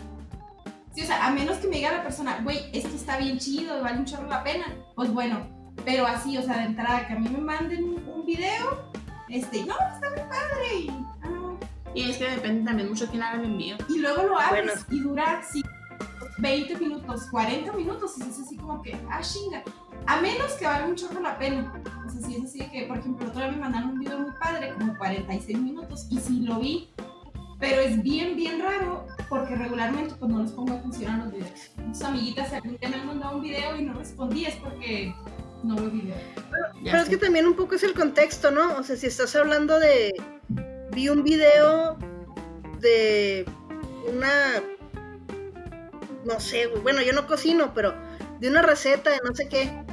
Sí, 0.92 1.02
o 1.02 1.06
sea, 1.06 1.24
a 1.24 1.30
menos 1.30 1.58
que 1.58 1.68
me 1.68 1.76
diga 1.76 1.92
la 1.92 2.02
persona, 2.02 2.40
güey, 2.42 2.70
esto 2.72 2.88
está 2.96 3.16
bien 3.18 3.38
chido, 3.38 3.80
vale 3.80 3.98
un 3.98 4.04
chorro 4.06 4.26
la 4.26 4.42
pena. 4.42 4.64
Pues 4.96 5.12
bueno, 5.12 5.46
pero 5.84 6.04
así, 6.04 6.36
o 6.36 6.42
sea, 6.42 6.58
de 6.58 6.64
entrada, 6.64 7.06
que 7.06 7.12
a 7.12 7.16
mí 7.16 7.28
me 7.28 7.38
manden 7.38 7.84
un, 7.84 8.08
un 8.08 8.26
video, 8.26 8.90
este, 9.28 9.64
no, 9.64 9.74
está 9.94 10.10
muy 10.10 10.22
padre. 10.28 10.74
Y, 10.76 10.90
ah, 11.22 11.56
Y 11.94 12.10
es 12.10 12.16
que 12.16 12.28
depende 12.28 12.64
también 12.64 12.88
mucho 12.88 13.06
quién 13.08 13.22
haga 13.22 13.38
el 13.38 13.44
envío. 13.44 13.76
y 13.88 14.00
luego 14.00 14.24
lo 14.24 14.36
abres 14.36 14.84
Bueno. 14.86 14.86
y 14.90 15.00
dura 15.00 15.42
sí, 15.48 15.62
20 16.38 16.76
minutos, 16.78 17.26
40 17.30 17.72
minutos, 17.72 18.18
y 18.18 18.22
es 18.22 18.40
así 18.40 18.56
como 18.56 18.82
que, 18.82 19.00
ah, 19.08 19.20
chinga. 19.20 19.62
A 20.06 20.20
menos 20.20 20.52
que 20.52 20.66
valga 20.66 20.86
un 20.86 20.96
chorro 20.96 21.20
la 21.20 21.38
pena. 21.38 21.72
O 22.06 22.10
sea, 22.10 22.20
si 22.20 22.36
es 22.36 22.44
así 22.44 22.58
de 22.58 22.70
que, 22.70 22.84
por 22.84 22.98
ejemplo, 22.98 23.24
el 23.24 23.30
otro 23.30 23.42
día 23.42 23.52
me 23.52 23.58
mandaron 23.58 23.90
un 23.90 24.00
video 24.00 24.18
muy 24.18 24.32
padre, 24.32 24.74
como 24.78 24.96
46 24.98 25.58
minutos, 25.58 26.06
y 26.10 26.18
sí 26.18 26.40
lo 26.40 26.58
vi. 26.60 26.90
Pero 27.58 27.80
es 27.80 28.02
bien, 28.02 28.36
bien 28.36 28.60
raro, 28.60 29.06
porque 29.28 29.54
regularmente 29.54 30.14
pues 30.18 30.30
no 30.30 30.42
les 30.42 30.52
pongo 30.52 30.74
a 30.74 30.78
funcionar 30.80 31.24
los 31.24 31.32
videos. 31.32 31.70
Sus 31.92 32.02
amiguitas 32.02 32.50
si 32.50 32.56
algún 32.56 32.76
día 32.76 32.88
me 32.90 32.96
han 32.96 33.06
mandado 33.06 33.36
un 33.36 33.42
video 33.42 33.76
y 33.76 33.82
no 33.82 33.94
respondí, 33.94 34.44
es 34.44 34.56
porque 34.56 35.14
no 35.62 35.76
veo 35.76 35.90
video. 35.90 36.16
Pero 36.82 36.98
es 36.98 37.08
que 37.08 37.16
también 37.16 37.46
un 37.46 37.54
poco 37.54 37.76
es 37.76 37.82
el 37.82 37.94
contexto, 37.94 38.50
¿no? 38.50 38.76
O 38.76 38.82
sea, 38.82 38.96
si 38.96 39.06
estás 39.06 39.34
hablando 39.36 39.78
de. 39.78 40.12
Vi 40.92 41.08
un 41.08 41.24
video 41.24 41.96
de 42.80 43.46
una. 44.12 44.62
No 46.24 46.40
sé, 46.40 46.66
bueno, 46.82 47.02
yo 47.02 47.12
no 47.12 47.26
cocino, 47.26 47.72
pero 47.74 47.94
de 48.40 48.48
una 48.48 48.62
receta 48.62 49.10
de 49.10 49.20
no 49.24 49.34
sé 49.34 49.48
qué. 49.48 49.83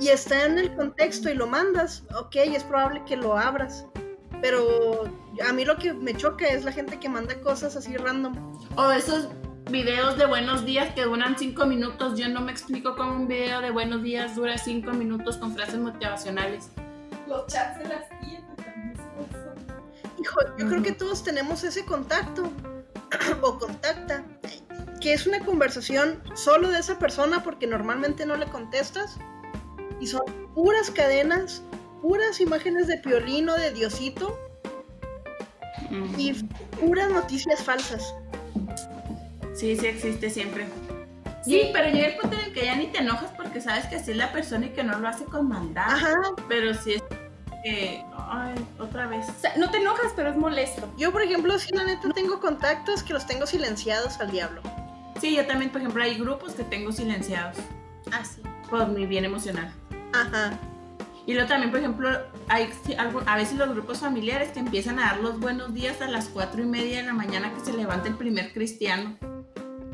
Y 0.00 0.08
está 0.08 0.46
en 0.46 0.58
el 0.58 0.74
contexto 0.76 1.28
y 1.28 1.34
lo 1.34 1.46
mandas, 1.46 2.04
ok, 2.16 2.36
es 2.36 2.62
probable 2.64 3.02
que 3.04 3.16
lo 3.16 3.36
abras. 3.36 3.84
Pero 4.40 5.04
a 5.46 5.52
mí 5.52 5.64
lo 5.64 5.76
que 5.76 5.92
me 5.92 6.14
choca 6.14 6.46
es 6.46 6.64
la 6.64 6.72
gente 6.72 7.00
que 7.00 7.08
manda 7.08 7.40
cosas 7.40 7.74
así 7.74 7.96
random. 7.96 8.36
O 8.76 8.90
esos 8.92 9.28
videos 9.70 10.16
de 10.16 10.26
buenos 10.26 10.64
días 10.64 10.94
que 10.94 11.02
duran 11.02 11.36
cinco 11.36 11.66
minutos. 11.66 12.16
Yo 12.16 12.28
no 12.28 12.40
me 12.40 12.52
explico 12.52 12.94
cómo 12.96 13.12
un 13.16 13.26
video 13.26 13.60
de 13.60 13.70
buenos 13.72 14.02
días 14.02 14.36
dura 14.36 14.56
cinco 14.56 14.92
minutos 14.92 15.36
con 15.36 15.52
frases 15.54 15.78
motivacionales. 15.78 16.70
Los 17.26 17.46
chats 17.48 17.78
de 17.80 17.88
las 17.88 18.08
tías 18.20 18.42
también 18.56 18.96
son- 18.96 20.18
Hijo, 20.20 20.40
yo 20.56 20.68
creo 20.68 20.82
que 20.82 20.92
todos 20.92 21.22
tenemos 21.24 21.64
ese 21.64 21.84
contacto 21.84 22.44
o 23.42 23.58
contacta, 23.58 24.24
que 25.00 25.12
es 25.12 25.26
una 25.26 25.44
conversación 25.44 26.22
solo 26.34 26.68
de 26.68 26.78
esa 26.78 26.98
persona 26.98 27.42
porque 27.42 27.66
normalmente 27.66 28.24
no 28.24 28.36
le 28.36 28.46
contestas 28.46 29.18
y 30.00 30.06
son 30.06 30.22
puras 30.54 30.90
cadenas, 30.90 31.62
puras 32.02 32.40
imágenes 32.40 32.86
de 32.86 32.98
Piolín 32.98 33.48
o 33.48 33.54
de 33.54 33.72
Diosito 33.72 34.38
y 36.16 36.32
puras 36.80 37.10
noticias 37.10 37.62
falsas. 37.62 38.14
Sí, 39.54 39.76
sí 39.76 39.86
existe 39.86 40.30
siempre. 40.30 40.66
Sí, 41.44 41.70
pero 41.72 41.90
llega 41.90 42.08
el 42.08 42.16
punto 42.16 42.36
en 42.36 42.44
el 42.46 42.52
que 42.52 42.66
ya 42.66 42.76
ni 42.76 42.88
te 42.88 42.98
enojas 42.98 43.30
porque 43.36 43.60
sabes 43.60 43.86
que 43.86 43.96
así 43.96 44.10
es 44.10 44.16
la 44.16 44.32
persona 44.32 44.66
y 44.66 44.70
que 44.70 44.84
no 44.84 44.98
lo 44.98 45.08
hace 45.08 45.24
con 45.24 45.48
maldad. 45.48 45.86
Ajá, 45.88 46.14
Pero 46.48 46.74
sí 46.74 46.94
es 46.94 47.02
que, 47.64 48.04
ay, 48.28 48.54
otra 48.78 49.06
vez. 49.06 49.26
O 49.28 49.40
sea, 49.40 49.56
no 49.56 49.70
te 49.70 49.78
enojas, 49.78 50.12
pero 50.14 50.30
es 50.30 50.36
molesto. 50.36 50.92
yo 50.98 51.10
por 51.10 51.22
ejemplo, 51.22 51.58
sí, 51.58 51.70
la 51.74 51.84
neta 51.84 52.08
tengo 52.10 52.38
contactos 52.40 53.02
que 53.02 53.12
los 53.14 53.26
tengo 53.26 53.46
silenciados 53.46 54.20
al 54.20 54.30
diablo. 54.30 54.60
Sí, 55.20 55.34
yo 55.34 55.46
también, 55.46 55.70
por 55.72 55.80
ejemplo, 55.80 56.02
hay 56.02 56.18
grupos 56.18 56.52
que 56.52 56.62
tengo 56.64 56.92
silenciados 56.92 57.56
Ah, 58.12 58.22
sí. 58.24 58.42
Por 58.68 58.88
mi 58.88 59.06
bien 59.06 59.24
emocional. 59.24 59.72
Ajá. 60.12 60.58
Y 61.26 61.34
luego 61.34 61.46
también, 61.46 61.70
por 61.70 61.80
ejemplo, 61.80 62.08
hay 62.48 62.70
a 63.26 63.36
veces 63.36 63.58
los 63.58 63.68
grupos 63.68 63.98
familiares 63.98 64.50
que 64.50 64.60
empiezan 64.60 64.98
a 64.98 65.08
dar 65.08 65.20
los 65.20 65.38
buenos 65.38 65.74
días 65.74 66.00
a 66.00 66.08
las 66.08 66.28
cuatro 66.28 66.62
y 66.62 66.66
media 66.66 67.02
de 67.02 67.02
la 67.02 67.12
mañana 67.12 67.52
que 67.52 67.60
se 67.60 67.76
levanta 67.76 68.08
el 68.08 68.14
primer 68.14 68.52
cristiano. 68.54 69.14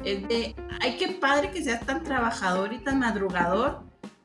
Es 0.04 0.28
de, 0.28 0.54
ay, 0.80 0.96
qué 0.96 1.08
padre 1.08 1.50
que 1.50 1.64
seas 1.64 1.84
tan 1.84 2.04
trabajador 2.04 2.72
y 2.72 2.78
tan 2.78 3.00
madrugador, 3.00 3.82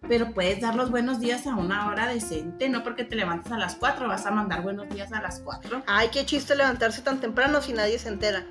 pero 0.08 0.34
puedes 0.34 0.62
dar 0.62 0.76
los 0.76 0.92
buenos 0.92 1.20
días 1.20 1.48
a 1.48 1.56
una 1.56 1.88
hora 1.88 2.06
decente, 2.06 2.70
no 2.70 2.84
porque 2.84 3.06
te 3.06 3.16
levantes 3.16 3.52
a 3.52 3.58
las 3.58 3.74
cuatro, 3.74 4.08
vas 4.08 4.28
a 4.28 4.32
mandar 4.32 4.62
buenos 4.62 4.88
días 4.90 5.12
a 5.12 5.20
las 5.20 5.40
cuatro. 5.40 5.82
Ay, 5.88 6.10
qué 6.12 6.28
chiste 6.28 6.56
levantarse 6.56 7.02
tan 7.02 7.20
temprano 7.20 7.60
si 7.62 7.74
nadie 7.74 7.98
se 7.98 8.10
entera. 8.10 8.46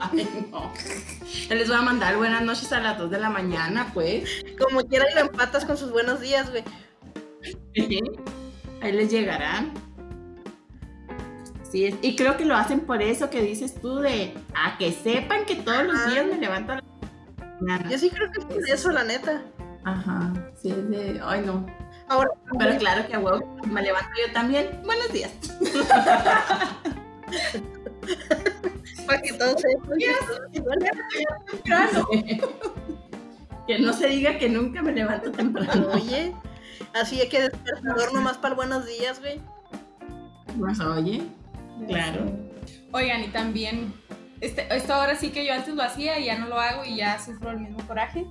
Ay, 0.00 0.48
no. 0.50 0.72
Les 1.48 1.68
voy 1.68 1.76
a 1.76 1.82
mandar 1.82 2.16
buenas 2.16 2.42
noches 2.42 2.72
a 2.72 2.80
las 2.80 2.98
2 2.98 3.10
de 3.10 3.18
la 3.18 3.30
mañana, 3.30 3.90
pues. 3.94 4.44
Como 4.58 4.80
quiera 4.86 5.06
y 5.10 5.14
lo 5.14 5.20
empatas 5.22 5.64
con 5.64 5.76
sus 5.76 5.90
buenos 5.90 6.20
días, 6.20 6.50
güey. 6.50 6.64
Ahí 8.80 8.92
les 8.92 9.10
llegarán. 9.10 9.72
Sí, 11.70 11.94
y 12.00 12.16
creo 12.16 12.36
que 12.36 12.46
lo 12.46 12.56
hacen 12.56 12.80
por 12.80 13.02
eso 13.02 13.28
que 13.28 13.42
dices 13.42 13.78
tú 13.80 13.96
de 13.96 14.34
a 14.54 14.78
que 14.78 14.92
sepan 14.92 15.44
que 15.44 15.56
todos 15.56 15.84
los 15.84 16.10
días 16.10 16.26
me 16.26 16.38
levanto 16.38 16.72
a 16.72 16.76
la 16.76 16.82
mañana. 17.60 17.90
Yo 17.90 17.98
sí 17.98 18.08
creo 18.08 18.30
que 18.30 18.40
es 18.40 18.46
por 18.46 18.68
eso, 18.68 18.90
la 18.90 19.04
neta. 19.04 19.42
Ajá, 19.84 20.32
sí, 20.54 20.70
es 20.70 20.88
de, 20.88 21.20
ay 21.22 21.42
no. 21.44 21.66
Ahora, 22.08 22.30
Pero 22.58 22.78
claro 22.78 23.06
que 23.06 23.14
a 23.14 23.18
huevo 23.18 23.56
me 23.66 23.82
levanto 23.82 24.10
yo 24.26 24.32
también. 24.32 24.80
Buenos 24.84 25.12
días. 25.12 25.32
para 29.08 29.22
que 29.22 29.32
Temprano. 31.50 32.08
no 33.80 33.92
se 33.92 34.08
diga 34.08 34.38
que 34.38 34.48
nunca 34.48 34.82
me 34.82 34.92
levanto 34.92 35.32
temprano. 35.32 35.88
Oye, 35.94 36.34
así 36.94 37.20
es 37.20 37.28
que 37.28 37.40
despertador 37.40 38.12
nomás 38.12 38.36
para 38.36 38.50
el 38.50 38.56
buenos 38.56 38.86
días, 38.86 39.18
güey. 39.20 39.40
Pues 40.58 40.80
oye, 40.80 41.22
claro. 41.86 42.32
Oigan, 42.92 43.22
y 43.22 43.28
también, 43.28 43.92
este, 44.40 44.66
esto 44.74 44.94
ahora 44.94 45.14
sí 45.14 45.30
que 45.30 45.46
yo 45.46 45.54
antes 45.54 45.74
lo 45.74 45.82
hacía 45.82 46.18
y 46.18 46.24
ya 46.24 46.38
no 46.38 46.48
lo 46.48 46.58
hago 46.58 46.84
y 46.84 46.96
ya 46.96 47.18
sufro 47.20 47.50
el 47.52 47.60
mismo 47.60 47.78
coraje. 47.86 48.26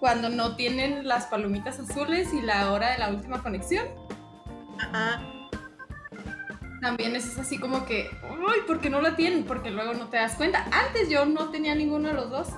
Cuando 0.00 0.28
no 0.28 0.56
tienen 0.56 1.06
las 1.06 1.26
palomitas 1.26 1.78
azules 1.78 2.32
y 2.32 2.40
la 2.40 2.72
hora 2.72 2.90
de 2.90 2.98
la 2.98 3.10
última 3.10 3.42
conexión, 3.42 3.86
Ajá. 4.78 5.22
También 6.80 7.16
es 7.16 7.38
así 7.38 7.58
como 7.58 7.84
que, 7.84 8.10
uy, 8.30 8.60
¿por 8.66 8.80
qué 8.80 8.90
no 8.90 9.00
la 9.00 9.16
tienen? 9.16 9.44
Porque 9.44 9.70
luego 9.70 9.94
no 9.94 10.08
te 10.08 10.16
das 10.16 10.34
cuenta. 10.34 10.66
Antes 10.72 11.08
yo 11.08 11.26
no 11.26 11.50
tenía 11.50 11.74
ninguno 11.74 12.08
de 12.08 12.14
los 12.14 12.30
dos, 12.30 12.48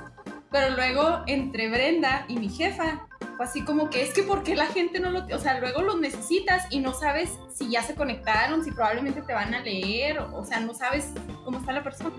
pero 0.50 0.74
luego 0.74 1.22
entre 1.26 1.68
Brenda 1.68 2.24
y 2.28 2.36
mi 2.36 2.48
jefa, 2.48 3.06
fue 3.36 3.46
así 3.46 3.62
como 3.62 3.88
que 3.88 4.02
es 4.02 4.12
que 4.12 4.22
¿por 4.22 4.42
qué 4.42 4.56
la 4.56 4.66
gente 4.66 5.00
no 5.00 5.10
lo, 5.10 5.24
o 5.34 5.38
sea, 5.38 5.60
luego 5.60 5.82
los 5.82 6.00
necesitas 6.00 6.66
y 6.70 6.80
no 6.80 6.92
sabes 6.92 7.38
si 7.54 7.70
ya 7.70 7.82
se 7.82 7.94
conectaron, 7.94 8.64
si 8.64 8.70
probablemente 8.70 9.22
te 9.22 9.32
van 9.32 9.54
a 9.54 9.60
leer, 9.60 10.18
o, 10.18 10.38
o 10.38 10.44
sea, 10.44 10.60
no 10.60 10.74
sabes 10.74 11.12
cómo 11.44 11.58
está 11.58 11.72
la 11.72 11.82
persona. 11.82 12.14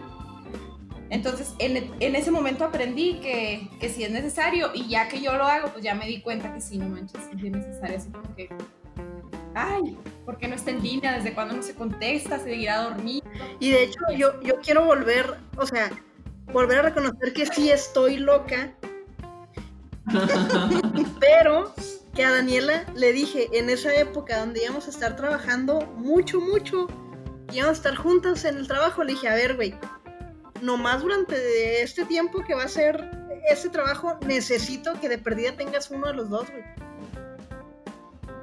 Entonces, 1.12 1.54
en, 1.60 1.92
en 2.00 2.16
ese 2.16 2.32
momento 2.32 2.64
aprendí 2.64 3.20
que, 3.20 3.70
que 3.82 3.90
si 3.90 4.06
es 4.06 4.12
necesario 4.12 4.72
y 4.74 4.88
ya 4.88 5.10
que 5.10 5.22
yo 5.22 5.36
lo 5.36 5.44
hago, 5.44 5.68
pues 5.68 5.84
ya 5.84 5.94
me 5.94 6.08
di 6.08 6.22
cuenta 6.22 6.54
que 6.54 6.62
sí, 6.62 6.78
no 6.78 6.88
manches, 6.88 7.22
es 7.34 7.42
necesario, 7.42 7.98
así 7.98 8.10
como 8.10 8.34
que, 8.34 8.50
ay, 9.54 9.98
¿por 10.26 10.38
qué 10.38 10.48
no 10.48 10.56
está 10.56 10.72
en 10.72 10.82
línea? 10.82 11.14
¿Desde 11.14 11.34
cuándo 11.34 11.56
no 11.56 11.64
se 11.64 11.76
contesta? 11.76 12.40
¿Se 12.40 12.56
irá 12.56 12.80
a 12.80 12.84
dormir? 12.90 13.24
Y 13.60 13.72
de 13.72 13.84
hecho, 13.84 14.00
yo, 14.16 14.42
yo 14.42 14.60
quiero 14.62 14.86
volver, 14.86 15.38
o 15.58 15.66
sea, 15.66 15.92
volver 16.52 16.80
a 16.80 16.82
reconocer 16.84 17.34
que 17.34 17.46
sí 17.46 17.70
estoy 17.70 18.18
loca, 18.18 18.74
pero 21.20 21.74
que 22.14 22.24
a 22.24 22.32
Daniela 22.32 22.86
le 22.96 23.14
dije 23.14 23.50
en 23.54 23.70
esa 23.70 23.94
época 23.96 24.40
donde 24.40 24.64
íbamos 24.64 24.88
a 24.88 24.90
estar 24.90 25.16
trabajando 25.16 25.82
mucho, 25.96 26.42
mucho, 26.42 26.88
y 27.52 27.58
íbamos 27.58 27.78
a 27.78 27.80
estar 27.80 27.96
juntas 27.96 28.46
en 28.46 28.58
el 28.58 28.68
trabajo, 28.68 29.04
le 29.04 29.14
dije, 29.14 29.30
a 29.30 29.36
ver, 29.36 29.56
güey, 29.56 29.76
nomás 30.62 31.02
durante 31.02 31.82
este 31.82 32.06
tiempo 32.06 32.44
que 32.44 32.54
va 32.54 32.64
a 32.64 32.68
ser 32.68 33.10
este 33.50 33.70
trabajo, 33.70 34.18
necesito 34.26 34.94
que 35.00 35.10
de 35.10 35.18
perdida 35.18 35.54
tengas 35.54 35.90
uno 35.90 36.08
de 36.08 36.14
los 36.14 36.30
dos, 36.30 36.50
güey. 36.52 36.64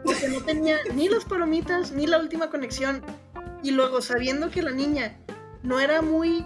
Porque 0.05 0.29
no 0.29 0.41
tenía 0.43 0.79
ni 0.95 1.09
las 1.09 1.25
palomitas 1.25 1.93
ni 1.93 2.07
la 2.07 2.19
última 2.19 2.51
conexión. 2.51 3.03
Y 3.63 3.73
luego, 3.73 4.01
sabiendo 4.01 4.51
que 4.51 4.63
la 4.63 4.71
niña 4.71 5.17
no 5.63 5.81
era 5.81 6.01
muy 6.03 6.45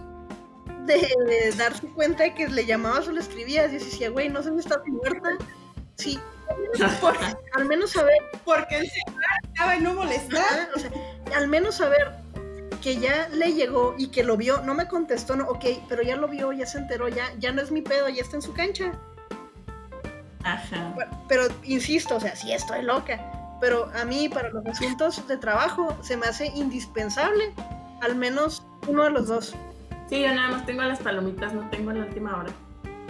de 0.86 1.52
darse 1.56 1.86
cuenta 1.88 2.24
de 2.24 2.34
que 2.34 2.48
le 2.48 2.64
llamabas 2.66 3.06
o 3.06 3.12
le 3.12 3.20
escribías, 3.20 3.70
y 3.72 3.74
decía, 3.74 4.10
güey, 4.10 4.28
no 4.28 4.42
sé 4.42 4.50
si 4.50 4.58
estás 4.58 4.78
muerta. 4.86 5.30
Sí, 5.96 6.18
por- 7.00 7.16
al 7.52 7.64
menos 7.66 7.90
saber, 7.92 8.16
Porque 8.44 8.78
el 8.78 8.88
celular 8.90 9.36
estaba 9.44 9.76
en 9.76 9.84
no 9.84 9.94
molestar. 9.94 10.70
o 10.74 10.78
sea, 10.78 10.90
al 11.36 11.46
menos 11.48 11.76
saber 11.76 12.10
que 12.82 12.96
ya 12.96 13.28
le 13.28 13.52
llegó 13.52 13.94
y 13.96 14.08
que 14.08 14.24
lo 14.24 14.36
vio, 14.36 14.60
no 14.62 14.74
me 14.74 14.88
contestó, 14.88 15.36
no, 15.36 15.44
ok, 15.48 15.64
pero 15.88 16.02
ya 16.02 16.16
lo 16.16 16.26
vio, 16.26 16.50
ya 16.52 16.66
se 16.66 16.78
enteró, 16.78 17.08
ya, 17.08 17.32
ya 17.38 17.52
no 17.52 17.62
es 17.62 17.70
mi 17.70 17.80
pedo, 17.82 18.08
ya 18.08 18.22
está 18.22 18.34
en 18.36 18.42
su 18.42 18.52
cancha. 18.54 18.90
Ajá. 20.42 20.90
Bueno, 20.96 21.24
Pero 21.28 21.44
insisto, 21.62 22.16
o 22.16 22.20
sea, 22.20 22.34
sí 22.34 22.52
estoy 22.52 22.82
loca. 22.82 23.20
Pero 23.62 23.88
a 23.94 24.04
mí, 24.04 24.28
para 24.28 24.50
los 24.50 24.66
asuntos 24.66 25.28
de 25.28 25.36
trabajo, 25.36 25.96
se 26.02 26.16
me 26.16 26.26
hace 26.26 26.48
indispensable 26.48 27.54
al 28.00 28.16
menos 28.16 28.66
uno 28.88 29.04
de 29.04 29.10
los 29.10 29.28
dos. 29.28 29.54
Sí, 30.08 30.20
yo 30.20 30.34
nada 30.34 30.48
más 30.48 30.66
tengo 30.66 30.82
las 30.82 30.98
palomitas, 30.98 31.54
no 31.54 31.70
tengo 31.70 31.92
la 31.92 32.04
última 32.04 32.36
hora. 32.36 32.50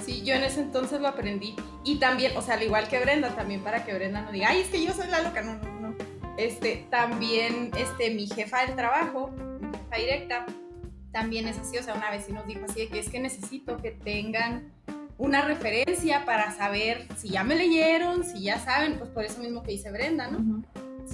Sí, 0.05 0.23
yo 0.23 0.35
en 0.35 0.43
ese 0.43 0.61
entonces 0.61 1.01
lo 1.01 1.09
aprendí. 1.09 1.57
Y 1.85 1.97
también, 1.97 2.37
o 2.37 2.43
sea, 2.43 2.57
al 2.57 2.63
igual 2.65 2.87
que 2.89 3.01
Brenda, 3.01 3.35
también 3.35 3.63
para 3.63 3.87
que 3.87 3.95
Brenda 3.95 4.21
no 4.21 4.31
diga, 4.31 4.51
ay, 4.51 4.61
es 4.61 4.69
que 4.69 4.85
yo 4.85 4.93
soy 4.93 5.07
la 5.09 5.23
loca. 5.23 5.41
No, 5.41 5.55
no, 5.55 5.89
no. 5.89 5.95
Este, 6.37 6.87
también, 6.91 7.71
este, 7.79 8.11
mi 8.11 8.27
jefa 8.27 8.67
del 8.67 8.77
trabajo, 8.77 9.31
mi 9.59 9.75
jefa 9.79 9.97
directa, 9.97 10.47
también 11.13 11.49
es 11.49 11.59
así. 11.61 11.79
O 11.79 11.83
sea, 11.83 11.95
una 11.95 12.11
vez 12.11 12.27
sí 12.27 12.33
nos 12.35 12.47
dijo 12.47 12.67
así 12.69 12.81
de 12.81 12.89
que 12.89 12.99
es 12.99 13.09
que 13.09 13.21
necesito 13.21 13.79
que 13.79 13.93
tengan 13.93 14.71
una 15.23 15.43
referencia 15.43 16.25
para 16.25 16.51
saber 16.51 17.07
si 17.17 17.29
ya 17.29 17.45
me 17.45 17.55
leyeron, 17.55 18.25
si 18.25 18.43
ya 18.43 18.59
saben, 18.59 18.99
pues 18.99 19.09
por 19.11 19.25
eso 19.25 19.39
mismo 19.39 19.63
que 19.63 19.71
dice 19.71 19.93
Brenda, 19.93 20.29
¿no? 20.29 20.65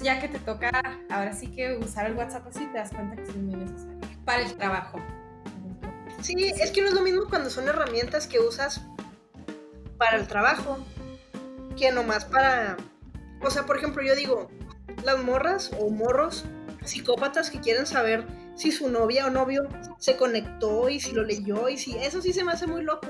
Ya 0.01 0.19
que 0.19 0.27
te 0.27 0.39
toca, 0.39 0.71
ahora 1.11 1.31
sí 1.33 1.47
que 1.51 1.77
usar 1.77 2.07
el 2.07 2.13
WhatsApp 2.13 2.47
así, 2.47 2.65
te 2.71 2.79
das 2.79 2.89
cuenta 2.89 3.15
que 3.15 3.25
sí 3.27 3.33
es 3.35 3.37
muy 3.37 3.55
necesario. 3.55 3.99
Para 4.25 4.41
el 4.41 4.55
trabajo. 4.55 4.97
Sí, 6.21 6.33
es 6.39 6.71
que 6.71 6.81
no 6.81 6.87
es 6.87 6.95
lo 6.95 7.01
mismo 7.01 7.25
cuando 7.29 7.51
son 7.51 7.67
herramientas 7.67 8.25
que 8.25 8.39
usas 8.39 8.81
para 9.99 10.17
el 10.17 10.27
trabajo 10.27 10.79
que 11.77 11.91
nomás 11.91 12.25
para... 12.25 12.77
O 13.43 13.51
sea, 13.51 13.67
por 13.67 13.77
ejemplo, 13.77 14.01
yo 14.01 14.15
digo, 14.15 14.49
las 15.03 15.23
morras 15.23 15.69
o 15.79 15.91
morros 15.91 16.45
psicópatas 16.83 17.51
que 17.51 17.59
quieren 17.59 17.85
saber 17.85 18.25
si 18.55 18.71
su 18.71 18.89
novia 18.89 19.27
o 19.27 19.29
novio 19.29 19.67
se 19.99 20.17
conectó 20.17 20.89
y 20.89 20.99
si 20.99 21.11
lo 21.11 21.23
leyó 21.23 21.69
y 21.69 21.77
si... 21.77 21.95
Eso 21.95 22.23
sí 22.23 22.33
se 22.33 22.43
me 22.43 22.53
hace 22.53 22.65
muy 22.65 22.81
loco. 22.81 23.07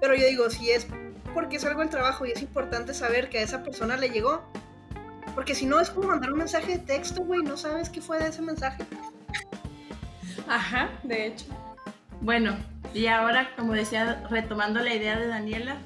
Pero 0.00 0.14
yo 0.14 0.26
digo, 0.26 0.50
si 0.50 0.70
es 0.70 0.86
porque 1.34 1.56
es 1.56 1.64
algo 1.64 1.80
del 1.80 1.90
trabajo 1.90 2.24
y 2.26 2.32
es 2.32 2.40
importante 2.42 2.94
saber 2.94 3.28
que 3.28 3.38
a 3.38 3.42
esa 3.42 3.62
persona 3.62 3.96
le 3.96 4.08
llegó. 4.10 4.42
Porque 5.34 5.54
si 5.54 5.66
no 5.66 5.80
es 5.80 5.90
como 5.90 6.08
mandar 6.08 6.32
un 6.32 6.38
mensaje 6.38 6.72
de 6.72 6.78
texto, 6.78 7.22
güey, 7.22 7.42
no 7.42 7.56
sabes 7.58 7.90
qué 7.90 8.00
fue 8.00 8.18
de 8.18 8.28
ese 8.28 8.40
mensaje. 8.40 8.84
Ajá, 10.48 10.90
de 11.02 11.26
hecho. 11.26 11.46
Bueno, 12.20 12.56
y 12.94 13.06
ahora, 13.08 13.50
como 13.56 13.74
decía, 13.74 14.26
retomando 14.30 14.80
la 14.80 14.94
idea 14.94 15.18
de 15.18 15.26
Daniela, 15.26 15.76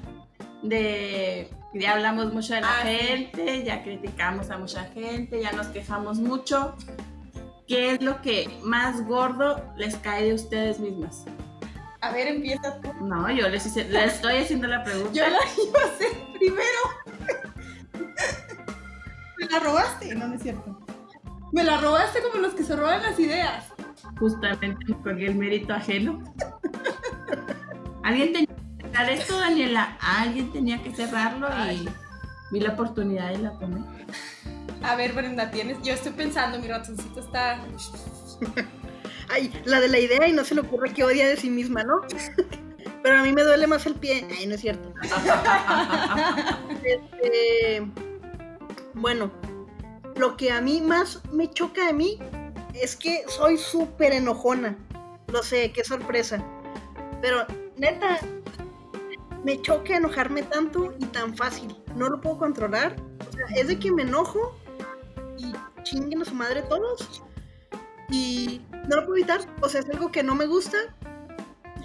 de 0.63 1.49
ya 1.73 1.93
hablamos 1.93 2.33
mucho 2.33 2.53
de 2.53 2.61
la 2.61 2.69
Ah, 2.69 2.81
sí. 2.83 2.89
gente, 2.89 3.63
ya 3.63 3.83
criticamos 3.83 4.49
a 4.49 4.57
mucha 4.57 4.85
gente, 4.85 5.41
ya 5.41 5.51
nos 5.51 5.67
quejamos 5.67 6.19
mucho. 6.19 6.75
¿Qué 7.67 7.91
es 7.91 8.01
lo 8.01 8.21
que 8.21 8.49
más 8.63 9.05
gordo 9.05 9.63
les 9.77 9.95
cae 9.97 10.25
de 10.25 10.33
ustedes 10.33 10.79
mismas? 10.79 11.25
A 12.01 12.11
ver, 12.11 12.27
empieza 12.27 12.79
tú. 12.81 12.91
No, 13.05 13.29
yo 13.31 13.47
les, 13.49 13.65
hice- 13.65 13.85
les 13.89 14.13
estoy 14.15 14.37
haciendo 14.37 14.67
la 14.67 14.83
pregunta. 14.83 15.11
Yo 15.13 15.23
la 15.23 15.37
iba 15.67 15.79
a 15.81 15.85
hacer 15.85 16.07
primero. 16.33 16.81
Me 19.39 19.45
la 19.47 19.59
robaste. 19.59 20.15
No, 20.15 20.27
no 20.27 20.35
es 20.35 20.41
cierto. 20.41 20.79
Me 21.51 21.63
la 21.63 21.77
robaste 21.77 22.19
como 22.23 22.41
los 22.41 22.53
que 22.53 22.63
se 22.63 22.75
roban 22.75 23.01
las 23.03 23.19
ideas. 23.19 23.65
Justamente 24.19 24.83
me 24.87 24.95
colgué 25.01 25.27
el 25.27 25.35
mérito 25.35 25.73
ajeno. 25.73 26.23
Alguien 28.03 28.33
tenía 28.33 28.47
que 28.47 28.83
cerrar 28.87 29.09
esto, 29.09 29.37
Daniela. 29.39 29.97
Alguien 30.01 30.51
tenía 30.51 30.81
que 30.81 30.95
cerrarlo 30.95 31.47
y 31.71 31.87
vi 32.51 32.59
la 32.61 32.73
oportunidad 32.73 33.31
y 33.31 33.37
la 33.37 33.51
tomé. 33.59 33.81
A 34.83 34.95
ver, 34.95 35.13
Brenda, 35.13 35.51
tienes. 35.51 35.81
Yo 35.83 35.93
estoy 35.93 36.13
pensando, 36.13 36.57
mi 36.59 36.67
ratoncito 36.67 37.19
está. 37.19 37.59
Ay, 39.31 39.51
la 39.65 39.79
de 39.79 39.87
la 39.87 39.99
idea 39.99 40.27
y 40.27 40.33
no 40.33 40.43
se 40.43 40.55
le 40.55 40.61
ocurre 40.61 40.93
que 40.93 41.03
odia 41.03 41.27
de 41.27 41.37
sí 41.37 41.49
misma, 41.49 41.83
¿no? 41.83 42.01
Pero 43.03 43.17
a 43.17 43.23
mí 43.23 43.31
me 43.31 43.43
duele 43.43 43.65
más 43.65 43.85
el 43.85 43.95
pie. 43.95 44.27
Ay, 44.37 44.45
no 44.47 44.55
es 44.55 44.61
cierto. 44.61 44.93
Este, 46.83 47.85
bueno, 48.95 49.31
lo 50.15 50.35
que 50.35 50.51
a 50.51 50.61
mí 50.61 50.81
más 50.81 51.21
me 51.31 51.47
choca 51.47 51.85
de 51.85 51.93
mí 51.93 52.17
es 52.73 52.95
que 52.95 53.23
soy 53.27 53.57
súper 53.57 54.13
enojona. 54.13 54.75
Lo 55.27 55.43
sé, 55.43 55.71
qué 55.71 55.83
sorpresa. 55.83 56.43
Pero, 57.21 57.45
neta, 57.77 58.19
me 59.43 59.61
choca 59.61 59.95
enojarme 59.95 60.43
tanto 60.43 60.93
y 60.99 61.05
tan 61.05 61.35
fácil. 61.37 61.75
No 61.95 62.09
lo 62.09 62.19
puedo 62.19 62.39
controlar. 62.39 62.95
O 63.29 63.31
sea, 63.31 63.45
es 63.55 63.67
de 63.67 63.77
que 63.77 63.91
me 63.91 64.01
enojo 64.01 64.57
y 65.37 65.53
chinguen 65.83 66.23
a 66.23 66.25
su 66.25 66.33
madre 66.33 66.63
todos. 66.63 67.23
Y 68.09 68.61
no 68.87 68.95
lo 68.95 69.05
puedo 69.05 69.17
evitar. 69.17 69.41
O 69.61 69.69
sea, 69.69 69.81
es 69.81 69.89
algo 69.89 70.11
que 70.11 70.23
no 70.23 70.35
me 70.35 70.45
gusta. 70.45 70.77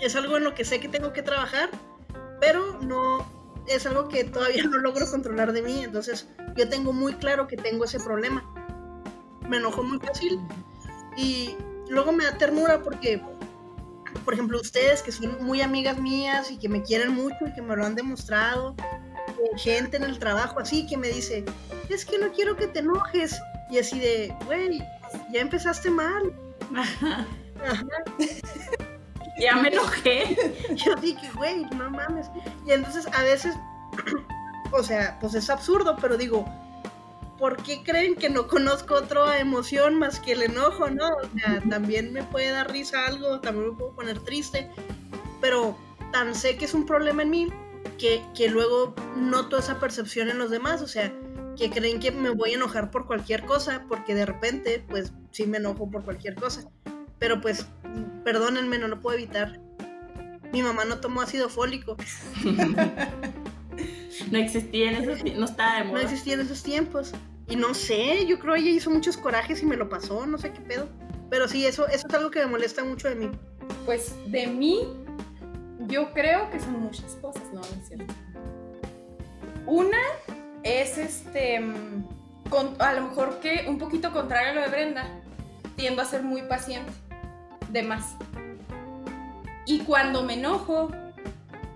Es 0.00 0.16
algo 0.16 0.36
en 0.36 0.44
lo 0.44 0.54
que 0.54 0.64
sé 0.64 0.80
que 0.80 0.88
tengo 0.88 1.12
que 1.12 1.22
trabajar. 1.22 1.70
Pero 2.40 2.78
no 2.80 3.26
es 3.66 3.86
algo 3.86 4.08
que 4.08 4.24
todavía 4.24 4.64
no 4.64 4.78
logro 4.78 5.10
controlar 5.10 5.52
de 5.52 5.62
mí. 5.62 5.84
Entonces, 5.84 6.28
yo 6.56 6.68
tengo 6.68 6.92
muy 6.92 7.14
claro 7.14 7.46
que 7.46 7.56
tengo 7.56 7.84
ese 7.84 8.00
problema. 8.00 8.44
Me 9.48 9.58
enojo 9.58 9.82
muy 9.82 9.98
fácil. 9.98 10.40
Y 11.16 11.56
luego 11.88 12.12
me 12.12 12.24
da 12.24 12.36
ternura 12.36 12.82
porque 12.82 13.22
por 14.24 14.34
ejemplo, 14.34 14.60
ustedes 14.60 15.02
que 15.02 15.12
son 15.12 15.44
muy 15.44 15.60
amigas 15.60 15.98
mías 15.98 16.50
y 16.50 16.58
que 16.58 16.68
me 16.68 16.82
quieren 16.82 17.12
mucho 17.12 17.46
y 17.46 17.52
que 17.52 17.62
me 17.62 17.76
lo 17.76 17.84
han 17.84 17.94
demostrado, 17.94 18.74
eh, 18.78 19.58
gente 19.58 19.96
en 19.96 20.04
el 20.04 20.18
trabajo 20.18 20.58
así 20.58 20.86
que 20.86 20.96
me 20.96 21.08
dice, 21.08 21.44
es 21.88 22.04
que 22.04 22.18
no 22.18 22.32
quiero 22.32 22.56
que 22.56 22.66
te 22.66 22.80
enojes. 22.80 23.40
Y 23.70 23.78
así 23.78 23.98
de, 23.98 24.34
güey, 24.44 24.82
ya 25.32 25.40
empezaste 25.40 25.90
mal. 25.90 26.32
Ajá. 26.74 27.26
ya 29.38 29.56
me 29.56 29.68
enojé. 29.68 30.36
Yo 30.74 30.94
dije, 30.96 31.30
güey, 31.34 31.64
no 31.76 31.90
mames. 31.90 32.28
Y 32.66 32.72
entonces 32.72 33.06
a 33.12 33.22
veces, 33.22 33.54
o 34.72 34.82
sea, 34.82 35.18
pues 35.20 35.34
es 35.34 35.50
absurdo, 35.50 35.96
pero 36.00 36.16
digo, 36.16 36.44
¿por 37.38 37.56
qué 37.62 37.82
creen 37.82 38.14
que 38.14 38.28
no 38.28 38.48
conozco 38.48 38.94
otra 38.94 39.38
emoción 39.38 39.98
más 39.98 40.20
que 40.20 40.32
el 40.32 40.42
enojo, 40.42 40.88
no? 40.90 41.08
O 41.08 41.38
sea, 41.38 41.62
también 41.68 42.12
me 42.12 42.22
puede 42.24 42.50
dar 42.50 42.70
risa 42.70 43.06
algo, 43.06 43.40
también 43.40 43.70
me 43.70 43.76
puedo 43.76 43.92
poner 43.94 44.18
triste, 44.20 44.70
pero 45.40 45.76
tan 46.12 46.34
sé 46.34 46.56
que 46.56 46.64
es 46.64 46.74
un 46.74 46.86
problema 46.86 47.22
en 47.22 47.30
mí 47.30 47.48
que, 47.98 48.22
que 48.34 48.48
luego 48.48 48.94
noto 49.16 49.58
esa 49.58 49.78
percepción 49.78 50.28
en 50.28 50.38
los 50.38 50.50
demás, 50.50 50.82
o 50.82 50.88
sea, 50.88 51.12
que 51.56 51.70
creen 51.70 52.00
que 52.00 52.10
me 52.10 52.30
voy 52.30 52.52
a 52.52 52.54
enojar 52.54 52.90
por 52.90 53.06
cualquier 53.06 53.44
cosa, 53.44 53.84
porque 53.88 54.14
de 54.14 54.26
repente, 54.26 54.84
pues 54.88 55.12
sí 55.36 55.46
me 55.46 55.58
enojo 55.58 55.90
por 55.90 56.02
cualquier 56.02 56.34
cosa. 56.34 56.68
Pero 57.18 57.40
pues, 57.42 57.66
perdónenme, 58.24 58.78
no 58.78 58.88
lo 58.88 59.00
puedo 59.00 59.18
evitar. 59.18 59.60
Mi 60.52 60.62
mamá 60.62 60.86
no 60.86 60.98
tomó 60.98 61.20
ácido 61.20 61.50
fólico. 61.50 61.96
no 64.30 64.38
existía 64.38 64.90
en 64.92 65.02
esos 65.02 65.22
no 65.36 65.44
estaba 65.44 65.78
de 65.78 65.84
moda. 65.84 65.98
No 65.98 66.00
existía 66.00 66.34
en 66.34 66.40
esos 66.40 66.62
tiempos. 66.62 67.12
Y 67.48 67.56
no 67.56 67.74
sé, 67.74 68.26
yo 68.26 68.38
creo 68.38 68.54
que 68.54 68.60
ella 68.60 68.70
hizo 68.70 68.90
muchos 68.90 69.18
corajes 69.18 69.62
y 69.62 69.66
me 69.66 69.76
lo 69.76 69.90
pasó, 69.90 70.26
no 70.26 70.38
sé 70.38 70.52
qué 70.52 70.60
pedo. 70.60 70.88
Pero 71.28 71.48
sí, 71.48 71.66
eso, 71.66 71.86
eso 71.88 72.08
es 72.08 72.14
algo 72.14 72.30
que 72.30 72.40
me 72.40 72.46
molesta 72.46 72.82
mucho 72.82 73.08
de 73.08 73.16
mí. 73.16 73.30
Pues 73.84 74.14
de 74.26 74.46
mí, 74.46 74.88
yo 75.80 76.12
creo 76.12 76.50
que 76.50 76.58
son 76.60 76.80
muchas 76.80 77.14
cosas, 77.16 77.42
¿no? 77.52 77.60
es 77.60 77.88
cierto. 77.88 78.14
Una 79.66 79.98
es 80.62 80.96
este, 80.98 81.60
a 82.78 82.92
lo 82.94 83.08
mejor 83.08 83.40
que 83.40 83.66
un 83.68 83.78
poquito 83.78 84.12
contrario 84.12 84.52
a 84.52 84.54
lo 84.54 84.60
de 84.62 84.68
Brenda, 84.68 85.22
tiendo 85.76 86.02
a 86.02 86.04
ser 86.04 86.22
muy 86.22 86.42
paciente, 86.42 86.90
de 87.70 87.82
más. 87.82 88.16
Y 89.66 89.80
cuando 89.80 90.22
me 90.22 90.34
enojo, 90.34 90.90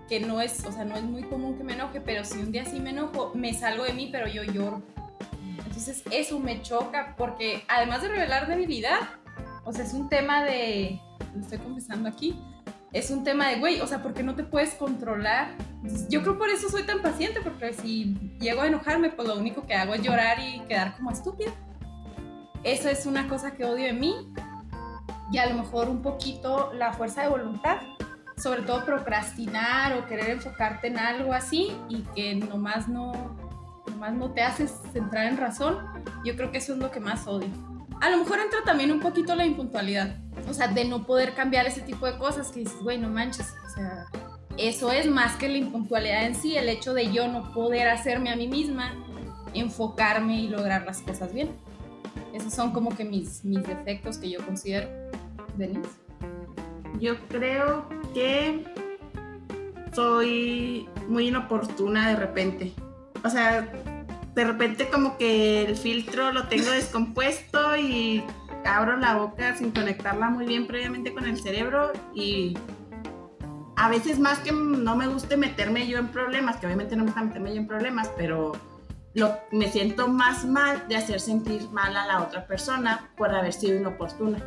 que 0.08 0.20
no 0.20 0.40
es, 0.40 0.64
o 0.64 0.72
sea, 0.72 0.84
no 0.84 0.96
es 0.96 1.02
muy 1.02 1.22
común 1.22 1.56
que 1.56 1.64
me 1.64 1.74
enoje, 1.74 2.00
pero 2.00 2.24
si 2.24 2.38
un 2.38 2.50
día 2.50 2.64
sí 2.64 2.80
me 2.80 2.90
enojo, 2.90 3.32
me 3.34 3.54
salgo 3.54 3.84
de 3.84 3.92
mí, 3.92 4.08
pero 4.10 4.26
yo 4.26 4.42
lloro. 4.42 4.82
Entonces 5.58 6.02
eso 6.10 6.38
me 6.40 6.62
choca 6.62 7.14
porque 7.16 7.64
además 7.68 8.02
de 8.02 8.08
revelar 8.08 8.48
debilidad, 8.48 9.00
o 9.64 9.72
sea, 9.72 9.84
es 9.84 9.92
un 9.92 10.08
tema 10.08 10.42
de, 10.44 11.00
lo 11.34 11.40
estoy 11.40 11.58
confesando 11.58 12.08
aquí, 12.08 12.38
es 12.92 13.10
un 13.10 13.22
tema 13.22 13.48
de, 13.48 13.60
güey, 13.60 13.80
o 13.80 13.86
sea, 13.86 14.02
porque 14.02 14.22
no 14.22 14.34
te 14.34 14.42
puedes 14.42 14.74
controlar. 14.74 15.54
Yo 16.08 16.22
creo 16.22 16.38
por 16.38 16.48
eso 16.48 16.68
soy 16.68 16.82
tan 16.82 17.02
paciente, 17.02 17.40
porque 17.40 17.72
si 17.72 18.16
llego 18.40 18.62
a 18.62 18.66
enojarme, 18.66 19.10
pues 19.10 19.28
lo 19.28 19.36
único 19.36 19.64
que 19.66 19.74
hago 19.74 19.94
es 19.94 20.02
llorar 20.02 20.38
y 20.40 20.60
quedar 20.62 20.96
como 20.96 21.10
estúpida. 21.12 21.52
Eso 22.62 22.88
es 22.88 23.06
una 23.06 23.28
cosa 23.28 23.52
que 23.52 23.64
odio 23.64 23.86
en 23.86 24.00
mí. 24.00 24.14
Y 25.32 25.38
a 25.38 25.46
lo 25.46 25.54
mejor 25.54 25.88
un 25.88 26.02
poquito 26.02 26.72
la 26.74 26.92
fuerza 26.92 27.22
de 27.22 27.28
voluntad 27.28 27.78
sobre 28.40 28.62
todo 28.62 28.84
procrastinar 28.84 29.96
o 29.96 30.06
querer 30.06 30.30
enfocarte 30.30 30.88
en 30.88 30.98
algo 30.98 31.32
así 31.32 31.72
y 31.88 32.02
que 32.14 32.34
nomás 32.34 32.88
no, 32.88 33.12
nomás 33.86 34.14
no 34.14 34.32
te 34.32 34.42
haces 34.42 34.72
centrar 34.92 35.26
en 35.26 35.36
razón, 35.36 35.78
yo 36.24 36.34
creo 36.36 36.50
que 36.50 36.58
eso 36.58 36.72
es 36.72 36.78
lo 36.78 36.90
que 36.90 37.00
más 37.00 37.26
odio. 37.26 37.48
A 38.00 38.08
lo 38.08 38.16
mejor 38.18 38.38
entra 38.38 38.60
también 38.64 38.90
un 38.92 39.00
poquito 39.00 39.34
la 39.34 39.44
impuntualidad, 39.44 40.16
o 40.48 40.54
sea, 40.54 40.68
de 40.68 40.86
no 40.86 41.04
poder 41.04 41.34
cambiar 41.34 41.66
ese 41.66 41.82
tipo 41.82 42.06
de 42.06 42.16
cosas 42.16 42.50
que 42.50 42.60
dices, 42.60 42.80
güey, 42.82 42.96
no 42.96 43.10
manches, 43.10 43.54
o 43.66 43.70
sea, 43.74 44.06
eso 44.56 44.90
es 44.90 45.06
más 45.06 45.36
que 45.36 45.48
la 45.48 45.58
impuntualidad 45.58 46.24
en 46.24 46.34
sí, 46.34 46.56
el 46.56 46.68
hecho 46.68 46.94
de 46.94 47.12
yo 47.12 47.28
no 47.28 47.52
poder 47.52 47.88
hacerme 47.88 48.30
a 48.30 48.36
mí 48.36 48.48
misma, 48.48 48.94
enfocarme 49.52 50.40
y 50.40 50.48
lograr 50.48 50.86
las 50.86 51.02
cosas 51.02 51.34
bien. 51.34 51.50
Esos 52.32 52.52
son 52.52 52.72
como 52.72 52.94
que 52.96 53.04
mis, 53.04 53.44
mis 53.44 53.62
defectos 53.66 54.18
que 54.18 54.30
yo 54.30 54.44
considero. 54.44 54.88
Denise. 55.56 55.90
Yo 57.00 57.16
creo 57.28 57.88
que 58.14 58.64
soy 59.92 60.88
muy 61.08 61.28
inoportuna 61.28 62.08
de 62.08 62.16
repente. 62.16 62.72
O 63.24 63.30
sea, 63.30 63.68
de 64.34 64.44
repente 64.44 64.88
como 64.88 65.18
que 65.18 65.64
el 65.64 65.76
filtro 65.76 66.32
lo 66.32 66.46
tengo 66.48 66.70
descompuesto 66.70 67.76
y 67.76 68.24
abro 68.64 68.96
la 68.96 69.16
boca 69.16 69.56
sin 69.56 69.70
conectarla 69.70 70.30
muy 70.30 70.46
bien 70.46 70.66
previamente 70.66 71.12
con 71.12 71.24
el 71.24 71.40
cerebro 71.40 71.92
y 72.14 72.56
a 73.76 73.88
veces 73.88 74.18
más 74.18 74.38
que 74.40 74.52
no 74.52 74.94
me 74.94 75.06
guste 75.06 75.36
meterme 75.36 75.86
yo 75.86 75.98
en 75.98 76.08
problemas, 76.08 76.58
que 76.58 76.66
obviamente 76.66 76.96
no 76.96 77.04
me 77.04 77.08
gusta 77.08 77.24
meterme 77.24 77.54
yo 77.54 77.60
en 77.60 77.66
problemas, 77.66 78.10
pero 78.16 78.52
lo, 79.14 79.38
me 79.50 79.70
siento 79.70 80.08
más 80.08 80.44
mal 80.44 80.86
de 80.88 80.96
hacer 80.96 81.20
sentir 81.20 81.68
mal 81.70 81.96
a 81.96 82.06
la 82.06 82.22
otra 82.22 82.46
persona 82.46 83.10
por 83.16 83.34
haber 83.34 83.52
sido 83.52 83.76
inoportuna. 83.76 84.38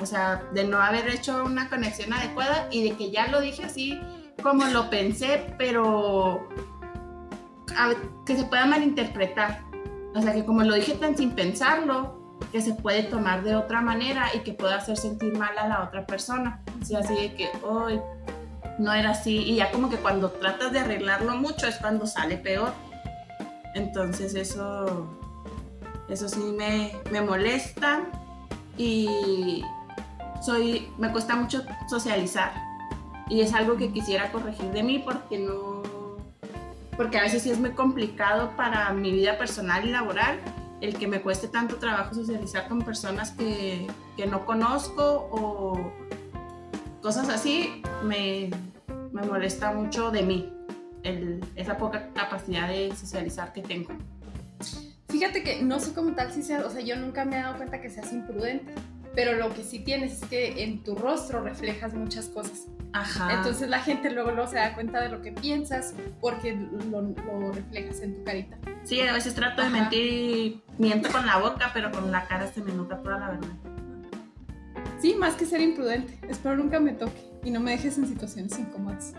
O 0.00 0.06
sea, 0.06 0.42
de 0.54 0.64
no 0.64 0.78
haber 0.78 1.08
hecho 1.08 1.44
una 1.44 1.68
conexión 1.68 2.12
adecuada 2.12 2.68
y 2.70 2.88
de 2.88 2.96
que 2.96 3.10
ya 3.10 3.26
lo 3.28 3.40
dije 3.40 3.64
así 3.64 3.98
como 4.42 4.64
lo 4.66 4.88
pensé, 4.90 5.54
pero 5.58 6.48
que 8.24 8.36
se 8.36 8.44
pueda 8.44 8.66
malinterpretar. 8.66 9.62
O 10.14 10.22
sea, 10.22 10.32
que 10.32 10.44
como 10.44 10.62
lo 10.62 10.74
dije 10.74 10.94
tan 10.94 11.16
sin 11.16 11.32
pensarlo, 11.32 12.18
que 12.52 12.60
se 12.60 12.74
puede 12.74 13.02
tomar 13.02 13.42
de 13.42 13.56
otra 13.56 13.80
manera 13.80 14.28
y 14.34 14.40
que 14.40 14.52
pueda 14.52 14.76
hacer 14.76 14.96
sentir 14.96 15.36
mal 15.36 15.56
a 15.58 15.68
la 15.68 15.82
otra 15.82 16.06
persona. 16.06 16.62
Sea, 16.82 17.00
así 17.00 17.14
de 17.14 17.34
que, 17.34 17.50
hoy 17.62 18.00
no 18.78 18.92
era 18.92 19.10
así. 19.10 19.38
Y 19.38 19.56
ya 19.56 19.70
como 19.70 19.90
que 19.90 19.96
cuando 19.96 20.30
tratas 20.30 20.72
de 20.72 20.80
arreglarlo 20.80 21.36
mucho 21.36 21.66
es 21.66 21.76
cuando 21.76 22.06
sale 22.06 22.36
peor. 22.36 22.72
Entonces 23.74 24.34
eso, 24.34 25.08
eso 26.08 26.28
sí 26.28 26.54
me, 26.56 26.92
me 27.10 27.20
molesta. 27.20 28.04
Y, 28.76 29.62
soy, 30.40 30.88
me 30.98 31.10
cuesta 31.10 31.36
mucho 31.36 31.62
socializar 31.88 32.52
y 33.28 33.40
es 33.40 33.52
algo 33.54 33.76
que 33.76 33.92
quisiera 33.92 34.30
corregir 34.32 34.70
de 34.70 34.82
mí 34.82 34.98
porque 34.98 35.38
no, 35.38 35.82
porque 36.96 37.18
a 37.18 37.22
veces 37.22 37.42
sí 37.42 37.50
es 37.50 37.58
muy 37.58 37.70
complicado 37.70 38.52
para 38.56 38.92
mi 38.92 39.12
vida 39.12 39.38
personal 39.38 39.86
y 39.86 39.90
laboral 39.90 40.38
el 40.80 40.96
que 40.96 41.08
me 41.08 41.20
cueste 41.20 41.48
tanto 41.48 41.76
trabajo 41.76 42.14
socializar 42.14 42.68
con 42.68 42.82
personas 42.82 43.32
que, 43.32 43.86
que 44.16 44.26
no 44.26 44.46
conozco 44.46 45.28
o 45.30 45.92
cosas 47.02 47.28
así, 47.28 47.82
me, 48.04 48.50
me 49.12 49.22
molesta 49.22 49.72
mucho 49.72 50.10
de 50.10 50.22
mí, 50.22 50.52
el, 51.02 51.44
esa 51.56 51.76
poca 51.76 52.08
capacidad 52.14 52.68
de 52.68 52.94
socializar 52.94 53.52
que 53.52 53.62
tengo. 53.62 53.90
Fíjate 55.08 55.42
que 55.42 55.62
no 55.62 55.80
sé 55.80 55.94
cómo 55.94 56.12
tal 56.12 56.32
si 56.32 56.42
sea, 56.42 56.66
o 56.66 56.70
sea, 56.70 56.80
yo 56.80 56.96
nunca 56.96 57.24
me 57.24 57.38
he 57.38 57.42
dado 57.42 57.56
cuenta 57.56 57.80
que 57.80 57.88
seas 57.88 58.12
imprudente 58.12 58.74
pero 59.18 59.32
lo 59.32 59.52
que 59.52 59.64
sí 59.64 59.80
tienes 59.80 60.22
es 60.22 60.28
que 60.28 60.62
en 60.62 60.84
tu 60.84 60.94
rostro 60.94 61.42
reflejas 61.42 61.92
muchas 61.92 62.26
cosas. 62.26 62.66
Ajá. 62.92 63.34
Entonces 63.34 63.68
la 63.68 63.80
gente 63.80 64.10
luego, 64.10 64.30
luego 64.30 64.48
se 64.48 64.58
da 64.58 64.74
cuenta 64.74 65.00
de 65.00 65.08
lo 65.08 65.22
que 65.22 65.32
piensas 65.32 65.92
porque 66.20 66.54
lo, 66.54 67.52
reflejas 67.52 68.00
en 68.00 68.14
tu 68.14 68.22
carita. 68.22 68.56
Sí, 68.84 69.00
a 69.00 69.12
veces 69.12 69.34
trato 69.34 69.60
de 69.60 69.70
mentir, 69.70 70.62
miento 70.78 71.10
con 71.10 71.26
la 71.26 71.38
boca, 71.38 71.72
pero 71.74 71.90
con 71.90 72.12
la 72.12 72.28
cara 72.28 72.46
se 72.46 72.62
me 72.62 72.72
nota 72.72 73.02
toda 73.02 73.18
la 73.18 73.30
verdad. 73.30 73.48
Sí, 75.00 75.16
más 75.18 75.34
que 75.34 75.46
ser 75.46 75.62
imprudente. 75.62 76.16
Espero 76.28 76.56
nunca 76.56 76.78
me 76.78 76.92
toque 76.92 77.20
y 77.42 77.50
no 77.50 77.58
me 77.58 77.72
dejes 77.72 77.98
en 77.98 78.06
situaciones 78.06 78.56
incómodas. 78.56 79.14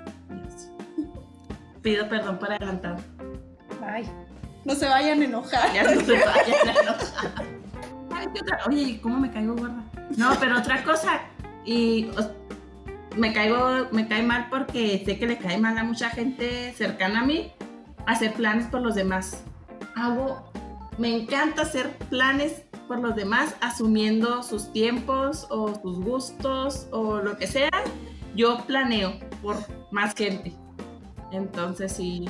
Pido 1.82 2.07
perdón 2.09 2.38
por 2.38 2.51
adelantado. 2.51 2.97
Ay, 3.86 4.09
no 4.65 4.75
se 4.75 4.86
vayan 4.88 5.21
a 5.21 5.25
enojar. 5.25 5.73
Ya 5.73 5.84
no 5.84 6.01
se 6.01 6.11
vayan 6.11 6.67
a 6.67 6.71
enojar. 6.82 7.59
Oye, 8.67 8.99
¿cómo 9.01 9.19
me 9.19 9.32
caigo 9.32 9.55
gorda? 9.55 9.84
No, 10.17 10.36
pero 10.39 10.57
otra 10.57 10.84
cosa, 10.84 11.21
y 11.65 12.09
me 13.15 13.34
caigo, 13.34 13.88
me 13.91 14.07
cae 14.07 14.23
mal 14.23 14.47
porque 14.49 15.01
sé 15.05 15.17
que 15.17 15.27
le 15.27 15.38
cae 15.38 15.57
mal 15.57 15.77
a 15.77 15.84
mucha 15.84 16.09
gente 16.09 16.73
cercana 16.73 17.21
a 17.21 17.25
mí 17.25 17.51
hacer 18.05 18.34
planes 18.34 18.67
por 18.67 18.82
los 18.82 18.95
demás. 18.95 19.43
Hago, 19.95 20.51
me 20.97 21.15
encanta 21.15 21.61
hacer 21.61 21.95
planes 22.09 22.63
por 22.88 22.99
los 22.99 23.15
demás, 23.15 23.55
asumiendo 23.61 24.41
sus 24.41 24.73
tiempos 24.73 25.47
o 25.49 25.80
sus 25.82 25.99
gustos 25.99 26.88
o 26.91 27.19
lo 27.19 27.38
que 27.38 27.47
sea. 27.47 27.69
Yo 28.36 28.65
planeo 28.65 29.13
por 29.41 29.57
más 29.91 30.15
gente. 30.15 30.53
Entonces 31.32 31.91
sí, 31.91 32.27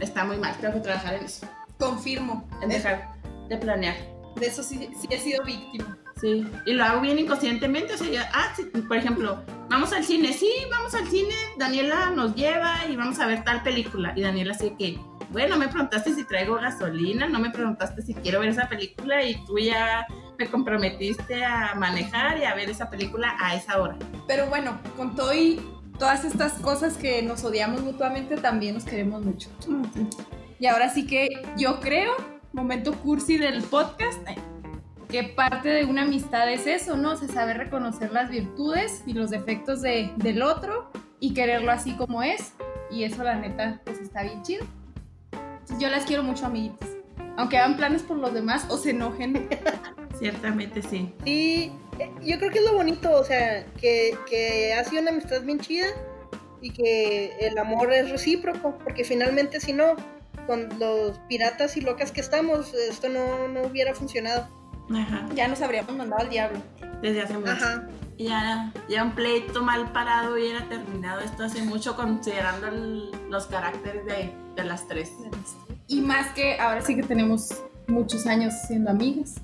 está 0.00 0.24
muy 0.24 0.36
mal, 0.38 0.56
tengo 0.60 0.74
que 0.74 0.80
trabajar 0.80 1.14
en 1.14 1.24
eso. 1.24 1.46
Confirmo. 1.78 2.48
En 2.62 2.70
dejar 2.70 3.14
de 3.48 3.56
planear 3.56 3.94
de 4.38 4.46
eso 4.46 4.62
sí, 4.62 4.88
sí 4.98 5.08
he 5.10 5.18
sido 5.18 5.44
víctima. 5.44 5.96
Sí, 6.20 6.44
y 6.66 6.72
lo 6.72 6.84
hago 6.84 7.00
bien 7.00 7.18
inconscientemente, 7.18 7.94
o 7.94 7.96
sea, 7.96 8.28
ah, 8.34 8.52
sí, 8.56 8.64
por 8.64 8.96
ejemplo, 8.96 9.40
vamos 9.68 9.92
al 9.92 10.04
cine, 10.04 10.32
sí, 10.32 10.50
vamos 10.68 10.92
al 10.94 11.06
cine, 11.06 11.34
Daniela 11.56 12.10
nos 12.10 12.34
lleva 12.34 12.86
y 12.90 12.96
vamos 12.96 13.20
a 13.20 13.26
ver 13.28 13.44
tal 13.44 13.62
película, 13.62 14.12
y 14.16 14.22
Daniela 14.22 14.52
así 14.52 14.74
que, 14.76 14.98
bueno, 15.30 15.56
me 15.56 15.68
preguntaste 15.68 16.12
si 16.14 16.24
traigo 16.24 16.56
gasolina, 16.56 17.28
no 17.28 17.38
me 17.38 17.50
preguntaste 17.50 18.02
si 18.02 18.14
quiero 18.14 18.40
ver 18.40 18.48
esa 18.48 18.68
película, 18.68 19.22
y 19.22 19.36
tú 19.46 19.58
ya 19.60 20.08
te 20.36 20.48
comprometiste 20.48 21.44
a 21.44 21.76
manejar 21.76 22.38
y 22.38 22.44
a 22.44 22.54
ver 22.56 22.68
esa 22.68 22.90
película 22.90 23.36
a 23.38 23.54
esa 23.54 23.80
hora. 23.80 23.96
Pero 24.26 24.46
bueno, 24.46 24.76
con 24.96 25.14
todo 25.14 25.32
y 25.32 25.60
todas 25.98 26.24
estas 26.24 26.52
cosas 26.54 26.96
que 26.96 27.22
nos 27.22 27.44
odiamos 27.44 27.82
mutuamente, 27.82 28.36
también 28.36 28.74
nos 28.74 28.84
queremos 28.84 29.24
mucho. 29.24 29.48
Y 30.58 30.66
ahora 30.66 30.88
sí 30.88 31.06
que 31.06 31.28
yo 31.56 31.80
creo, 31.80 32.14
momento 32.52 32.92
cursi 33.00 33.36
del 33.36 33.62
podcast, 33.62 34.26
eh, 34.28 34.36
que 35.08 35.24
parte 35.24 35.68
de 35.68 35.84
una 35.84 36.02
amistad 36.02 36.50
es 36.50 36.66
eso, 36.66 36.96
¿no? 36.96 37.16
Se 37.16 37.28
sabe 37.28 37.54
reconocer 37.54 38.12
las 38.12 38.30
virtudes 38.30 39.02
y 39.06 39.14
los 39.14 39.30
defectos 39.30 39.80
de, 39.80 40.12
del 40.16 40.42
otro 40.42 40.90
y 41.20 41.34
quererlo 41.34 41.72
así 41.72 41.92
como 41.94 42.22
es. 42.22 42.52
Y 42.90 43.04
eso, 43.04 43.22
la 43.22 43.36
neta, 43.36 43.80
pues 43.84 43.98
está 43.98 44.22
bien 44.22 44.42
chido. 44.42 44.64
Entonces, 45.32 45.78
yo 45.78 45.88
las 45.88 46.04
quiero 46.04 46.22
mucho, 46.22 46.46
amiguitos. 46.46 46.88
Aunque 47.36 47.58
hagan 47.58 47.76
planes 47.76 48.02
por 48.02 48.16
los 48.16 48.34
demás 48.34 48.66
o 48.68 48.76
se 48.76 48.90
enojen. 48.90 49.48
Ciertamente 50.18 50.82
sí. 50.82 51.14
Sí, 51.24 51.72
eh, 51.72 51.72
yo 52.22 52.38
creo 52.38 52.50
que 52.50 52.58
es 52.58 52.64
lo 52.64 52.74
bonito, 52.74 53.10
o 53.12 53.24
sea, 53.24 53.64
que, 53.80 54.16
que 54.28 54.74
ha 54.74 54.84
sido 54.84 55.02
una 55.02 55.10
amistad 55.10 55.42
bien 55.42 55.58
chida 55.60 55.86
y 56.60 56.70
que 56.70 57.36
el 57.40 57.56
amor 57.58 57.92
es 57.92 58.10
recíproco, 58.10 58.78
porque 58.84 59.04
finalmente 59.04 59.60
si 59.60 59.72
no, 59.72 59.94
con 60.46 60.68
los 60.78 61.18
piratas 61.28 61.76
y 61.76 61.80
locas 61.80 62.10
que 62.12 62.20
estamos, 62.20 62.72
esto 62.74 63.08
no, 63.08 63.48
no 63.48 63.62
hubiera 63.62 63.94
funcionado. 63.94 64.48
Ajá. 64.94 65.26
Ya 65.34 65.48
nos 65.48 65.60
habríamos 65.60 65.94
mandado 65.96 66.22
al 66.22 66.30
diablo. 66.30 66.60
Desde 67.02 67.22
hace 67.22 67.34
mucho. 67.36 67.52
Ajá. 67.52 67.86
Ya, 68.18 68.72
ya 68.88 69.04
un 69.04 69.12
pleito 69.14 69.62
mal 69.62 69.92
parado 69.92 70.34
hubiera 70.34 70.68
terminado 70.68 71.20
esto 71.20 71.44
hace 71.44 71.62
mucho 71.62 71.94
considerando 71.94 72.66
el- 72.66 73.10
los 73.30 73.46
caracteres 73.46 74.04
de, 74.06 74.32
de 74.56 74.64
las 74.64 74.88
tres. 74.88 75.12
Y 75.86 76.00
más 76.00 76.32
que 76.32 76.58
ahora 76.58 76.80
sí 76.80 76.96
que 76.96 77.02
tenemos 77.04 77.62
muchos 77.86 78.26
años 78.26 78.52
siendo 78.66 78.90
amigas. 78.90 79.36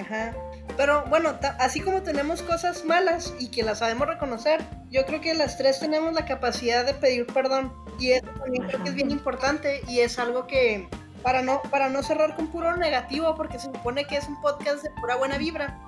Ajá. 0.00 0.34
Pero 0.76 1.04
bueno, 1.06 1.34
así 1.58 1.80
como 1.80 2.02
tenemos 2.02 2.42
cosas 2.42 2.84
malas 2.84 3.34
y 3.38 3.48
que 3.48 3.62
las 3.62 3.80
sabemos 3.80 4.08
reconocer, 4.08 4.64
yo 4.90 5.04
creo 5.06 5.20
que 5.20 5.34
las 5.34 5.58
tres 5.58 5.80
tenemos 5.80 6.12
la 6.12 6.24
capacidad 6.24 6.84
de 6.84 6.94
pedir 6.94 7.26
perdón. 7.26 7.72
Y 7.98 8.12
eso 8.12 8.26
también 8.38 8.64
creo 8.66 8.82
que 8.82 8.90
es 8.90 8.94
bien 8.94 9.10
importante 9.10 9.80
y 9.88 10.00
es 10.00 10.18
algo 10.18 10.46
que, 10.46 10.88
para 11.22 11.42
no, 11.42 11.62
para 11.62 11.88
no 11.88 12.02
cerrar 12.02 12.36
con 12.36 12.48
puro 12.48 12.76
negativo, 12.76 13.34
porque 13.34 13.58
se 13.58 13.66
supone 13.66 14.06
que 14.06 14.16
es 14.16 14.28
un 14.28 14.40
podcast 14.40 14.82
de 14.82 14.90
pura 15.00 15.16
buena 15.16 15.36
vibra, 15.36 15.80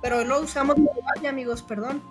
pero 0.00 0.24
lo 0.24 0.40
usamos 0.40 0.76
base, 1.14 1.28
amigos, 1.28 1.62
perdón. 1.62 2.02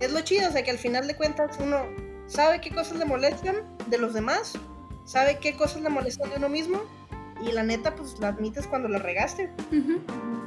es 0.00 0.12
lo 0.12 0.20
chido, 0.22 0.48
o 0.48 0.52
sea 0.52 0.64
que 0.64 0.72
al 0.72 0.78
final 0.78 1.06
de 1.06 1.14
cuentas 1.14 1.56
uno 1.60 1.86
sabe 2.26 2.60
qué 2.60 2.70
cosas 2.70 2.98
le 2.98 3.04
molestan 3.04 3.56
de 3.86 3.98
los 3.98 4.12
demás, 4.14 4.54
sabe 5.04 5.38
qué 5.38 5.56
cosas 5.56 5.82
le 5.82 5.88
molestan 5.88 6.30
de 6.30 6.36
uno 6.36 6.48
mismo. 6.48 6.80
Y 7.42 7.52
la 7.52 7.62
neta, 7.62 7.94
pues 7.94 8.18
la 8.20 8.28
admites 8.28 8.66
cuando 8.66 8.88
la 8.88 8.98
regaste. 8.98 9.52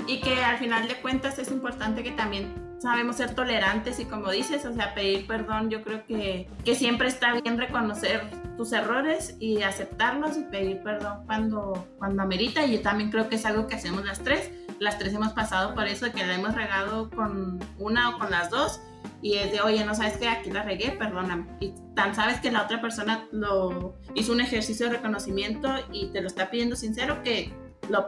Y 0.08 0.22
que 0.22 0.44
al 0.44 0.58
final 0.58 0.88
de 0.88 0.96
cuentas 0.96 1.40
es 1.40 1.52
importante 1.52 2.04
que 2.04 2.12
también 2.12 2.54
sabemos 2.80 3.16
ser 3.16 3.34
tolerantes 3.34 4.00
y 4.00 4.06
como 4.06 4.30
dices, 4.30 4.66
o 4.66 4.74
sea, 4.74 4.94
pedir 4.94 5.26
perdón, 5.28 5.70
yo 5.70 5.82
creo 5.84 6.06
que, 6.06 6.48
que 6.64 6.76
siempre 6.76 7.08
está 7.08 7.34
bien 7.42 7.58
reconocer 7.58 8.30
tus 8.58 8.72
errores 8.74 9.36
y 9.40 9.64
aceptarlos 9.64 10.38
y 10.38 10.44
pedir 10.44 10.82
perdón 10.84 11.26
cuando, 11.26 11.88
cuando 11.98 12.22
amerita. 12.22 12.66
Y 12.66 12.74
yo 12.74 12.82
también 12.82 13.12
creo 13.12 13.28
que 13.30 13.36
es 13.36 13.46
algo 13.46 13.68
que 13.68 13.76
hacemos 13.76 14.06
las 14.06 14.20
tres. 14.20 14.52
Las 14.80 14.98
tres 15.00 15.14
hemos 15.14 15.34
pasado 15.34 15.74
por 15.74 15.88
eso, 15.88 16.06
de 16.06 16.12
que 16.12 16.26
la 16.26 16.36
hemos 16.36 16.54
regado 16.54 17.10
con 17.10 17.60
una 17.80 18.10
o 18.16 18.20
con 18.20 18.30
las 18.32 18.50
dos. 18.50 18.82
Y 19.26 19.40
es 19.40 19.52
de, 19.52 19.60
oye, 19.62 19.84
no 19.84 19.96
sabes 19.96 20.18
que 20.18 20.28
aquí 20.28 20.52
la 20.52 20.62
regué, 20.62 20.92
perdóname. 20.92 21.48
Y 21.60 21.74
tan 21.96 22.14
sabes 22.14 22.40
que 22.42 22.52
la 22.52 22.62
otra 22.62 22.80
persona 22.80 23.28
lo 23.32 23.96
hizo 24.14 24.32
un 24.32 24.40
ejercicio 24.40 24.86
de 24.86 24.98
reconocimiento 24.98 25.68
y 25.92 26.12
te 26.12 26.22
lo 26.22 26.28
está 26.28 26.52
pidiendo 26.52 26.76
sincero 26.76 27.24
que 27.24 27.52
lo 27.90 28.06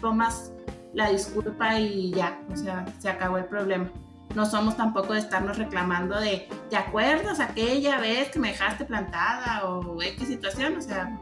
tomas 0.00 0.52
la 0.94 1.10
disculpa 1.10 1.80
y 1.80 2.12
ya, 2.12 2.40
o 2.48 2.54
sea, 2.54 2.84
se 3.00 3.08
acabó 3.08 3.38
el 3.38 3.46
problema. 3.46 3.90
No 4.36 4.46
somos 4.46 4.76
tampoco 4.76 5.14
de 5.14 5.18
estarnos 5.18 5.58
reclamando 5.58 6.20
de, 6.20 6.46
¿te 6.70 6.76
acuerdas 6.76 7.40
aquella 7.40 7.98
vez 7.98 8.30
que 8.30 8.38
me 8.38 8.50
dejaste 8.52 8.84
plantada 8.84 9.64
o 9.64 10.00
X 10.00 10.28
situación? 10.28 10.76
O 10.76 10.80
sea, 10.80 11.18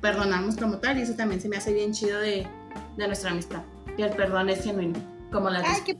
perdonamos 0.00 0.56
como 0.56 0.78
tal 0.78 0.98
y 0.98 1.02
eso 1.02 1.14
también 1.14 1.40
se 1.40 1.48
me 1.48 1.56
hace 1.56 1.72
bien 1.72 1.92
chido 1.92 2.18
de, 2.18 2.48
de 2.96 3.06
nuestra 3.06 3.30
amistad. 3.30 3.62
Que 3.96 4.02
el 4.02 4.10
perdón 4.16 4.48
es 4.48 4.64
genuino, 4.64 4.98
como 5.32 5.50
las 5.50 5.64
¡Ay, 5.64 5.80
qué! 5.84 5.96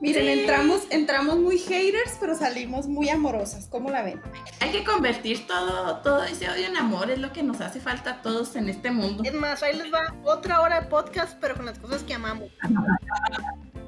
Miren, 0.00 0.22
Sí. 0.24 0.40
entramos, 0.40 0.82
entramos 0.90 1.36
muy 1.38 1.58
haters, 1.58 2.16
pero 2.20 2.34
salimos 2.34 2.86
muy 2.86 3.08
amorosas. 3.10 3.66
¿Cómo 3.68 3.90
la 3.90 4.02
ven? 4.02 4.22
Hay 4.60 4.70
que 4.70 4.84
convertir 4.84 5.46
todo, 5.46 5.96
todo 5.98 6.22
ese 6.24 6.48
odio 6.48 6.66
en 6.66 6.76
amor, 6.76 7.10
es 7.10 7.18
lo 7.18 7.32
que 7.32 7.42
nos 7.42 7.60
hace 7.60 7.80
falta 7.80 8.10
a 8.10 8.22
todos 8.22 8.56
en 8.56 8.68
este 8.68 8.90
mundo. 8.90 9.22
Es 9.26 9.34
más, 9.34 9.62
ahí 9.62 9.76
les 9.76 9.92
va 9.92 10.14
otra 10.24 10.60
hora 10.62 10.80
de 10.80 10.86
podcast, 10.86 11.36
pero 11.40 11.54
con 11.56 11.66
las 11.66 11.78
cosas 11.78 12.02
que 12.04 12.14
amamos. 12.14 12.48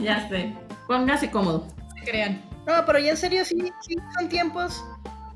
Ya 0.00 0.28
sé. 0.28 0.54
Póngase 0.86 1.30
cómodo. 1.30 1.66
Se 1.98 2.10
crean. 2.10 2.42
No, 2.66 2.84
pero 2.86 2.98
ya 2.98 3.10
en 3.10 3.16
serio, 3.16 3.44
sí, 3.44 3.56
sí 3.80 3.96
son 4.18 4.28
tiempos 4.28 4.84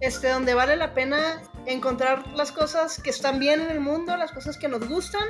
este, 0.01 0.29
donde 0.31 0.55
vale 0.55 0.77
la 0.77 0.95
pena 0.95 1.41
encontrar 1.67 2.27
las 2.33 2.51
cosas 2.53 3.01
que 3.01 3.11
están 3.11 3.39
bien 3.39 3.61
en 3.61 3.71
el 3.71 3.81
mundo, 3.81 4.17
las 4.17 4.33
cosas 4.33 4.57
que 4.57 4.69
nos 4.69 4.87
gustan. 4.89 5.23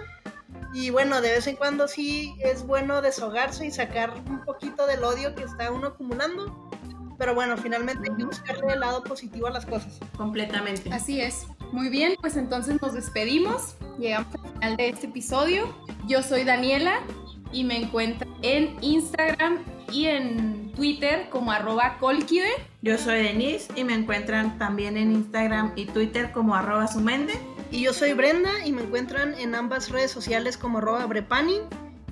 Y 0.72 0.90
bueno, 0.90 1.20
de 1.20 1.32
vez 1.32 1.46
en 1.46 1.56
cuando 1.56 1.86
sí 1.86 2.34
es 2.40 2.66
bueno 2.66 3.02
deshogarse 3.02 3.66
y 3.66 3.70
sacar 3.70 4.14
un 4.28 4.44
poquito 4.44 4.86
del 4.86 5.04
odio 5.04 5.34
que 5.34 5.42
está 5.44 5.70
uno 5.70 5.88
acumulando. 5.88 6.70
Pero 7.18 7.34
bueno, 7.34 7.56
finalmente 7.56 8.10
hay 8.10 8.16
que 8.16 8.24
buscarle 8.24 8.72
el 8.72 8.80
lado 8.80 9.04
positivo 9.04 9.46
a 9.46 9.50
las 9.50 9.66
cosas. 9.66 10.00
Completamente. 10.16 10.92
Así 10.92 11.20
es. 11.20 11.46
Muy 11.72 11.88
bien, 11.88 12.16
pues 12.20 12.36
entonces 12.36 12.80
nos 12.80 12.94
despedimos. 12.94 13.76
Llegamos 13.98 14.34
al 14.34 14.52
final 14.52 14.76
de 14.76 14.88
este 14.88 15.06
episodio. 15.06 15.74
Yo 16.06 16.22
soy 16.22 16.44
Daniela 16.44 17.00
y 17.52 17.64
me 17.64 17.76
encuentro 17.76 18.28
en 18.42 18.76
Instagram 18.82 19.58
y 19.92 20.06
en 20.06 20.72
Twitter 20.72 21.28
como 21.30 21.52
arroba 21.52 21.98
colquide. 22.00 22.50
Yo 22.80 22.98
soy 22.98 23.22
Denise 23.22 23.68
y 23.76 23.84
me 23.84 23.94
encuentran 23.94 24.58
también 24.58 24.96
en 24.96 25.12
Instagram 25.12 25.72
y 25.76 25.86
Twitter 25.86 26.32
como 26.32 26.54
arroba 26.54 26.88
sumende. 26.88 27.34
Y 27.72 27.80
yo 27.80 27.94
soy 27.94 28.12
Brenda 28.12 28.66
y 28.66 28.72
me 28.72 28.82
encuentran 28.82 29.34
en 29.38 29.54
ambas 29.54 29.88
redes 29.88 30.10
sociales 30.10 30.58
como 30.58 30.82
brepani. 31.06 31.62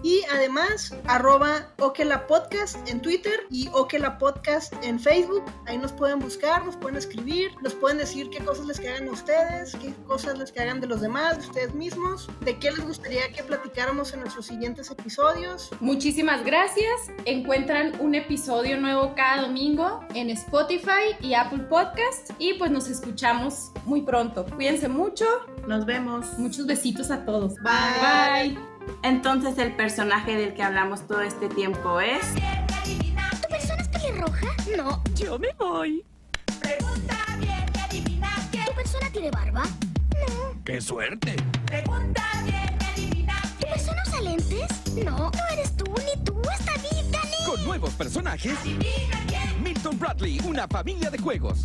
Y 0.03 0.23
además, 0.33 0.95
arroba 1.07 1.69
Okela 1.79 2.27
Podcast 2.27 2.77
en 2.89 3.01
Twitter 3.01 3.41
y 3.51 3.69
Okela 3.73 4.19
Podcast 4.19 4.73
en 4.83 4.99
Facebook. 4.99 5.45
Ahí 5.67 5.79
nos 5.79 5.93
pueden 5.93 6.19
buscar, 6.19 6.65
nos 6.65 6.77
pueden 6.77 6.97
escribir, 6.97 7.51
nos 7.63 7.75
pueden 7.75 7.99
decir 7.99 8.31
qué 8.31 8.43
cosas 8.45 8.67
les 8.67 8.81
cagan 8.81 9.09
a 9.09 9.13
ustedes, 9.13 9.77
qué 9.77 9.93
cosas 10.07 10.39
les 10.39 10.53
cagan 10.53 10.81
de 10.81 10.87
los 10.87 11.01
demás, 11.01 11.39
de 11.39 11.47
ustedes 11.47 11.75
mismos, 11.75 12.29
de 12.41 12.59
qué 12.59 12.71
les 12.71 12.87
gustaría 12.87 13.31
que 13.33 13.43
platicáramos 13.43 14.13
en 14.15 14.21
nuestros 14.21 14.47
siguientes 14.47 14.91
episodios. 14.91 15.71
Muchísimas 15.81 16.45
gracias. 16.45 17.11
Encuentran 17.25 18.01
un 18.01 18.15
episodio 18.15 18.81
nuevo 18.81 19.15
cada 19.15 19.43
domingo 19.43 20.01
en 20.15 20.31
Spotify 20.31 21.17
y 21.21 21.35
Apple 21.35 21.65
Podcast. 21.65 22.31
Y 22.39 22.55
pues 22.55 22.71
nos 22.71 22.89
escuchamos 22.89 23.71
muy 23.85 24.03
pronto. 24.03 24.47
Cuídense 24.55 24.89
mucho. 24.89 25.27
Nos 25.67 25.85
vemos. 25.85 26.39
Muchos 26.39 26.67
besitos 26.67 27.11
a 27.11 27.25
todos. 27.25 27.55
Bye. 27.57 28.55
Bye. 28.55 28.70
Entonces 29.03 29.57
el 29.59 29.75
personaje 29.75 30.37
del 30.37 30.55
que 30.55 30.63
hablamos 30.63 31.07
todo 31.07 31.21
este 31.23 31.49
tiempo 31.49 32.01
es... 32.01 32.21
¿Tu 33.43 33.49
persona 33.49 33.83
es 33.83 33.89
pelirroja? 33.89 34.47
No. 34.77 35.03
Yo 35.15 35.39
me 35.39 35.53
voy. 35.59 36.05
Pregunta 36.61 37.17
bien 37.39 37.65
y 37.75 37.79
adivina 37.79 38.31
quién. 38.51 38.65
¿Tu 38.67 38.73
persona 38.75 39.11
tiene 39.11 39.31
barba? 39.31 39.63
¡Qué 40.65 40.81
suerte! 40.81 41.37
Pregunta 41.67 42.23
bien 42.45 42.79
y 42.81 42.85
adivina 42.85 43.35
quién. 43.59 43.61
¿Tu 43.61 43.67
persona 43.75 44.03
usa 44.07 44.21
lentes? 44.21 44.95
No. 45.05 45.31
No 45.31 45.47
eres 45.53 45.77
tú 45.77 45.85
ni 45.85 46.25
tú. 46.25 46.41
Está 46.53 46.73
bien, 46.91 47.11
Dani. 47.11 47.37
Con 47.47 47.65
nuevos 47.65 47.93
personajes, 47.95 48.59
Adivina 48.59 49.21
quién. 49.27 49.63
Milton 49.63 49.99
Bradley, 49.99 50.41
una 50.45 50.69
familia 50.69 51.11
de 51.11 51.19
juegos. 51.19 51.63